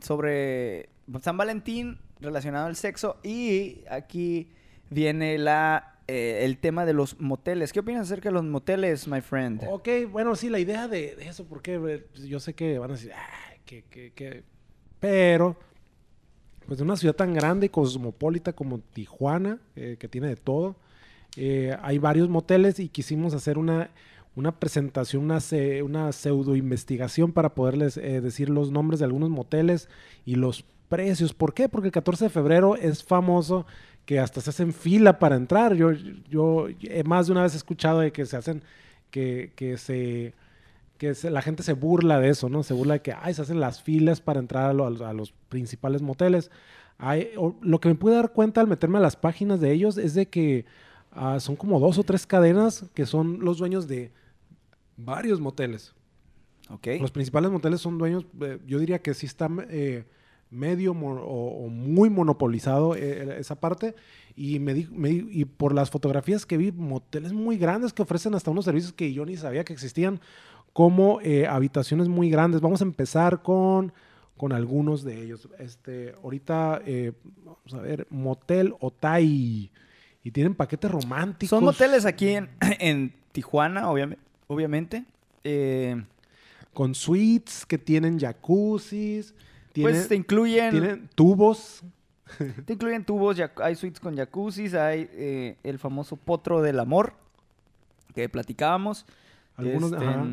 sobre 0.00 0.88
San 1.20 1.36
Valentín 1.36 1.98
relacionado 2.20 2.66
al 2.66 2.76
sexo 2.76 3.16
y 3.22 3.82
aquí 3.88 4.48
viene 4.90 5.38
la, 5.38 5.98
eh, 6.06 6.40
el 6.42 6.58
tema 6.58 6.84
de 6.84 6.92
los 6.92 7.20
moteles. 7.20 7.72
¿Qué 7.72 7.80
opinas 7.80 8.02
acerca 8.02 8.28
de 8.28 8.34
los 8.34 8.44
moteles, 8.44 9.08
my 9.08 9.20
friend? 9.20 9.62
Ok, 9.68 9.88
bueno, 10.10 10.36
sí, 10.36 10.48
la 10.48 10.58
idea 10.58 10.88
de, 10.88 11.16
eso, 11.20 11.44
porque 11.44 11.74
eh, 11.74 12.06
pues, 12.12 12.24
yo 12.24 12.40
sé 12.40 12.54
que 12.54 12.78
van 12.78 12.90
a 12.90 12.94
decir, 12.94 13.12
"Ay, 13.12 13.58
que, 13.64 13.84
que, 13.84 14.12
que-". 14.12 14.42
Pero, 15.00 15.56
pues 16.66 16.78
de 16.78 16.84
una 16.84 16.96
ciudad 16.96 17.14
tan 17.14 17.32
grande 17.34 17.66
y 17.66 17.68
cosmopolita 17.68 18.52
como 18.52 18.80
Tijuana, 18.80 19.58
eh, 19.76 19.96
que 19.98 20.08
tiene 20.08 20.28
de 20.28 20.36
todo, 20.36 20.76
eh, 21.36 21.76
hay 21.82 21.98
varios 21.98 22.28
moteles 22.28 22.78
y 22.80 22.88
quisimos 22.88 23.34
hacer 23.34 23.58
una, 23.58 23.90
una 24.36 24.52
presentación, 24.58 25.24
una, 25.24 25.38
una 25.84 26.12
pseudo 26.12 26.56
investigación 26.56 27.32
para 27.32 27.54
poderles 27.54 27.96
eh, 27.96 28.20
decir 28.20 28.50
los 28.50 28.70
nombres 28.70 28.98
de 29.00 29.06
algunos 29.06 29.30
moteles 29.30 29.88
y 30.24 30.36
los 30.36 30.64
precios. 30.88 31.34
¿Por 31.34 31.54
qué? 31.54 31.68
Porque 31.68 31.88
el 31.88 31.92
14 31.92 32.24
de 32.26 32.30
febrero 32.30 32.76
es 32.76 33.02
famoso 33.02 33.66
que 34.06 34.20
hasta 34.20 34.40
se 34.40 34.50
hacen 34.50 34.72
fila 34.72 35.18
para 35.18 35.36
entrar. 35.36 35.74
Yo, 35.74 35.92
yo 36.30 36.66
más 37.04 37.26
de 37.26 37.32
una 37.32 37.42
vez 37.42 37.54
he 37.54 37.56
escuchado 37.56 38.00
de 38.00 38.12
que 38.12 38.26
se 38.26 38.36
hacen, 38.36 38.62
que, 39.10 39.52
que 39.56 39.76
se 39.78 40.34
que 40.98 41.12
la 41.28 41.42
gente 41.42 41.64
se 41.64 41.72
burla 41.72 42.20
de 42.20 42.28
eso, 42.28 42.48
¿no? 42.48 42.62
Se 42.62 42.72
burla 42.72 42.94
de 42.94 43.00
que, 43.02 43.12
ay, 43.12 43.34
se 43.34 43.42
hacen 43.42 43.58
las 43.58 43.82
filas 43.82 44.20
para 44.20 44.38
entrar 44.38 44.70
a, 44.70 44.72
lo- 44.72 44.86
a 45.04 45.12
los 45.12 45.32
principales 45.48 46.02
moteles. 46.02 46.52
O- 47.36 47.56
lo 47.60 47.80
que 47.80 47.88
me 47.88 47.96
pude 47.96 48.14
dar 48.14 48.32
cuenta 48.32 48.60
al 48.60 48.68
meterme 48.68 48.98
a 48.98 49.00
las 49.00 49.16
páginas 49.16 49.60
de 49.60 49.72
ellos 49.72 49.98
es 49.98 50.14
de 50.14 50.26
que 50.26 50.64
ah, 51.14 51.38
son 51.40 51.56
como 51.56 51.80
dos 51.80 51.98
o 51.98 52.02
tres 52.04 52.26
cadenas 52.26 52.84
que 52.94 53.06
son 53.06 53.40
los 53.40 53.58
dueños 53.58 53.86
de 53.88 54.12
varios 54.96 55.40
moteles. 55.40 55.92
Ok. 56.70 56.86
Los 57.00 57.10
principales 57.10 57.50
moteles 57.50 57.80
son 57.80 57.98
dueños, 57.98 58.26
eh, 58.40 58.58
yo 58.66 58.78
diría 58.78 59.00
que 59.00 59.12
sí 59.14 59.26
está 59.26 59.48
eh, 59.68 60.04
medio 60.50 60.92
o, 60.92 61.64
o 61.64 61.68
muy 61.68 62.08
monopolizado 62.10 62.94
eh, 62.96 63.38
esa 63.38 63.56
parte. 63.60 63.94
Y, 64.36 64.58
me 64.58 64.74
di- 64.74 64.88
me 64.90 65.10
y 65.10 65.44
por 65.44 65.74
las 65.74 65.90
fotografías 65.90 66.44
que 66.46 66.56
vi, 66.56 66.72
moteles 66.72 67.32
muy 67.32 67.56
grandes 67.56 67.92
que 67.92 68.02
ofrecen 68.02 68.34
hasta 68.34 68.50
unos 68.50 68.64
servicios 68.64 68.92
que 68.92 69.12
yo 69.12 69.24
ni 69.24 69.36
sabía 69.36 69.64
que 69.64 69.72
existían, 69.72 70.20
como 70.72 71.20
eh, 71.20 71.46
habitaciones 71.46 72.08
muy 72.08 72.30
grandes. 72.30 72.60
Vamos 72.60 72.80
a 72.80 72.84
empezar 72.84 73.42
con, 73.42 73.92
con 74.36 74.52
algunos 74.52 75.04
de 75.04 75.22
ellos. 75.22 75.48
Este, 75.58 76.14
ahorita, 76.22 76.82
eh, 76.84 77.12
vamos 77.44 77.74
a 77.74 77.80
ver, 77.80 78.06
Motel 78.10 78.74
Otay. 78.80 79.70
Y 80.24 80.30
tienen 80.32 80.54
paquetes 80.54 80.90
románticos. 80.90 81.50
Son 81.50 81.62
moteles 81.64 82.04
aquí 82.06 82.30
en, 82.30 82.48
en 82.80 83.12
Tijuana, 83.32 83.88
obviamente. 83.90 84.24
obviamente. 84.48 85.04
Eh, 85.44 86.02
Con 86.72 86.94
suites 86.94 87.64
que 87.66 87.78
tienen 87.78 88.18
jacuzzis. 88.18 89.34
Tienen, 89.72 89.92
pues 89.94 90.08
te 90.08 90.16
incluyen, 90.16 90.70
tienen 90.70 91.10
tubos. 91.14 91.82
te 92.64 92.72
incluyen 92.72 93.04
tubos, 93.04 93.36
hay 93.62 93.74
suites 93.76 94.00
con 94.00 94.16
jacuzzis, 94.16 94.72
hay 94.74 95.08
eh, 95.12 95.56
el 95.62 95.78
famoso 95.78 96.16
potro 96.16 96.62
del 96.62 96.80
amor 96.80 97.12
que 98.14 98.28
platicábamos. 98.28 99.04
Algunos, 99.56 99.92
Este, 99.92 100.04
ajá. 100.04 100.24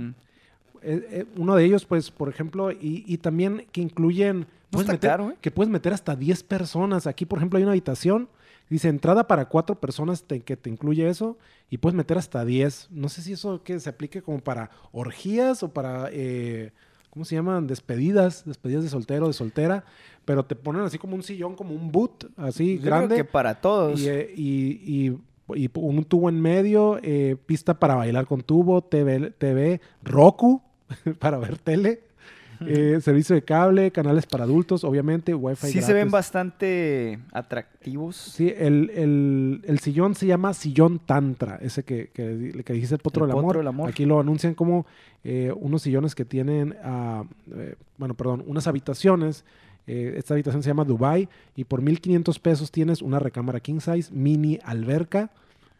Eh, 0.83 1.07
eh, 1.11 1.25
uno 1.35 1.55
de 1.55 1.65
ellos, 1.65 1.85
pues, 1.85 2.09
por 2.11 2.29
ejemplo, 2.29 2.71
y, 2.71 3.03
y 3.05 3.17
también 3.17 3.67
que 3.71 3.81
incluyen... 3.81 4.47
puedes 4.71 4.85
está 4.89 4.93
meter- 4.93 5.09
caro. 5.09 5.33
Que 5.41 5.51
puedes 5.51 5.69
meter 5.71 5.91
hasta 5.93 6.15
10 6.15 6.43
personas. 6.43 7.05
Aquí, 7.07 7.25
por 7.25 7.37
ejemplo, 7.39 7.57
hay 7.57 7.63
una 7.63 7.71
habitación. 7.73 8.29
Dice, 8.71 8.87
entrada 8.87 9.27
para 9.27 9.45
cuatro 9.49 9.79
personas 9.79 10.23
te- 10.23 10.39
que 10.39 10.57
te 10.57 10.69
incluye 10.71 11.07
eso. 11.07 11.37
Y 11.69 11.77
puedes 11.77 11.95
meter 11.95 12.17
hasta 12.17 12.43
10. 12.43 12.87
No 12.89 13.07
sé 13.09 13.21
si 13.21 13.33
eso 13.33 13.61
que 13.63 13.79
se 13.79 13.89
aplique 13.89 14.23
como 14.23 14.39
para 14.39 14.71
orgías 14.91 15.61
o 15.61 15.69
para... 15.69 16.09
eh, 16.11 16.71
¿Cómo 17.11 17.25
se 17.25 17.35
llaman? 17.35 17.67
Despedidas. 17.67 18.43
Despedidas 18.45 18.83
de 18.83 18.89
soltero, 18.89 19.27
de 19.27 19.33
soltera. 19.33 19.83
Pero 20.25 20.45
te 20.45 20.55
ponen 20.55 20.83
así 20.83 20.97
como 20.97 21.15
un 21.15 21.23
sillón, 21.23 21.55
como 21.55 21.75
un 21.75 21.91
boot, 21.91 22.31
así 22.37 22.75
Yo 22.77 22.81
creo 22.83 22.95
grande. 22.95 23.15
que 23.17 23.25
para 23.25 23.59
todos. 23.59 23.99
Y, 23.99 24.07
eh, 24.07 24.33
y- 24.35 25.09
y- 25.09 25.17
y 25.53 25.69
un 25.73 26.05
tubo 26.05 26.29
en 26.29 26.39
medio, 26.39 26.97
eh, 27.03 27.35
pista 27.45 27.77
para 27.77 27.95
bailar 27.95 28.25
con 28.25 28.41
tubo, 28.41 28.81
TV, 28.81 29.31
TV 29.31 29.81
Roku 30.01 30.61
para 31.19 31.37
ver 31.37 31.57
tele, 31.57 32.03
eh, 32.67 32.99
servicio 33.01 33.35
de 33.35 33.43
cable, 33.43 33.91
canales 33.91 34.25
para 34.25 34.43
adultos, 34.43 34.83
obviamente, 34.83 35.33
Wi-Fi. 35.33 35.67
sí 35.67 35.81
se 35.81 35.93
ven 35.93 36.03
gratis. 36.09 36.11
bastante 36.11 37.19
atractivos. 37.31 38.15
Sí, 38.15 38.53
el, 38.55 38.89
el- 38.95 39.61
el 39.65 39.79
sillón 39.79 40.15
se 40.15 40.25
llama 40.27 40.53
sillón 40.53 40.99
tantra, 40.99 41.57
ese 41.61 41.83
que, 41.83 42.09
que, 42.13 42.61
que 42.65 42.73
dijiste 42.73 42.95
el 42.95 43.01
potro, 43.01 43.25
El 43.25 43.29
del, 43.29 43.35
potro 43.35 43.47
amor. 43.49 43.57
del 43.57 43.67
amor. 43.67 43.89
Aquí 43.89 44.05
lo 44.05 44.19
anuncian 44.19 44.53
como 44.53 44.85
eh, 45.23 45.51
unos 45.55 45.81
sillones 45.81 46.15
que 46.15 46.25
tienen, 46.25 46.75
ah, 46.83 47.23
eh, 47.55 47.75
bueno, 47.97 48.13
perdón, 48.13 48.43
unas 48.47 48.67
habitaciones. 48.67 49.43
Esta 49.87 50.35
habitación 50.35 50.61
se 50.63 50.69
llama 50.69 50.85
Dubai 50.85 51.27
y 51.55 51.63
por 51.65 51.81
1500 51.81 52.39
pesos 52.39 52.71
tienes 52.71 53.01
una 53.01 53.19
recámara 53.19 53.59
king 53.59 53.79
size, 53.79 54.13
mini 54.13 54.57
alberca. 54.63 55.31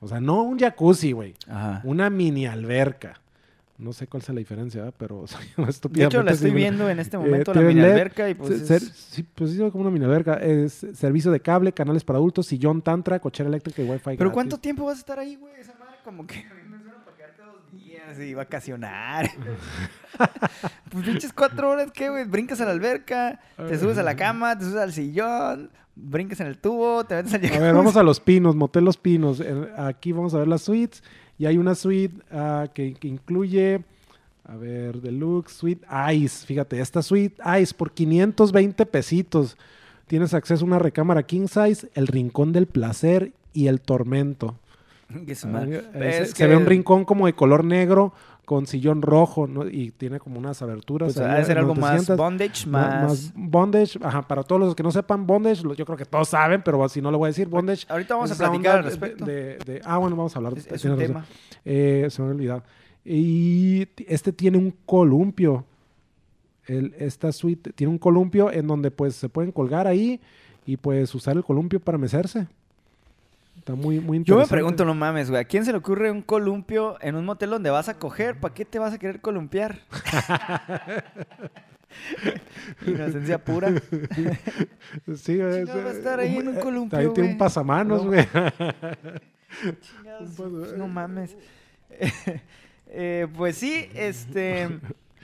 O 0.02 0.08
sea, 0.08 0.20
no 0.20 0.42
un 0.42 0.58
jacuzzi, 0.60 1.12
güey. 1.14 1.36
Una 1.84 2.10
mini 2.10 2.46
alberca. 2.48 3.22
No 3.82 3.94
sé 3.94 4.06
cuál 4.06 4.22
es 4.22 4.30
la 4.30 4.36
diferencia, 4.36 4.92
pero 4.96 5.26
De 5.90 6.04
hecho, 6.06 6.22
la 6.22 6.32
estoy 6.34 6.52
viendo 6.52 6.88
en 6.88 7.00
este 7.00 7.18
Eh, 7.18 7.20
momento, 7.20 7.52
la 7.54 7.62
TV 7.62 7.74
mini 7.74 7.82
alberca. 7.82 8.30
Y 8.30 8.36
pues 8.36 8.68
ser- 8.68 8.78
es- 8.84 8.90
sí, 8.92 9.24
pues 9.24 9.52
sí, 9.52 9.58
como 9.58 9.82
una 9.82 9.90
mini 9.90 10.06
alberca. 10.06 10.36
Es 10.36 10.86
servicio 10.94 11.32
de 11.32 11.40
cable, 11.40 11.74
canales 11.74 12.04
para 12.04 12.18
adultos, 12.18 12.46
sillón 12.46 12.84
tantra, 12.84 13.20
cochera 13.20 13.50
eléctrica 13.50 13.82
y 13.82 13.86
wifi 13.86 14.02
Pero 14.04 14.16
gratis. 14.18 14.34
¿cuánto 14.34 14.58
tiempo 14.60 14.86
vas 14.86 14.98
a 14.98 15.00
estar 15.00 15.18
ahí, 15.20 15.36
güey? 15.36 15.54
Esa 15.60 15.74
madre 15.80 15.96
como 16.04 16.28
que 16.28 16.36
a 16.52 16.54
mí 16.54 16.62
me 16.70 16.78
suena 16.80 17.04
para 17.04 17.18
quedarte 17.18 17.42
dos 17.42 17.72
días 17.72 18.20
y 18.20 18.34
vacacionar. 18.36 19.30
pues 20.92 21.06
pinches 21.06 21.34
cuatro 21.34 21.72
horas, 21.72 21.92
¿qué, 21.92 22.10
güey? 22.10 22.26
Brincas 22.26 22.62
a 22.62 22.66
la 22.66 22.72
alberca, 22.72 23.40
te 23.58 23.80
subes 23.80 23.98
a 23.98 24.04
la 24.04 24.16
cama, 24.16 24.58
te 24.58 24.66
subes 24.66 24.78
al 24.78 24.94
sillón, 24.94 25.72
brincas 25.96 26.40
en 26.40 26.48
el 26.48 26.58
tubo, 26.58 27.04
te 27.06 27.16
metes 27.16 27.34
al 27.34 27.40
A 27.40 27.42
ver, 27.42 27.52
jacuzzi. 27.52 27.74
vamos 27.76 27.96
a 27.98 28.04
Los 28.04 28.20
Pinos, 28.20 28.56
Motel 28.56 28.86
Los 28.86 28.98
Pinos. 28.98 29.40
Eh, 29.40 29.70
Aquí 29.78 30.12
vamos 30.12 30.34
a 30.34 30.38
ver 30.40 30.48
las 30.48 30.62
suites. 30.62 31.04
Y 31.42 31.48
hay 31.48 31.58
una 31.58 31.74
suite 31.74 32.24
ah, 32.32 32.68
que, 32.72 32.94
que 32.94 33.08
incluye, 33.08 33.82
a 34.46 34.56
ver, 34.58 35.02
Deluxe 35.02 35.52
Suite 35.52 35.84
Ice. 36.14 36.46
Fíjate, 36.46 36.80
esta 36.80 37.02
suite 37.02 37.42
Ice 37.60 37.74
por 37.74 37.94
520 37.94 38.86
pesitos. 38.86 39.58
Tienes 40.06 40.36
acceso 40.36 40.64
a 40.64 40.68
una 40.68 40.78
recámara 40.78 41.24
king 41.24 41.48
size, 41.48 41.90
el 41.96 42.06
rincón 42.06 42.52
del 42.52 42.68
placer 42.68 43.32
y 43.54 43.66
el 43.66 43.82
tormento. 43.82 44.56
Ah, 45.10 45.26
Es 45.26 45.40
se, 45.40 45.48
que, 45.48 46.26
se 46.28 46.48
ve 46.48 46.56
un 46.56 46.68
rincón 46.68 47.06
como 47.06 47.26
de 47.26 47.34
color 47.34 47.66
negro 47.66 48.14
con 48.46 48.66
sillón 48.68 49.02
rojo 49.02 49.48
¿no? 49.48 49.68
y 49.68 49.92
tiene 49.92 50.20
como 50.20 50.38
unas 50.40 50.62
aberturas. 50.62 51.14
Pues, 51.14 51.26
ahí 51.26 51.36
ha 51.36 51.38
de 51.40 51.46
ser 51.46 51.58
algo 51.58 51.74
más 51.76 51.92
sientas. 51.96 52.18
bondage, 52.18 52.68
más... 52.68 53.32
bondage, 53.36 53.98
ajá, 54.02 54.28
para 54.28 54.44
todos 54.44 54.60
los 54.60 54.76
que 54.76 54.84
no 54.84 54.92
sepan 54.92 55.26
bondage, 55.26 55.62
yo 55.78 55.86
creo 55.86 55.98
que 55.98 56.06
todos 56.06 56.28
saben, 56.30 56.62
pero 56.64 56.88
si 56.90 57.02
no 57.02 57.12
lo 57.12 57.18
voy 57.18 57.28
a 57.28 57.30
decir, 57.30 57.48
bondage. 57.48 57.86
Ahorita 57.88 58.16
vamos 58.16 58.32
a 58.32 58.36
platicar 58.36 58.78
al 58.78 58.84
de- 58.84 58.90
respecto. 58.90 59.26
de- 59.26 59.58
de- 59.66 59.82
ah, 59.86 59.98
bueno, 60.00 60.16
vamos 60.16 60.36
a 60.36 60.40
hablar. 60.40 60.54
es, 60.58 60.68
es 60.68 60.84
un 60.86 60.98
tema. 60.98 61.26
Eh, 61.64 62.08
se 62.10 62.22
me 62.22 62.28
había 62.28 62.36
olvidado. 62.36 62.64
Y 63.06 63.88
este 64.08 64.34
tiene 64.34 64.58
un 64.58 64.72
columpio. 64.86 65.66
El- 66.66 66.94
esta 66.98 67.32
suite 67.32 67.72
tiene 67.74 67.92
un 67.92 67.98
columpio 68.00 68.52
en 68.52 68.68
donde 68.68 68.92
pues 68.92 69.16
se 69.16 69.30
pueden 69.30 69.52
colgar 69.52 69.88
ahí 69.88 70.20
y 70.66 70.78
pues 70.78 71.14
usar 71.16 71.36
el 71.38 71.44
columpio 71.44 71.80
para 71.80 71.98
mecerse. 71.98 72.48
Está 73.62 73.76
muy, 73.76 74.00
muy 74.00 74.18
Yo 74.18 74.22
interesante. 74.22 74.56
me 74.56 74.58
pregunto, 74.58 74.86
no 74.86 74.96
mames, 74.96 75.30
güey, 75.30 75.40
¿a 75.40 75.44
quién 75.46 75.64
se 75.66 75.72
le 75.72 75.78
ocurre 75.78 76.10
un 76.10 76.24
columpio 76.24 76.98
en 77.00 77.14
un 77.16 77.26
motel 77.26 77.52
donde 77.52 77.70
vas 77.70 77.90
a 77.90 77.94
coger? 78.00 78.40
¿Para 78.40 78.56
qué 78.56 78.66
te 78.66 78.80
vas 78.80 78.92
a 78.92 78.98
querer 78.98 79.22
columpiar? 79.22 79.82
Inocencia 82.88 83.38
pura. 83.44 83.72
Sí, 85.16 85.40
es, 85.40 85.70
va 85.70 85.74
a 85.74 85.78
eh, 85.78 85.92
estar 85.92 86.20
ahí 86.20 86.38
en 86.38 86.48
un 86.48 86.58
eh, 86.58 86.60
columpio, 86.60 86.98
Ahí 86.98 87.06
tiene 87.10 87.20
güey? 87.22 87.32
un 87.34 87.38
pasamanos, 87.38 88.04
No. 88.04 88.10
güey. 88.10 88.28
No 90.78 90.88
mames. 90.88 91.36
Eh, 92.94 93.26
pues 93.38 93.56
sí, 93.56 93.88
este. 93.96 94.68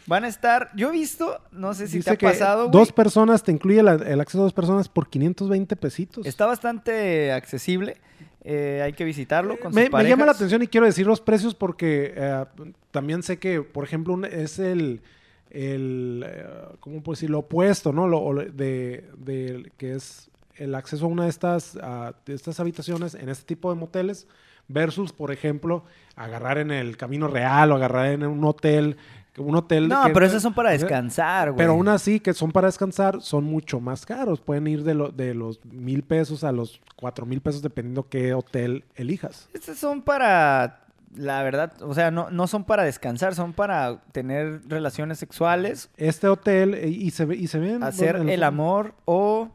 Van 0.06 0.24
a 0.24 0.30
estar. 0.30 0.70
Yo 0.74 0.88
he 0.88 0.92
visto, 0.94 1.42
no 1.52 1.74
sé 1.74 1.90
si 1.90 1.98
Dice 1.98 2.16
te 2.16 2.26
ha 2.26 2.30
pasado, 2.30 2.70
güey. 2.70 2.72
dos 2.72 2.94
personas, 2.94 3.44
te 3.44 3.52
incluye 3.52 3.84
la- 3.84 3.96
el 3.96 4.22
acceso 4.22 4.40
a 4.40 4.44
dos 4.44 4.54
personas 4.54 4.88
por 4.88 5.10
520 5.10 5.76
pesitos. 5.76 6.26
Está 6.26 6.46
bastante 6.46 7.34
accesible. 7.34 7.98
Eh, 8.44 8.82
hay 8.84 8.94
que 8.94 9.04
visitarlo 9.04 9.60
con 9.60 9.74
me, 9.74 9.84
sus 9.86 9.94
me 9.94 10.08
llama 10.10 10.26
la 10.26 10.32
atención 10.32 10.62
y 10.64 10.68
quiero 10.68 10.86
decir 10.86 11.06
los 11.08 11.22
precios 11.22 11.54
porque 11.56 12.14
eh, 12.16 12.46
también 12.92 13.24
sé 13.24 13.38
que, 13.40 13.62
por 13.62 13.84
ejemplo, 13.84 14.14
un- 14.14 14.26
es 14.26 14.60
el, 14.60 15.02
el 15.50 16.24
eh, 16.28 16.46
¿cómo 16.80 17.02
puedo 17.04 17.16
decir? 17.16 17.30
Lo 17.30 17.40
opuesto, 17.40 17.92
¿no? 17.94 18.08
Lo, 18.08 18.34
de, 18.36 19.06
de- 19.18 19.72
que 19.78 19.94
es 19.96 20.30
el 20.56 20.76
acceso 20.76 21.06
a 21.06 21.10
una 21.10 21.24
de 21.24 21.30
estas, 21.30 21.78
ah, 21.82 22.14
de 22.26 22.34
estas 22.34 22.60
habitaciones 22.60 23.16
en 23.16 23.30
este 23.30 23.46
tipo 23.46 23.70
de 23.74 23.80
moteles 23.80 24.28
versus, 24.68 25.14
por 25.14 25.32
ejemplo, 25.32 25.84
agarrar 26.16 26.58
en 26.58 26.72
el 26.72 26.98
Camino 26.98 27.28
Real 27.28 27.72
o 27.72 27.76
agarrar 27.76 28.08
en 28.08 28.26
un 28.26 28.44
hotel. 28.44 28.98
Un 29.38 29.56
hotel 29.56 29.88
No, 29.88 30.06
que- 30.06 30.14
pero 30.14 30.26
esos 30.26 30.42
son 30.42 30.54
para 30.54 30.70
sea, 30.70 30.80
descansar, 30.80 31.52
güey. 31.52 31.58
Pero 31.58 31.72
aún 31.74 31.88
así, 31.88 32.20
que 32.20 32.34
son 32.34 32.52
para 32.52 32.68
descansar, 32.68 33.22
son 33.22 33.44
mucho 33.44 33.80
más 33.80 34.06
caros. 34.06 34.42
Pueden 34.42 34.68
ir 34.68 34.84
de, 34.84 34.94
lo- 34.96 35.12
de 35.12 35.34
los 35.34 35.64
mil 35.66 36.04
pesos 36.04 36.44
a 36.44 36.52
los 36.52 36.82
cuatro 36.96 37.26
mil 37.26 37.42
pesos 37.42 37.62
dependiendo 37.62 38.10
qué 38.10 38.34
hotel 38.34 38.84
elijas. 38.96 39.50
Estos 39.54 39.78
son 39.78 40.02
para. 40.02 40.84
La 41.16 41.42
verdad, 41.42 41.72
o 41.82 41.94
sea, 41.94 42.12
no, 42.12 42.30
no 42.30 42.48
son 42.48 42.64
para 42.66 42.84
descansar, 42.84 43.34
son 43.34 43.54
para 43.54 44.02
tener 44.12 44.62
relaciones 44.68 45.18
sexuales, 45.18 45.90
Este 45.98 46.28
hotel, 46.28 46.74
eh, 46.76 46.90
y 46.90 47.10
se, 47.12 47.24
y 47.34 47.48
se 47.48 47.60
ven... 47.60 47.82
hacer 47.82 48.18
bueno, 48.18 48.32
el 48.32 48.44
amor 48.44 48.94
o 49.06 49.50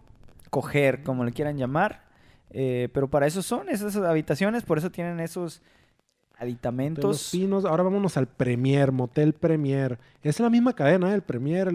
coger, 0.50 1.02
como 1.02 1.24
le 1.24 1.32
quieran 1.32 1.58
llamar. 1.58 2.02
Eh, 2.50 2.88
pero 2.94 3.08
para 3.08 3.26
eso 3.26 3.42
son 3.42 3.68
esas 3.68 3.94
habitaciones, 3.96 4.62
por 4.64 4.78
eso 4.78 4.90
tienen 4.90 5.20
esos 5.20 5.62
de 6.44 6.50
los 6.50 6.54
aditamentos. 6.54 7.28
pinos. 7.32 7.64
Ahora 7.64 7.82
vámonos 7.82 8.16
al 8.16 8.26
Premier, 8.26 8.92
Motel 8.92 9.32
Premier. 9.32 9.98
Es 10.22 10.40
la 10.40 10.50
misma 10.50 10.74
cadena, 10.74 11.14
el 11.14 11.22
Premier 11.22 11.68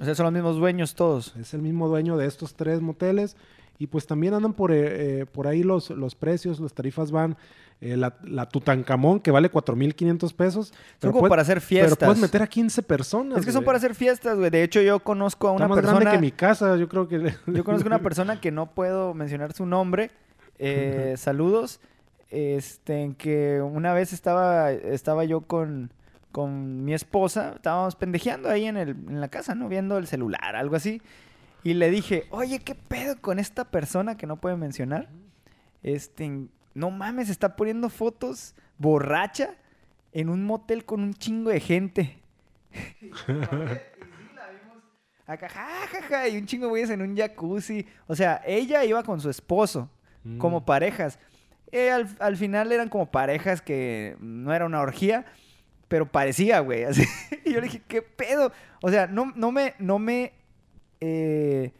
O 0.00 0.04
sea, 0.04 0.14
son 0.14 0.24
los 0.24 0.32
mismos 0.32 0.56
dueños 0.56 0.94
todos. 0.94 1.34
es 1.36 1.54
el 1.54 1.62
mismo 1.62 1.88
dueño 1.88 2.16
de 2.16 2.26
estos 2.26 2.54
tres 2.54 2.80
moteles. 2.80 3.36
Y 3.80 3.86
pues 3.86 4.06
también 4.08 4.34
andan 4.34 4.54
por, 4.54 4.72
eh, 4.72 5.20
eh, 5.20 5.26
por 5.26 5.46
ahí 5.46 5.62
los, 5.62 5.90
los 5.90 6.16
precios, 6.16 6.58
las 6.58 6.72
tarifas 6.72 7.12
van. 7.12 7.36
eh, 7.80 7.96
la, 7.96 8.16
la 8.24 8.48
Tutankamón, 8.48 9.20
que 9.20 9.30
vale 9.30 9.52
4.500 9.52 10.34
pesos. 10.34 10.66
Son 10.68 10.74
pero 10.98 11.12
como 11.12 11.28
para 11.28 11.42
hacer 11.42 11.58
Pero 11.58 11.66
fiestas. 11.66 11.98
puedes 12.08 12.20
meter 12.20 12.42
a 12.42 12.48
15 12.48 12.82
personas. 12.82 13.38
Es 13.38 13.46
que 13.46 13.52
son 13.52 13.62
para 13.62 13.78
hacer 13.78 13.94
fiestas, 13.94 14.36
güey. 14.36 14.50
De 14.50 14.64
hecho, 14.64 14.80
yo 14.82 14.98
conozco 14.98 15.46
a 15.46 15.52
Está 15.52 15.64
una 15.66 15.68
más 15.68 15.76
grande 15.78 15.98
persona. 16.00 16.10
que 16.10 16.20
mi 16.20 16.32
casa, 16.32 16.76
yo 16.76 16.88
creo 16.88 17.06
que... 17.06 17.32
Yo 17.46 17.62
conozco 17.62 17.86
a 17.86 17.90
una 17.94 18.02
persona 18.02 18.40
que 18.40 18.50
no 18.50 18.66
puedo 18.74 19.14
mencionar 19.14 19.52
su 19.52 19.64
nombre. 19.66 20.10
Eh, 20.60 21.14
saludos. 21.16 21.78
Este, 22.30 23.02
en 23.02 23.14
que 23.14 23.60
una 23.62 23.94
vez 23.94 24.12
estaba, 24.12 24.70
estaba 24.70 25.24
yo 25.24 25.40
con, 25.42 25.92
con 26.30 26.84
mi 26.84 26.92
esposa, 26.92 27.54
estábamos 27.56 27.96
pendejeando 27.96 28.50
ahí 28.50 28.66
en, 28.66 28.76
el, 28.76 28.90
en 28.90 29.20
la 29.20 29.28
casa, 29.28 29.54
¿no? 29.54 29.68
Viendo 29.68 29.96
el 29.98 30.06
celular, 30.06 30.54
algo 30.56 30.76
así. 30.76 31.00
Y 31.64 31.74
le 31.74 31.90
dije, 31.90 32.26
oye, 32.30 32.58
¿qué 32.60 32.74
pedo 32.74 33.20
con 33.20 33.38
esta 33.38 33.64
persona 33.64 34.16
que 34.16 34.26
no 34.26 34.36
puede 34.36 34.56
mencionar? 34.56 35.08
Este, 35.82 36.46
no 36.74 36.90
mames, 36.90 37.30
está 37.30 37.56
poniendo 37.56 37.88
fotos 37.88 38.54
borracha 38.78 39.54
en 40.12 40.28
un 40.28 40.44
motel 40.44 40.84
con 40.84 41.00
un 41.02 41.14
chingo 41.14 41.50
de 41.50 41.60
gente. 41.60 42.18
Acá, 45.26 45.48
ja, 45.48 45.68
ja, 45.90 46.02
ja, 46.02 46.28
y 46.28 46.38
un 46.38 46.46
chingo 46.46 46.66
de 46.66 46.70
güeyes 46.70 46.90
en 46.90 47.02
un 47.02 47.14
jacuzzi. 47.16 47.86
O 48.06 48.16
sea, 48.16 48.40
ella 48.46 48.84
iba 48.84 49.02
con 49.02 49.20
su 49.20 49.28
esposo, 49.30 49.90
Mm. 50.24 50.38
como 50.38 50.64
parejas. 50.64 51.18
Eh, 51.72 51.90
al, 51.90 52.08
al 52.18 52.36
final 52.36 52.72
eran 52.72 52.88
como 52.88 53.10
parejas 53.10 53.60
que 53.60 54.16
no 54.20 54.54
era 54.54 54.64
una 54.66 54.80
orgía, 54.80 55.26
pero 55.88 56.10
parecía, 56.10 56.60
güey. 56.60 56.84
Así. 56.84 57.04
Y 57.44 57.52
yo 57.52 57.60
le 57.60 57.66
dije, 57.66 57.82
¿qué 57.86 58.02
pedo? 58.02 58.52
O 58.82 58.90
sea, 58.90 59.06
no, 59.06 59.32
no 59.34 59.52
me, 59.52 59.74
no 59.78 59.98
me, 59.98 60.32
eh, 61.00 61.72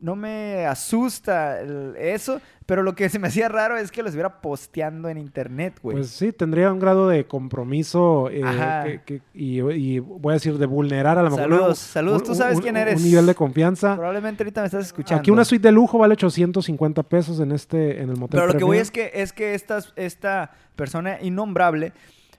no 0.00 0.16
me 0.16 0.66
asusta 0.66 1.60
eso, 1.96 2.40
pero 2.66 2.82
lo 2.82 2.94
que 2.94 3.08
se 3.10 3.18
me 3.18 3.28
hacía 3.28 3.48
raro 3.48 3.76
es 3.76 3.90
que 3.92 4.02
los 4.02 4.08
estuviera 4.10 4.40
posteando 4.40 5.08
en 5.10 5.18
internet, 5.18 5.78
güey. 5.82 5.96
Pues 5.98 6.10
sí, 6.10 6.32
tendría 6.32 6.72
un 6.72 6.78
grado 6.78 7.08
de 7.08 7.26
compromiso 7.26 8.30
eh, 8.30 8.42
que- 8.84 9.02
que- 9.02 9.22
y, 9.34 9.60
y 9.60 9.98
voy 9.98 10.32
a 10.32 10.34
decir 10.34 10.56
de 10.56 10.66
vulnerar 10.66 11.18
a 11.18 11.22
lo 11.22 11.30
mejor. 11.30 11.42
Saludos, 11.42 11.78
saludos, 11.78 12.22
tú 12.22 12.34
sabes 12.34 12.60
quién 12.60 12.76
eres. 12.76 12.96
Un 13.02 13.04
nivel 13.08 13.26
de 13.26 13.34
confianza. 13.34 13.94
Probablemente 13.96 14.42
ahorita 14.42 14.62
me 14.62 14.66
estás 14.66 14.86
escuchando. 14.86 15.20
Aquí 15.20 15.30
una 15.30 15.44
suite 15.44 15.68
de 15.68 15.72
lujo 15.72 15.98
vale 15.98 16.12
850 16.14 17.02
pesos 17.02 17.38
en 17.40 17.52
este 17.52 18.00
en 18.02 18.08
el 18.10 18.16
motel. 18.16 18.40
Pero 18.40 18.52
lo 18.52 18.58
que 18.58 18.64
voy 18.64 18.78
es 18.78 18.90
que 18.90 19.10
es 19.14 19.32
que 19.32 19.54
esta, 19.54 19.80
esta 19.96 20.52
persona 20.74 21.18
innombrable, 21.20 21.92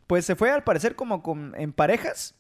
pues 0.07 0.26
se 0.26 0.36
fue 0.36 0.49
al 0.51 0.63
parecer 0.63 0.95
como 0.95 1.21
con- 1.21 1.53
en 1.57 1.71
parejas. 1.71 2.34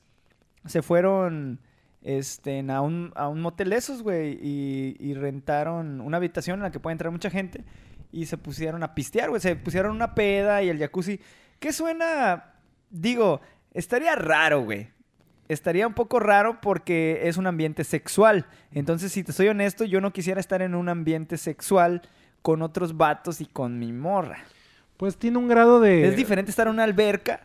Se 0.65 0.81
fueron 0.81 1.59
este, 2.05 2.63
a, 2.69 2.81
un, 2.81 3.11
a 3.15 3.27
un 3.27 3.41
motel 3.41 3.71
de 3.71 3.77
esos, 3.77 4.03
güey, 4.03 4.37
y, 4.39 4.95
y 4.99 5.15
rentaron 5.15 5.99
una 6.01 6.17
habitación 6.17 6.59
en 6.59 6.63
la 6.63 6.71
que 6.71 6.79
puede 6.79 6.93
entrar 6.93 7.11
mucha 7.11 7.31
gente. 7.31 7.65
Y 8.11 8.27
se 8.27 8.37
pusieron 8.37 8.83
a 8.83 8.93
pistear, 8.93 9.29
güey. 9.29 9.41
Se 9.41 9.55
pusieron 9.55 9.91
una 9.91 10.13
peda 10.13 10.61
y 10.61 10.69
el 10.69 10.77
jacuzzi. 10.77 11.19
¿Qué 11.59 11.73
suena? 11.73 12.53
Digo, 12.91 13.41
estaría 13.73 14.15
raro, 14.15 14.61
güey. 14.61 14.89
Estaría 15.49 15.87
un 15.87 15.95
poco 15.95 16.19
raro 16.19 16.61
porque 16.61 17.21
es 17.23 17.37
un 17.37 17.47
ambiente 17.47 17.83
sexual. 17.83 18.45
Entonces, 18.71 19.11
si 19.11 19.23
te 19.23 19.33
soy 19.33 19.47
honesto, 19.47 19.83
yo 19.83 19.99
no 19.99 20.13
quisiera 20.13 20.39
estar 20.39 20.61
en 20.61 20.75
un 20.75 20.89
ambiente 20.89 21.37
sexual 21.37 22.03
con 22.43 22.61
otros 22.61 22.95
vatos 22.95 23.41
y 23.41 23.47
con 23.47 23.79
mi 23.79 23.91
morra. 23.91 24.37
Pues 24.97 25.17
tiene 25.17 25.39
un 25.39 25.47
grado 25.47 25.79
de. 25.79 26.07
Es 26.07 26.15
diferente 26.15 26.51
estar 26.51 26.67
en 26.67 26.73
una 26.73 26.83
alberca 26.83 27.41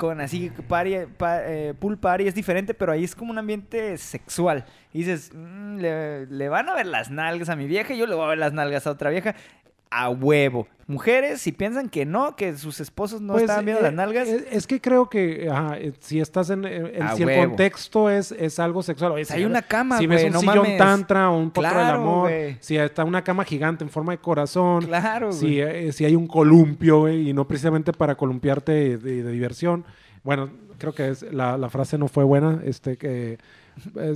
con 0.00 0.18
así 0.22 0.50
party, 0.66 0.96
pa- 1.18 1.42
eh, 1.44 1.74
party, 2.00 2.26
es 2.26 2.34
diferente, 2.34 2.72
pero 2.72 2.90
ahí 2.90 3.04
es 3.04 3.14
como 3.14 3.30
un 3.32 3.36
ambiente 3.38 3.98
sexual. 3.98 4.64
Y 4.94 5.00
dices, 5.00 5.30
"Mm, 5.34 5.76
le, 5.76 6.24
le 6.26 6.48
van 6.48 6.70
a 6.70 6.74
ver 6.74 6.86
las 6.86 7.10
nalgas 7.10 7.50
a 7.50 7.54
mi 7.56 7.66
vieja 7.66 7.92
y 7.92 7.98
yo 7.98 8.06
le 8.06 8.14
voy 8.14 8.24
a 8.24 8.28
ver 8.28 8.38
las 8.38 8.54
nalgas 8.54 8.86
a 8.86 8.92
otra 8.92 9.10
vieja. 9.10 9.34
A 9.90 10.08
huevo. 10.10 10.66
Mujeres, 10.86 11.40
si 11.40 11.52
piensan 11.52 11.88
que 11.88 12.04
no, 12.04 12.34
que 12.34 12.56
sus 12.56 12.80
esposos 12.80 13.20
no 13.20 13.34
Pues, 13.34 13.44
estaban 13.44 13.64
viendo 13.64 13.80
eh, 13.80 13.84
las 13.84 13.92
nalgas, 13.92 14.26
Es, 14.26 14.44
es 14.50 14.66
que 14.66 14.80
creo 14.80 15.08
que 15.08 15.48
ajá, 15.48 15.78
eh, 15.78 15.92
si 16.00 16.18
estás 16.18 16.50
en, 16.50 16.64
si 17.16 17.22
el 17.22 17.46
contexto 17.46 18.10
es, 18.10 18.32
es 18.32 18.58
algo 18.58 18.82
sexual. 18.82 19.12
oye, 19.12 19.20
Pues 19.20 19.28
si 19.28 19.34
hay 19.34 19.44
una 19.44 19.62
cama, 19.62 19.98
Si 19.98 20.08
ves 20.08 20.18
güey, 20.22 20.26
un 20.26 20.32
no 20.32 20.40
sillón 20.40 20.56
mames. 20.58 20.78
tantra 20.78 21.30
o 21.30 21.38
un 21.38 21.50
potro 21.52 21.70
del 21.78 21.86
amor, 21.90 22.30
si 22.58 22.76
está 22.76 23.04
una 23.04 23.22
cama 23.22 23.44
gigante 23.44 23.84
en 23.84 23.90
forma 23.90 24.10
de 24.12 24.18
corazón, 24.18 24.84
claro, 24.84 25.30
si, 25.32 25.60
eh, 25.60 25.92
si 25.92 26.04
hay 26.04 26.16
un 26.16 26.26
columpio 26.26 27.08
y 27.08 27.32
no 27.32 27.46
precisamente 27.46 27.92
para 27.92 28.16
columpiarte 28.16 28.98
de, 28.98 29.22
de 29.22 29.30
diversión. 29.30 29.84
Bueno, 30.24 30.50
creo 30.78 30.92
que 30.92 31.08
es, 31.10 31.22
la, 31.32 31.56
la 31.56 31.70
frase 31.70 31.98
no 31.98 32.08
fue 32.08 32.24
buena, 32.24 32.60
este 32.64 32.96
que 32.96 33.34
eh, 33.34 33.38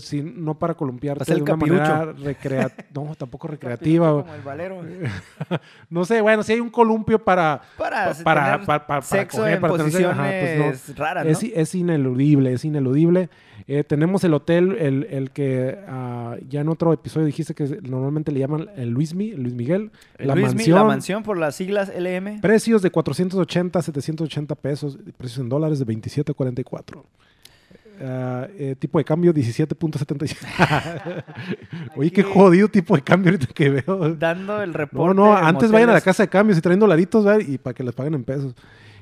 si, 0.00 0.22
no 0.22 0.58
para 0.58 0.74
columpiarte 0.74 1.24
de 1.24 1.32
el 1.32 1.42
una 1.42 1.52
capirucho. 1.52 1.82
manera 1.82 2.12
recreativa, 2.12 2.84
no, 2.94 3.14
tampoco 3.14 3.48
recreativa. 3.48 4.10
Como 4.22 4.34
el 4.34 4.42
valero. 4.42 4.80
No 5.90 6.04
sé, 6.04 6.20
bueno, 6.20 6.42
si 6.42 6.52
hay 6.52 6.60
un 6.60 6.70
columpio 6.70 7.18
para 7.22 7.60
Para, 7.76 8.12
Pa- 8.12 8.22
para- 8.24 8.44
tener 8.52 8.66
pa- 8.66 8.78
pa- 8.78 8.86
para 8.86 9.02
sexo 9.02 9.38
coger, 9.38 9.54
en 9.54 9.60
para 9.60 9.72
tener 9.74 9.86
posiciones 9.92 10.18
ajá, 10.18 10.62
pues 10.62 10.96
raras, 10.96 11.24
¿no? 11.24 11.30
Es, 11.30 11.42
es 11.42 11.74
ineludible, 11.74 12.52
es 12.52 12.64
ineludible. 12.64 13.28
Eh, 13.66 13.82
tenemos 13.84 14.22
el 14.24 14.34
hotel, 14.34 14.76
el, 14.78 15.04
el 15.10 15.30
que 15.30 15.78
ah, 15.88 16.36
ya 16.48 16.60
en 16.60 16.68
otro 16.68 16.92
episodio 16.92 17.24
dijiste 17.26 17.54
que 17.54 17.64
normalmente 17.82 18.30
le 18.32 18.40
llaman 18.40 18.68
el 18.76 18.90
Luismi, 18.90 19.32
Luis 19.32 19.54
Miguel. 19.54 19.90
El 20.18 20.28
la, 20.28 20.34
Luis 20.34 20.48
Mi- 20.48 20.54
mansión, 20.56 20.78
la 20.78 20.84
mansión 20.84 21.22
por 21.22 21.38
las 21.38 21.54
siglas 21.56 21.90
LM. 21.96 22.40
Precios 22.40 22.82
de 22.82 22.90
480 22.90 23.78
a 23.78 23.82
780 23.82 24.54
pesos, 24.56 24.98
precios 25.16 25.38
en 25.40 25.48
dólares 25.48 25.78
de 25.78 25.86
27.44. 25.86 27.02
Ah, 28.00 28.46
eh, 28.58 28.74
tipo 28.78 28.98
de 28.98 29.04
cambio 29.04 29.32
17.75. 29.32 31.24
Oye, 31.96 32.10
qué 32.10 32.22
jodido 32.22 32.68
tipo 32.68 32.96
de 32.96 33.02
cambio 33.02 33.30
ahorita 33.32 33.52
que 33.54 33.70
veo. 33.70 34.14
Dando 34.16 34.60
el 34.62 34.70
No, 34.72 34.76
reporte. 34.76 35.14
no, 35.16 35.30
de 35.34 35.40
antes 35.42 35.70
vayan 35.70 35.90
a 35.90 35.94
la 35.94 36.00
casa 36.00 36.24
de 36.24 36.28
cambios 36.28 36.58
y 36.58 36.60
traen 36.60 36.80
dolaritos, 36.80 37.24
¿verdad? 37.24 37.40
Y 37.46 37.58
para 37.58 37.74
que 37.74 37.84
les 37.84 37.94
paguen 37.94 38.14
en 38.14 38.24
pesos. 38.24 38.54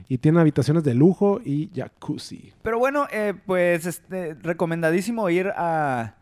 Y 0.08 0.18
tienen 0.18 0.40
habitaciones 0.40 0.84
de 0.84 0.94
lujo 0.94 1.40
y 1.44 1.70
jacuzzi. 1.74 2.52
Pero 2.62 2.78
bueno, 2.78 3.06
eh, 3.12 3.34
pues 3.46 3.86
este, 3.86 4.34
recomendadísimo 4.42 5.30
ir 5.30 5.48
a, 5.56 6.14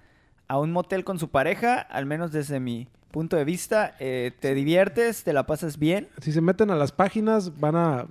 a 0.47 0.59
un 0.59 0.71
motel 0.71 1.03
con 1.05 1.19
su 1.19 1.29
pareja, 1.29 1.79
al 1.81 2.07
menos 2.07 2.31
desde 2.31 2.61
mi 2.61 2.87
punto 3.11 3.37
de 3.37 3.45
vista. 3.45 3.95
Eh, 4.01 4.33
te 4.41 4.55
diviertes, 4.55 5.25
te 5.25 5.33
la 5.33 5.47
pasas 5.47 5.79
bien. 5.79 6.09
Si 6.21 6.33
se 6.33 6.41
meten 6.41 6.71
a 6.71 6.77
las 6.77 6.93
páginas, 6.93 7.59
van 7.59 7.77
a... 7.77 8.07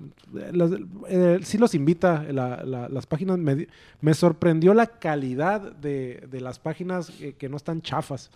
Las, 0.52 0.72
eh, 1.08 1.39
sí 1.43 1.58
los 1.58 1.74
invita 1.76 2.24
la- 2.32 2.64
la- 2.64 2.89
las 2.89 3.06
páginas. 3.08 3.38
Me, 3.38 3.56
di- 3.56 3.68
me 4.02 4.14
sorprendió 4.14 4.74
la 4.74 4.88
calidad 4.88 5.62
de, 5.74 6.28
de 6.30 6.41
las 6.41 6.60
páginas 6.60 7.12
eh, 7.22 7.34
que 7.38 7.50
no 7.50 7.58
están 7.58 7.82
chafas. 7.82 8.30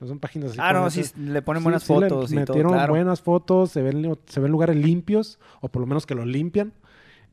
No 0.00 0.08
son 0.08 0.18
páginas 0.18 0.50
así. 0.50 0.58
ah, 0.60 0.72
no, 0.72 0.90
sí, 0.90 1.02
le 1.16 1.42
ponen 1.42 1.60
Sí, 1.60 1.64
buenas 1.64 1.82
sí 1.84 1.92
le 1.92 2.08
fotos 2.08 2.32
y 2.32 2.34
todo, 2.34 2.40
metieron 2.40 2.72
claro. 2.72 2.92
buenas 2.94 3.20
fotos, 3.20 3.70
se 3.70 3.82
ven, 3.82 4.18
se 4.26 4.40
ven 4.40 4.50
lugares 4.50 4.74
limpios, 4.76 5.38
o 5.60 5.68
por 5.68 5.80
lo 5.80 5.86
menos 5.86 6.06
que 6.06 6.16
los 6.16 6.26
limpian, 6.26 6.72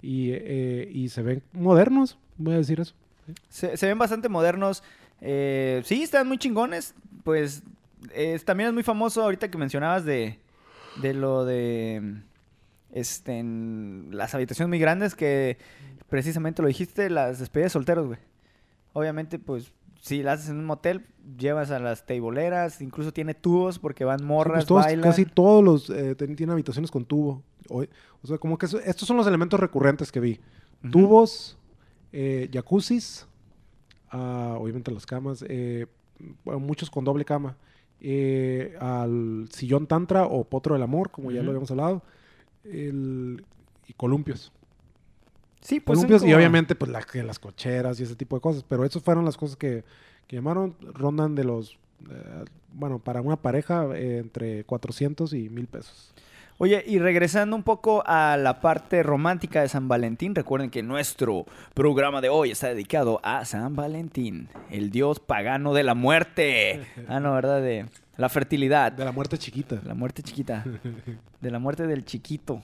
y, 0.04 0.30
eh, 0.34 0.88
y 0.94 1.10
se 1.10 1.24
ven 1.24 1.42
modernos, 1.54 2.20
voy 2.38 2.54
a 2.54 2.58
decir 2.58 2.80
eso. 2.80 2.94
Se, 3.50 3.76
se 3.76 3.88
ven 3.88 3.98
bastante 3.98 4.30
modernos. 4.30 4.84
Eh, 5.20 5.82
sí, 5.84 6.04
están 6.04 6.28
muy 6.28 6.38
chingones. 6.38 6.94
Pues 7.24 7.64
es- 8.14 8.46
también 8.46 8.70
es 8.70 8.74
muy 8.74 8.84
famoso 8.84 9.24
ahorita 9.24 9.50
que 9.52 9.58
mencionabas 9.58 10.06
de, 10.06 10.40
de 11.02 11.14
lo 11.14 11.46
de 11.46 12.22
este, 12.92 13.40
en 13.40 14.10
las 14.12 14.34
habitaciones 14.36 14.70
muy 14.70 14.80
grandes 14.80 15.16
que 15.16 15.58
precisamente 16.10 16.62
lo 16.62 16.68
dijiste, 16.68 17.10
las 17.10 17.40
despedidas 17.40 17.72
de 17.72 17.74
solteros, 17.74 18.08
güey. 18.08 18.20
Obviamente, 18.94 19.38
pues 19.38 19.72
si 20.02 20.24
las 20.24 20.40
haces 20.40 20.52
en 20.52 20.58
un 20.60 20.66
motel, 20.66 21.06
llevas 21.38 21.70
a 21.72 21.78
las 21.80 22.06
teiboleras, 22.06 22.82
incluso 22.82 23.12
tiene 23.14 23.34
tubos 23.36 23.78
porque 23.78 24.06
van 24.06 24.20
Sí, 24.20 24.26
morras, 24.26 24.56
pues 24.60 24.66
todos- 24.66 24.86
bailan. 24.86 25.04
casi 25.04 25.26
todos 25.26 25.64
los 25.64 25.90
eh, 25.90 26.16
tienen 26.16 26.50
habitaciones 26.50 26.90
con 26.90 27.06
tubo. 27.06 27.44
O, 27.70 27.84
o 28.24 28.28
sea, 28.28 28.38
como 28.40 28.58
que 28.58 28.66
eso- 28.66 28.80
estos 28.80 29.08
son 29.08 29.18
los 29.18 29.28
elementos 29.28 29.60
recurrentes 29.60 30.12
que 30.12 30.20
vi. 30.20 30.40
Tubos, 30.92 31.58
eh, 32.14 32.50
jacuzzis, 32.52 33.28
ah, 34.10 34.56
obviamente 34.58 34.92
las 34.92 35.06
camas, 35.06 35.44
eh, 35.48 35.86
bueno, 36.44 36.60
muchos 36.60 36.90
con 36.90 37.04
doble 37.06 37.26
cama. 37.26 37.56
Eh, 38.02 38.76
al 38.80 39.48
sillón 39.52 39.88
tantra 39.88 40.26
o 40.26 40.44
potro 40.44 40.74
del 40.76 40.84
amor, 40.84 41.12
como 41.12 41.32
ya 41.32 41.42
lo 41.44 41.50
habíamos 41.50 41.72
hablado. 41.72 42.02
el- 42.66 43.44
y 43.88 43.94
columpios. 43.94 44.52
Sí, 45.62 45.80
pues 45.80 45.98
columpios 45.98 46.22
y 46.24 46.34
obviamente 46.34 46.76
pues 46.76 46.92
la- 46.92 47.06
las 47.24 47.40
cocheras 47.40 48.00
y 48.00 48.04
ese 48.04 48.16
tipo 48.16 48.36
de 48.36 48.42
cosas. 48.42 48.64
Pero 48.68 48.86
esas 48.86 49.02
fueron 49.04 49.26
las 49.26 49.38
cosas 49.38 49.56
que, 49.56 49.84
que 50.28 50.36
llamaron, 50.36 50.76
rondan 50.94 51.36
de 51.36 51.44
los, 51.44 51.78
eh, 52.10 52.46
bueno, 52.74 53.00
para 53.00 53.22
una 53.22 53.38
pareja 53.38 53.86
eh, 53.96 54.20
entre 54.20 54.64
400 54.66 55.34
y 55.34 55.50
1000 55.50 55.68
pesos. 55.68 56.14
Oye, 56.62 56.84
y 56.86 57.00
regresando 57.00 57.56
un 57.56 57.64
poco 57.64 58.04
a 58.06 58.36
la 58.36 58.60
parte 58.60 59.02
romántica 59.02 59.62
de 59.62 59.70
San 59.70 59.88
Valentín, 59.88 60.36
recuerden 60.36 60.70
que 60.70 60.84
nuestro 60.84 61.46
programa 61.74 62.20
de 62.20 62.28
hoy 62.28 62.52
está 62.52 62.68
dedicado 62.68 63.22
a 63.24 63.46
San 63.46 63.78
Valentín, 63.78 64.50
el 64.70 64.90
dios 64.92 65.22
pagano 65.22 65.74
de 65.74 65.84
la 65.84 65.96
muerte. 65.96 66.86
Ah, 67.08 67.22
no, 67.22 67.34
¿verdad? 67.34 67.62
De 67.62 67.86
la 68.18 68.28
fertilidad, 68.28 68.92
De 68.92 69.06
la 69.06 69.14
muerte 69.14 69.38
chiquita. 69.38 69.80
la 69.86 69.94
muerte 69.94 70.22
chiquita, 70.22 70.66
de 71.40 71.50
la 71.52 71.60
muerte 71.60 71.88
del 71.88 72.04
chiquito. 72.04 72.62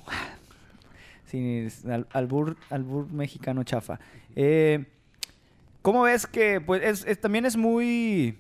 Sí, 1.27 1.59
es 1.65 1.85
al- 1.85 2.05
albur, 2.11 2.57
albur 2.69 3.09
mexicano 3.09 3.63
chafa. 3.63 3.97
Eh, 4.35 4.85
¿Cómo 5.81 6.01
ves 6.01 6.27
que 6.27 6.59
pues 6.59 6.83
es, 6.83 7.05
es- 7.05 7.21
también 7.21 7.45
es 7.45 7.55
muy 7.55 8.37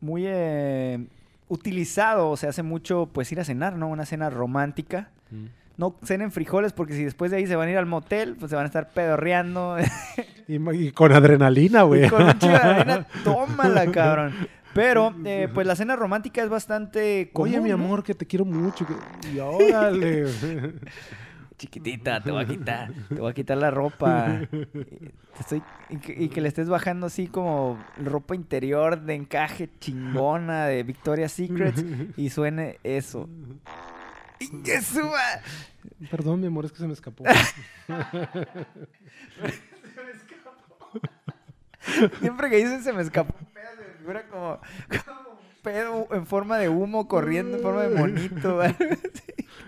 muy 0.00 0.24
eh, 0.26 1.06
utilizado, 1.50 2.34
se 2.38 2.46
hace 2.46 2.62
mucho 2.62 3.10
pues 3.12 3.30
ir 3.32 3.40
a 3.40 3.44
cenar, 3.44 3.76
¿no? 3.76 3.88
Una 3.88 4.06
cena 4.06 4.30
romántica. 4.30 5.10
No 5.76 5.96
cenen 6.04 6.30
frijoles 6.32 6.72
porque 6.72 6.94
si 6.94 7.04
después 7.04 7.30
de 7.30 7.38
ahí 7.38 7.46
se 7.46 7.56
van 7.56 7.68
a 7.68 7.72
ir 7.72 7.78
al 7.78 7.86
motel, 7.86 8.36
pues 8.38 8.50
se 8.50 8.56
van 8.56 8.64
a 8.64 8.66
estar 8.66 8.88
pedorreando. 8.90 9.76
Y, 10.48 10.90
con 10.92 11.12
adrenalina, 11.12 11.82
güey. 11.82 12.04
y 12.06 12.08
con 12.08 12.22
un 12.22 12.38
de 12.38 12.48
arena, 12.54 13.06
tómala, 13.24 13.90
cabrón. 13.90 14.34
Pero, 14.74 15.14
eh, 15.24 15.48
pues 15.52 15.66
la 15.66 15.74
cena 15.74 15.96
romántica 15.96 16.42
es 16.42 16.48
bastante 16.48 17.30
común, 17.32 17.48
Oye, 17.50 17.60
mi 17.60 17.68
¿no? 17.70 17.74
amor, 17.76 18.04
que 18.04 18.14
te 18.14 18.26
quiero 18.26 18.44
mucho. 18.44 18.86
que- 18.86 19.28
Y 19.34 19.38
órale. 19.40 20.26
Chiquitita, 21.60 22.22
te 22.22 22.30
voy 22.30 22.42
a 22.42 22.46
quitar, 22.46 22.90
te 23.10 23.16
voy 23.20 23.30
a 23.30 23.34
quitar 23.34 23.58
la 23.58 23.70
ropa. 23.70 24.40
Y, 24.40 24.46
te 24.66 25.12
estoy- 25.40 25.62
y 25.90 25.98
que, 25.98 26.14
y 26.24 26.28
que 26.30 26.40
le 26.40 26.48
estés 26.48 26.70
bajando 26.70 27.06
así 27.06 27.26
como 27.26 27.78
ropa 28.02 28.34
interior 28.34 28.98
de 28.98 29.14
encaje 29.14 29.68
chingona 29.78 30.64
de 30.64 30.82
Victoria's 30.84 31.32
Secrets 31.32 31.84
y 32.16 32.30
suene 32.30 32.78
eso. 32.82 33.28
¡Y 34.38 34.62
que 34.62 34.80
suba! 34.80 35.20
Perdón, 36.10 36.40
mi 36.40 36.46
amor, 36.46 36.64
es 36.64 36.72
que 36.72 36.78
se 36.78 36.86
me 36.86 36.94
escapó. 36.94 37.24
Siempre 42.20 42.48
que 42.50 42.56
dicen 42.56 42.82
se 42.82 42.92
me 42.92 43.02
escapó 43.02 43.34
se 43.38 43.44
me 43.44 43.92
figura 43.98 44.22
como, 44.28 44.60
como 45.04 45.30
un 45.30 45.62
pedo 45.62 46.08
en 46.12 46.26
forma 46.26 46.56
de 46.58 46.68
humo 46.70 47.06
corriendo 47.08 47.56
en 47.58 47.62
forma 47.62 47.82
de 47.82 47.98
monito. 47.98 48.56
¿vale? 48.58 48.76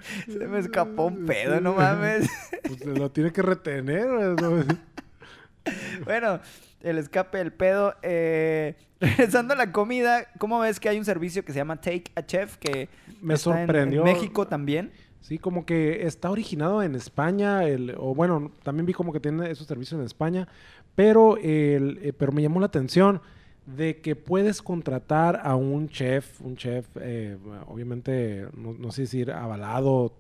Se 0.26 0.46
me 0.46 0.58
escapó 0.58 1.06
un 1.06 1.26
pedo, 1.26 1.60
no 1.60 1.74
mames. 1.74 2.28
Pues 2.62 2.84
lo 2.86 3.10
tiene 3.10 3.32
que 3.32 3.42
retener. 3.42 4.06
¿no? 4.06 4.64
Bueno, 6.04 6.40
el 6.80 6.98
escape 6.98 7.38
del 7.38 7.52
pedo. 7.52 7.94
Eh, 8.02 8.74
regresando 9.00 9.54
a 9.54 9.56
la 9.56 9.70
comida, 9.72 10.26
¿cómo 10.38 10.58
ves 10.60 10.80
que 10.80 10.88
hay 10.88 10.98
un 10.98 11.04
servicio 11.04 11.44
que 11.44 11.52
se 11.52 11.58
llama 11.58 11.80
Take 11.80 12.04
a 12.16 12.26
Chef? 12.26 12.56
Que 12.56 12.88
Me 13.20 13.34
está 13.34 13.50
en- 13.50 13.66
sorprendió. 13.66 14.00
En, 14.00 14.12
México 14.12 14.46
también. 14.46 14.92
Sí, 15.20 15.38
como 15.38 15.64
que 15.64 16.04
está 16.06 16.30
originado 16.30 16.82
en 16.82 16.96
España, 16.96 17.64
el, 17.64 17.94
o 17.96 18.12
bueno, 18.12 18.50
también 18.64 18.86
vi 18.86 18.92
como 18.92 19.12
que 19.12 19.20
tiene 19.20 19.50
esos 19.52 19.68
servicios 19.68 20.00
en 20.00 20.04
España, 20.04 20.48
pero, 20.96 21.36
el, 21.36 22.00
eh, 22.02 22.12
pero 22.12 22.32
me 22.32 22.42
llamó 22.42 22.58
la 22.58 22.66
atención 22.66 23.22
de 23.66 24.00
que 24.00 24.16
puedes 24.16 24.60
contratar 24.60 25.40
a 25.44 25.54
un 25.54 25.88
chef, 25.88 26.40
un 26.40 26.56
chef, 26.56 26.86
eh, 27.00 27.36
obviamente, 27.66 28.46
no, 28.56 28.72
no 28.72 28.90
sé 28.90 29.02
decir 29.02 29.30
avalado, 29.30 30.12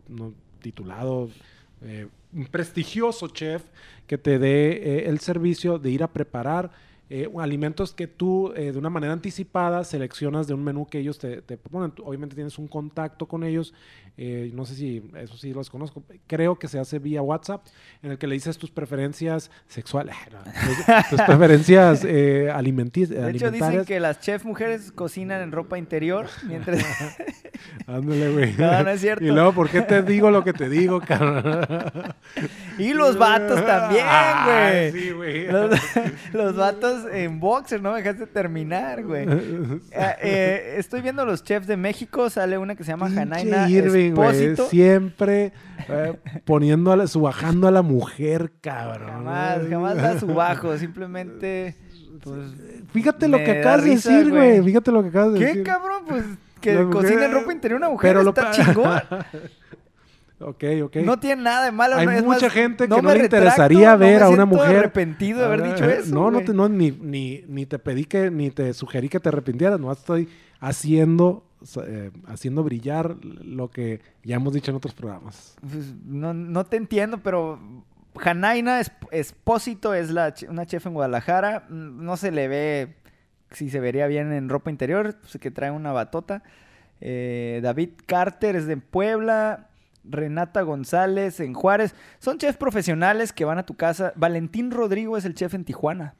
titulado, 0.60 1.28
eh, 1.82 2.06
un 2.32 2.46
prestigioso 2.46 3.28
chef 3.28 3.62
que 4.06 4.16
te 4.16 4.38
dé 4.38 4.72
eh, 4.72 5.08
el 5.08 5.18
servicio 5.18 5.78
de 5.78 5.90
ir 5.90 6.02
a 6.02 6.08
preparar 6.08 6.70
eh, 7.14 7.28
alimentos 7.38 7.92
que 7.92 8.06
tú 8.06 8.54
eh, 8.56 8.72
de 8.72 8.78
una 8.78 8.88
manera 8.88 9.12
anticipada 9.12 9.84
seleccionas 9.84 10.46
de 10.46 10.54
un 10.54 10.64
menú 10.64 10.86
que 10.86 10.98
ellos 10.98 11.18
te, 11.18 11.42
te 11.42 11.58
proponen. 11.58 11.92
Obviamente 12.02 12.34
tienes 12.34 12.58
un 12.58 12.68
contacto 12.68 13.28
con 13.28 13.44
ellos. 13.44 13.74
eh, 14.16 14.50
no 14.54 14.64
sé 14.64 14.74
si 14.74 15.02
eso 15.16 15.36
sí 15.36 15.52
los 15.52 15.68
conozco. 15.68 16.02
Creo 16.26 16.58
que 16.58 16.68
se 16.68 16.78
hace 16.78 16.98
vía 16.98 17.20
WhatsApp, 17.22 17.66
en 18.02 18.12
el 18.12 18.18
que 18.18 18.26
le 18.26 18.34
dices 18.34 18.56
tus 18.56 18.70
preferencias 18.70 19.50
sexuales, 19.68 20.14
tus, 21.10 21.20
preferencias 21.26 22.04
eh, 22.04 22.50
alimenti- 22.52 23.06
De 23.06 23.30
hecho, 23.30 23.50
dicen 23.50 23.84
que 23.84 24.00
las 24.00 24.20
chef 24.20 24.44
mujeres 24.46 24.90
cocinan 24.92 25.42
en 25.42 25.52
ropa 25.52 25.76
interior, 25.78 26.26
mientras... 26.46 26.82
Ándale, 27.86 28.32
güey. 28.32 28.54
No, 28.58 28.82
no 28.82 28.90
es 28.90 29.00
cierto. 29.00 29.24
Y 29.24 29.28
luego, 29.28 29.52
¿por 29.52 29.68
qué 29.68 29.82
te 29.82 30.02
digo 30.02 30.30
lo 30.30 30.42
que 30.44 30.52
te 30.52 30.68
digo, 30.68 31.00
cabrón? 31.00 31.66
y 32.78 32.92
los 32.92 33.16
vatos 33.18 33.64
también, 33.64 34.04
Ay, 34.08 34.90
güey. 34.90 35.02
sí, 35.02 35.10
güey. 35.12 35.46
Los, 35.46 35.80
los 36.32 36.56
vatos 36.56 37.01
en 37.10 37.40
boxer, 37.40 37.80
no 37.82 37.92
me 37.92 37.98
dejaste 38.02 38.26
terminar, 38.26 39.04
güey. 39.04 39.26
Eh, 39.28 39.80
eh, 40.22 40.74
estoy 40.78 41.00
viendo 41.00 41.24
los 41.24 41.42
chefs 41.42 41.66
de 41.66 41.76
México, 41.76 42.28
sale 42.30 42.58
una 42.58 42.74
que 42.74 42.84
se 42.84 42.90
llama 42.92 43.10
Janaina 43.10 43.68
Irving, 43.68 44.12
güey, 44.12 44.56
siempre 44.68 45.52
eh, 45.88 46.18
poniendo 46.44 46.92
a 46.92 46.96
la, 46.96 47.06
subajando 47.06 47.68
a 47.68 47.70
la 47.70 47.82
mujer, 47.82 48.52
cabrón. 48.60 49.08
Jamás, 49.08 49.58
jamás 49.68 49.96
da 49.96 50.18
su 50.20 50.26
bajo, 50.28 50.76
simplemente... 50.78 51.76
Pues, 52.22 52.52
Fíjate 52.92 53.26
lo 53.26 53.38
que 53.38 53.50
acabas 53.60 53.84
de 53.84 53.90
decir, 53.90 54.30
güey. 54.30 54.62
Fíjate 54.62 54.92
lo 54.92 55.02
que 55.02 55.08
acabas 55.08 55.32
de 55.32 55.38
¿Qué, 55.40 55.46
decir. 55.46 55.62
cabrón? 55.64 56.04
Pues 56.06 56.24
que 56.60 56.88
cocina 56.90 57.24
en 57.24 57.32
ropa 57.32 57.52
interior 57.52 57.78
una 57.78 57.90
mujer 57.90 58.10
Pero 58.10 58.22
lo 58.22 58.30
está 58.30 58.42
pa- 58.42 58.50
chingón. 58.52 59.00
Ok, 60.44 60.64
ok. 60.84 60.96
No 60.96 61.18
tiene 61.18 61.42
nada 61.42 61.64
de 61.64 61.72
malo. 61.72 61.96
Hay 61.96 62.06
no, 62.06 62.12
es 62.12 62.22
mucha 62.24 62.46
más, 62.46 62.52
gente 62.52 62.84
que 62.84 62.88
no 62.88 62.96
no 62.96 63.02
me 63.02 63.14
le 63.14 63.22
retracto, 63.22 63.36
interesaría 63.46 63.92
no 63.92 63.98
ver 63.98 64.18
me 64.20 64.24
a 64.24 64.28
una 64.28 64.44
mujer- 64.44 64.76
arrepentido 64.78 65.38
de 65.40 65.44
haber 65.46 65.62
dicho 65.62 65.84
Ah, 65.84 65.92
eso, 65.92 66.14
No, 66.14 66.30
no, 66.30 66.40
te, 66.40 66.52
no 66.52 66.68
ni, 66.68 66.90
ni, 66.90 67.44
ni 67.48 67.66
te 67.66 67.78
pedí 67.78 68.04
que, 68.04 68.30
ni 68.30 68.50
te 68.50 68.72
sugerí 68.74 69.08
que 69.08 69.20
te 69.20 69.28
arrepintieras. 69.28 69.78
No 69.80 69.90
estoy 69.92 70.28
haciendo, 70.60 71.44
eh, 71.86 72.10
haciendo 72.26 72.62
brillar 72.64 73.16
lo 73.22 73.70
que 73.70 74.00
ya 74.24 74.36
hemos 74.36 74.52
dicho 74.52 74.70
en 74.70 74.76
otros 74.76 74.94
programas. 74.94 75.56
Pues, 75.60 75.94
no, 76.04 76.32
no 76.34 76.64
te 76.64 76.76
entiendo, 76.76 77.18
pero 77.18 77.58
Janaina 78.16 78.80
Es- 78.80 78.92
Espósito 79.10 79.94
es 79.94 80.10
la, 80.10 80.34
una 80.48 80.66
chef 80.66 80.86
en 80.86 80.94
Guadalajara. 80.94 81.66
Mm, 81.68 82.04
No 82.04 82.16
se 82.16 82.30
le 82.30 82.48
ve 82.48 82.94
si 83.50 83.68
se 83.70 83.80
vería 83.80 84.06
bien 84.06 84.32
en 84.32 84.48
ropa 84.48 84.70
interior, 84.70 85.14
pues, 85.20 85.36
que 85.40 85.50
trae 85.50 85.70
una 85.70 85.92
batota. 85.92 86.42
Eh, 87.00 87.60
David 87.62 87.90
Carter 88.06 88.56
es 88.56 88.66
de 88.66 88.76
Puebla. 88.76 89.68
Renata 90.04 90.62
González 90.62 91.40
en 91.40 91.54
Juárez. 91.54 91.94
Son 92.18 92.38
chefs 92.38 92.56
profesionales 92.56 93.32
que 93.32 93.44
van 93.44 93.58
a 93.58 93.66
tu 93.66 93.74
casa. 93.74 94.12
Valentín 94.16 94.70
Rodrigo 94.70 95.16
es 95.16 95.24
el 95.24 95.34
chef 95.34 95.54
en 95.54 95.64
Tijuana. 95.64 96.14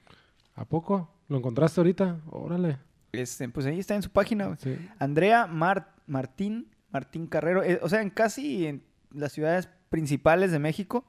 ¿A 0.54 0.64
poco? 0.64 1.10
¿Lo 1.28 1.38
encontraste 1.38 1.80
ahorita? 1.80 2.20
Órale. 2.30 2.78
Este, 3.12 3.48
pues 3.48 3.66
ahí 3.66 3.78
está 3.78 3.94
en 3.94 4.02
su 4.02 4.10
página. 4.10 4.56
Sí. 4.58 4.76
Andrea 4.98 5.46
Mar- 5.46 5.94
Martín, 6.06 6.68
Martín 6.90 7.26
Carrero, 7.26 7.62
eh, 7.62 7.78
o 7.82 7.88
sea, 7.88 8.02
en 8.02 8.10
casi 8.10 8.66
en 8.66 8.82
las 9.12 9.32
ciudades 9.32 9.68
principales 9.88 10.52
de 10.52 10.58
México 10.58 11.04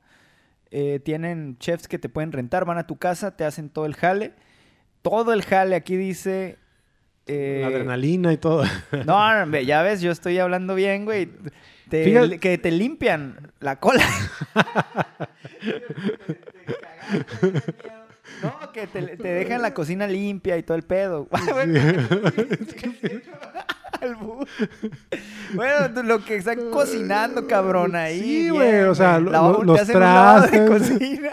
eh, 0.71 0.99
tienen 0.99 1.57
chefs 1.59 1.87
que 1.87 1.99
te 1.99 2.09
pueden 2.09 2.31
rentar, 2.31 2.65
van 2.65 2.77
a 2.77 2.87
tu 2.87 2.97
casa, 2.97 3.35
te 3.37 3.45
hacen 3.45 3.69
todo 3.69 3.85
el 3.85 3.95
jale. 3.95 4.33
Todo 5.01 5.33
el 5.33 5.43
jale 5.43 5.75
aquí 5.75 5.95
dice... 5.97 6.57
eh, 7.27 7.59
La 7.61 7.67
adrenalina 7.67 8.33
y 8.33 8.37
todo. 8.37 8.63
no, 9.05 9.57
ya 9.59 9.81
ves, 9.83 10.01
yo 10.01 10.11
estoy 10.11 10.39
hablando 10.39 10.75
bien, 10.75 11.05
güey. 11.05 11.29
Te- 11.89 12.05
Fíjate- 12.05 12.39
que 12.39 12.57
te 12.57 12.71
limpian 12.71 13.51
la 13.59 13.79
cola. 13.79 14.03
No, 18.41 18.71
que 18.73 18.87
te, 18.87 19.01
te 19.17 19.27
dejan 19.27 19.61
la 19.61 19.73
cocina 19.73 20.07
limpia 20.07 20.57
y 20.57 20.63
todo 20.63 20.75
el 20.77 20.83
pedo. 20.83 21.27
Bueno, 25.55 26.03
lo 26.03 26.25
que 26.25 26.35
están 26.35 26.69
cocinando, 26.71 27.47
cabrón, 27.47 27.95
ahí. 27.95 28.19
Sí, 28.19 28.49
güey, 28.49 28.81
o 28.81 28.95
sea, 28.95 29.17
lo- 29.19 29.31
Lavado- 29.31 29.63
lo- 29.63 29.75
los 29.77 29.87
trastes. 29.87 30.69
cocina. 30.69 31.31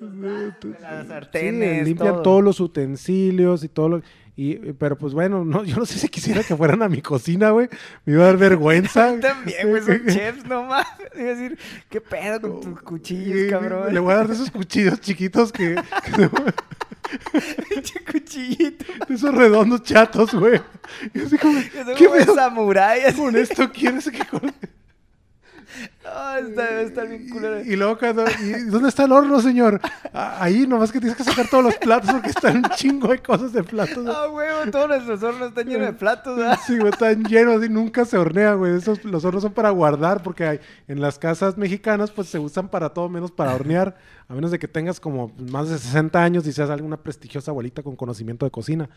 Las 0.00 1.02
Sí, 1.02 1.08
sartenes, 1.08 1.84
limpian 1.84 2.14
todo. 2.14 2.22
todos 2.22 2.42
los 2.44 2.58
utensilios 2.60 3.62
y 3.62 3.68
todo 3.68 3.88
lo... 3.90 4.02
Y, 4.42 4.54
pero 4.72 4.96
pues 4.96 5.12
bueno, 5.12 5.44
no, 5.44 5.64
yo 5.66 5.76
no 5.76 5.84
sé 5.84 5.98
si 5.98 6.08
quisiera 6.08 6.42
que 6.42 6.56
fueran 6.56 6.82
a 6.82 6.88
mi 6.88 7.02
cocina, 7.02 7.50
güey. 7.50 7.68
Me 8.06 8.14
iba 8.14 8.22
a 8.22 8.26
dar 8.28 8.38
vergüenza. 8.38 9.14
También, 9.20 9.68
güey, 9.68 9.82
son 9.82 10.00
chefs, 10.08 10.46
no 10.46 10.62
mames. 10.64 10.86
Iba 11.14 11.24
a 11.30 11.34
decir, 11.34 11.58
¿qué 11.90 12.00
pedo 12.00 12.40
con 12.40 12.60
tus 12.62 12.80
cuchillos, 12.80 13.46
Y- 13.46 13.50
cabrón? 13.50 13.92
Le 13.92 14.00
voy 14.00 14.14
a 14.14 14.16
dar 14.16 14.28
de 14.28 14.34
esos 14.34 14.50
cuchillos 14.50 14.98
chiquitos 15.00 15.52
que... 15.52 15.74
que- 16.16 16.30
Pinche 17.68 18.02
cuchillito. 18.10 18.84
de 19.08 19.14
esos 19.14 19.34
redondos 19.34 19.82
chatos, 19.82 20.32
güey. 20.32 20.58
Y 21.12 21.20
así 21.20 21.36
como, 21.36 21.60
¿Qué 21.98 22.08
pedo 22.08 22.34
samurái. 22.34 23.02
así. 23.02 23.20
con 23.20 23.36
esto 23.36 23.70
quieres 23.70 24.08
que... 24.10 24.22
Ah, 26.04 26.38
está, 26.40 26.62
debe 26.66 26.82
estar 26.82 27.08
bien 27.08 27.28
culero. 27.28 27.60
Y 27.62 27.76
luego 27.76 27.98
cuando... 27.98 28.24
¿y 28.42 28.64
¿Dónde 28.70 28.88
está 28.88 29.04
el 29.04 29.12
horno, 29.12 29.40
señor? 29.40 29.80
"Ah, 30.12 30.38
Ahí, 30.40 30.66
nomás 30.66 30.90
que 30.92 30.98
tienes 31.00 31.16
que 31.16 31.24
sacar 31.24 31.48
todos 31.48 31.64
los 31.64 31.76
platos 31.76 32.10
porque 32.10 32.30
están 32.30 32.56
un 32.58 32.64
chingo 32.76 33.08
de 33.08 33.18
cosas 33.18 33.52
de 33.52 33.62
platos. 33.62 34.06
Ah, 34.08 34.28
huevo, 34.28 34.70
todos 34.70 34.88
nuestros 34.88 35.22
hornos 35.22 35.48
están 35.50 35.66
llenos 35.68 35.86
de 35.86 35.92
platos, 35.92 36.36
¿verdad? 36.36 36.58
Sí, 36.66 36.76
güey, 36.78 36.90
están 36.92 37.22
llenos 37.24 37.64
y 37.64 37.68
nunca 37.68 38.04
se 38.04 38.18
hornea, 38.18 38.54
güey. 38.54 38.76
Esos, 38.76 39.04
los 39.04 39.24
hornos 39.24 39.42
son 39.42 39.52
para 39.52 39.70
guardar 39.70 40.22
porque 40.22 40.44
hay, 40.44 40.60
en 40.88 41.00
las 41.00 41.18
casas 41.18 41.56
mexicanas 41.56 42.10
pues 42.10 42.28
se 42.28 42.38
usan 42.38 42.68
para 42.68 42.90
todo 42.90 43.08
menos 43.08 43.30
para 43.30 43.54
hornear. 43.54 43.96
A 44.28 44.34
menos 44.34 44.50
de 44.52 44.58
que 44.58 44.68
tengas 44.68 45.00
como 45.00 45.32
más 45.50 45.68
de 45.68 45.76
60 45.78 46.22
años 46.22 46.46
y 46.46 46.52
seas 46.52 46.70
alguna 46.70 46.96
prestigiosa 46.96 47.50
abuelita 47.50 47.82
con 47.82 47.96
conocimiento 47.96 48.44
de 48.46 48.50
cocina. 48.50 48.88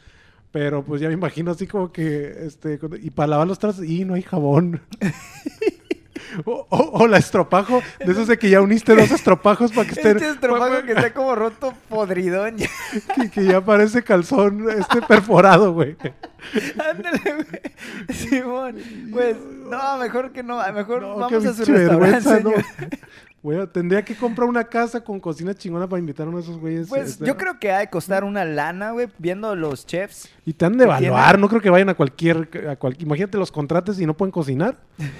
Pero 0.52 0.86
pues 0.86 1.02
ya 1.02 1.08
me 1.08 1.16
imagino 1.16 1.50
así 1.50 1.66
como 1.66 1.92
que, 1.92 2.46
este, 2.46 2.80
y 3.02 3.10
para 3.10 3.26
lavar 3.28 3.48
los 3.48 3.58
trastes, 3.58 3.90
y 3.90 4.06
no 4.06 4.14
hay 4.14 4.22
jabón. 4.22 4.82
o, 6.46 6.66
o- 6.70 7.04
o 7.04 7.08
la 7.08 7.18
estropajo, 7.18 7.82
de 8.00 8.12
esos 8.12 8.28
de 8.28 8.38
que 8.38 8.50
ya 8.50 8.62
uniste 8.62 8.96
dos 8.96 9.12
estropajos 9.12 9.72
para 9.72 9.88
que 9.88 9.96
estén... 9.96 10.18
Este 10.18 10.30
estropajo 10.30 10.84
que 10.84 10.92
está 10.94 11.14
como 11.14 11.36
roto 11.36 11.74
podridón. 11.90 12.58
ya. 12.58 12.68
que, 13.16 13.30
que 13.30 13.44
ya 13.46 13.62
parece 13.62 14.04
calzón 14.04 14.66
este 14.70 15.02
perforado, 15.02 15.74
güey. 15.74 15.96
Ándale, 16.92 17.20
güey. 17.24 17.62
Simón. 18.18 18.76
Pues, 19.12 19.38
no, 19.70 19.98
mejor 19.98 20.32
que 20.32 20.44
no. 20.44 20.58
Mejor 20.74 21.02
No, 21.02 21.16
vamos 21.18 21.46
a 21.46 21.54
su 21.54 21.66
restaurante, 21.66 21.76
vergüenza, 22.30 22.40
¿no? 22.40 22.52
Güey, 23.44 23.68
tendría 23.68 24.04
que 24.06 24.16
comprar 24.16 24.48
una 24.48 24.64
casa 24.64 25.02
con 25.04 25.20
cocina 25.20 25.54
chingona 25.54 25.86
para 25.88 26.00
invitar 26.00 26.26
a 26.26 26.30
uno 26.30 26.38
de 26.38 26.44
esos 26.46 26.58
güeyes. 26.58 26.88
Pues 26.88 27.10
este, 27.12 27.26
yo 27.26 27.36
creo 27.36 27.60
que 27.60 27.74
ha 27.74 27.80
de 27.80 27.90
costar 27.90 28.24
una 28.24 28.46
lana, 28.46 28.92
güey, 28.92 29.10
viendo 29.20 29.54
los 29.56 29.86
chefs. 29.86 30.30
Y 30.46 30.54
te 30.54 30.66
han 30.66 30.78
de 30.78 30.86
evaluar, 30.86 31.38
no 31.38 31.50
creo 31.50 31.60
que 31.62 31.70
vayan 31.70 31.90
a 31.90 31.94
cualquier, 31.94 32.50
a 32.70 32.78
cual- 32.78 32.96
Imagínate 33.00 33.38
los 33.38 33.52
contrates 33.52 34.00
y 34.00 34.06
no 34.06 34.16
pueden 34.16 34.32
cocinar. 34.32 34.78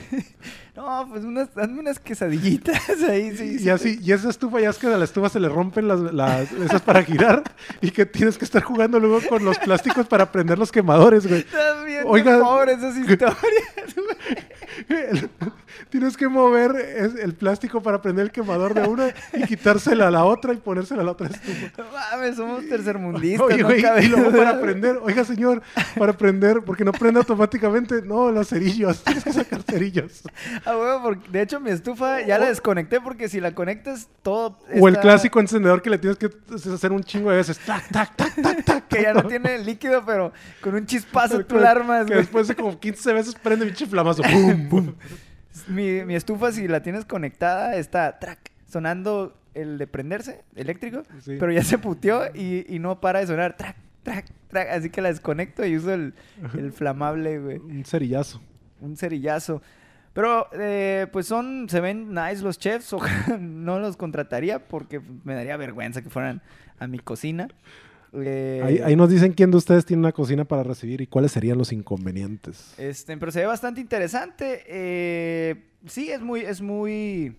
No, 0.76 1.08
pues 1.08 1.24
unas, 1.24 1.56
hazme 1.56 1.82
unas 1.82 2.00
quesadillitas 2.00 2.82
ahí, 3.08 3.38
sí. 3.38 3.44
y 3.44 3.60
sí. 3.60 3.70
así, 3.70 4.00
y 4.02 4.12
esa 4.12 4.28
estufa, 4.32 4.60
ya 4.60 4.72
es 4.72 4.80
que 4.80 4.88
a 4.88 4.98
la 4.98 5.04
estufa 5.06 5.30
se 5.30 5.40
le 5.40 5.48
rompen 5.48 5.88
las, 5.88 6.00
las- 6.00 6.52
esas 6.52 6.82
para 6.82 7.04
girar 7.04 7.44
y 7.80 7.92
que 7.92 8.08
tienes 8.08 8.40
que 8.40 8.46
estar 8.46 8.64
jugando 8.64 9.00
luego 9.00 9.20
con 9.30 9.46
los 9.46 9.60
plásticos 9.60 10.08
para 10.08 10.32
prender 10.32 10.58
los 10.58 10.72
quemadores, 10.72 11.28
güey. 11.28 11.42
Estás 11.42 11.86
bien 11.86 12.02
Oiga- 12.08 12.40
pobres 12.40 12.80
esas 12.80 12.98
historias, 13.10 13.38
güey. 13.96 14.38
tienes 15.90 16.18
que 16.18 16.28
mover 16.28 16.76
el 17.22 17.34
plástico 17.34 17.82
para 17.82 18.02
prender 18.02 18.26
el 18.26 18.32
quemador 18.32 18.74
de 18.74 18.88
una 18.88 19.14
y 19.34 19.44
quitársela 19.48 20.08
a 20.08 20.12
la 20.12 20.26
otra 20.26 20.54
y 20.54 20.58
ponérsela 20.58 21.02
a 21.02 21.06
la 21.06 21.12
otra 21.12 21.28
estufa. 21.28 21.84
Mames, 21.92 22.36
somos 22.36 22.68
tercermundistas. 22.70 23.42
Oye, 23.42 24.04
y 24.04 24.08
luego 24.08 24.32
para 24.32 24.60
prender, 24.60 25.00
oiga 25.02 25.24
señor, 25.24 25.62
para 25.98 26.14
prender, 26.14 26.62
porque 26.66 26.84
no 26.84 26.92
prende 26.92 27.20
automáticamente, 27.20 28.02
no, 28.02 28.32
los 28.32 28.50
cerillos, 28.50 29.04
tienes 29.04 29.24
que 29.24 29.34
sacar 29.34 29.62
cerillos. 29.64 30.24
Ah, 30.66 30.78
huevo, 30.78 31.04
porque 31.04 31.30
de 31.30 31.42
hecho 31.42 31.60
mi 31.60 31.72
estufa 31.72 32.22
ya 32.22 32.38
la 32.38 32.48
desconecté 32.48 33.02
porque 33.02 33.30
si 33.30 33.40
la 33.40 33.54
conectas 33.54 34.08
todo. 34.22 34.60
O 34.80 34.88
el 34.88 34.98
clásico 35.00 35.40
encendedor 35.40 35.82
que 35.82 35.90
le 35.90 35.98
tienes 35.98 36.18
que 36.18 36.30
hacer 36.74 36.92
un 36.92 37.04
chingo 37.04 37.30
de 37.32 37.38
veces, 37.38 37.60
tac, 37.60 37.90
tac, 37.90 38.16
tac, 38.16 38.42
tac, 38.42 38.66
tac. 38.66 38.88
Que 38.88 39.02
ya 39.04 39.14
no 39.14 39.24
tiene 39.24 39.58
líquido, 39.60 40.04
pero 40.06 40.32
con 40.62 40.76
un 40.76 40.86
chispazo 40.86 41.44
tú 41.46 41.58
la 41.58 41.72
armas, 41.72 42.06
Que 42.06 42.16
después 42.16 42.48
de 42.48 42.56
como 42.56 42.80
15 42.80 43.14
veces 43.14 43.36
prende 43.36 43.66
mi 43.66 43.72
flamazo, 43.72 44.22
pum, 44.22 44.63
pum. 44.70 44.94
Mi, 45.68 46.04
mi 46.06 46.16
estufa, 46.16 46.52
si 46.52 46.68
la 46.68 46.82
tienes 46.82 47.06
conectada, 47.06 47.76
está 47.76 48.18
track, 48.20 48.52
sonando 48.68 49.38
el 49.54 49.78
de 49.78 49.86
prenderse, 49.86 50.44
eléctrico, 50.56 51.04
Sí. 51.20 51.38
pero 51.40 51.52
ya 51.52 51.64
se 51.64 51.78
puteó 51.78 52.24
y, 52.34 52.66
y 52.68 52.80
no 52.80 53.00
para 53.00 53.20
de 53.20 53.28
sonar 53.28 53.56
track, 53.56 53.76
track, 54.02 54.26
track. 54.48 54.70
Así 54.72 54.90
que 54.90 55.02
la 55.02 55.10
desconecto 55.10 55.64
y 55.66 55.78
uso 55.78 55.94
el, 55.94 56.16
el 56.58 56.72
flamable, 56.74 57.38
güey. 57.40 57.58
Un 57.60 57.86
cerillazo. 57.86 58.42
Un 58.82 58.98
cerillazo. 58.98 59.62
Pero, 60.14 60.48
eh, 60.54 61.08
pues 61.12 61.28
son, 61.28 61.68
se 61.70 61.80
ven 61.82 62.14
nice 62.14 62.42
los 62.44 62.58
chefs. 62.58 62.92
Ojalá 62.94 63.38
no 63.40 63.80
los 63.80 63.96
contrataría 63.96 64.68
porque 64.68 65.02
me 65.24 65.36
daría 65.36 65.56
vergüenza 65.58 66.02
que 66.02 66.10
fueran 66.10 66.42
a 66.80 66.88
mi 66.88 66.98
cocina. 67.00 67.48
Eh, 68.16 68.62
Ahí, 68.64 68.78
ahí 68.80 68.96
nos 68.96 69.10
dicen 69.10 69.34
quién 69.34 69.50
de 69.52 69.58
ustedes 69.58 69.86
tiene 69.86 70.02
una 70.02 70.12
cocina 70.12 70.46
para 70.46 70.62
recibir 70.64 71.02
y 71.02 71.08
cuáles 71.08 71.32
serían 71.32 71.58
los 71.58 71.72
inconvenientes. 71.74 72.74
Este, 72.78 73.18
pero 73.18 73.32
se 73.32 73.40
ve 73.40 73.46
bastante 73.48 73.82
interesante. 73.82 74.64
Eh, 74.68 75.64
sí, 75.88 76.12
es 76.12 76.22
muy, 76.22 76.42
es 76.42 76.62
muy, 76.62 77.36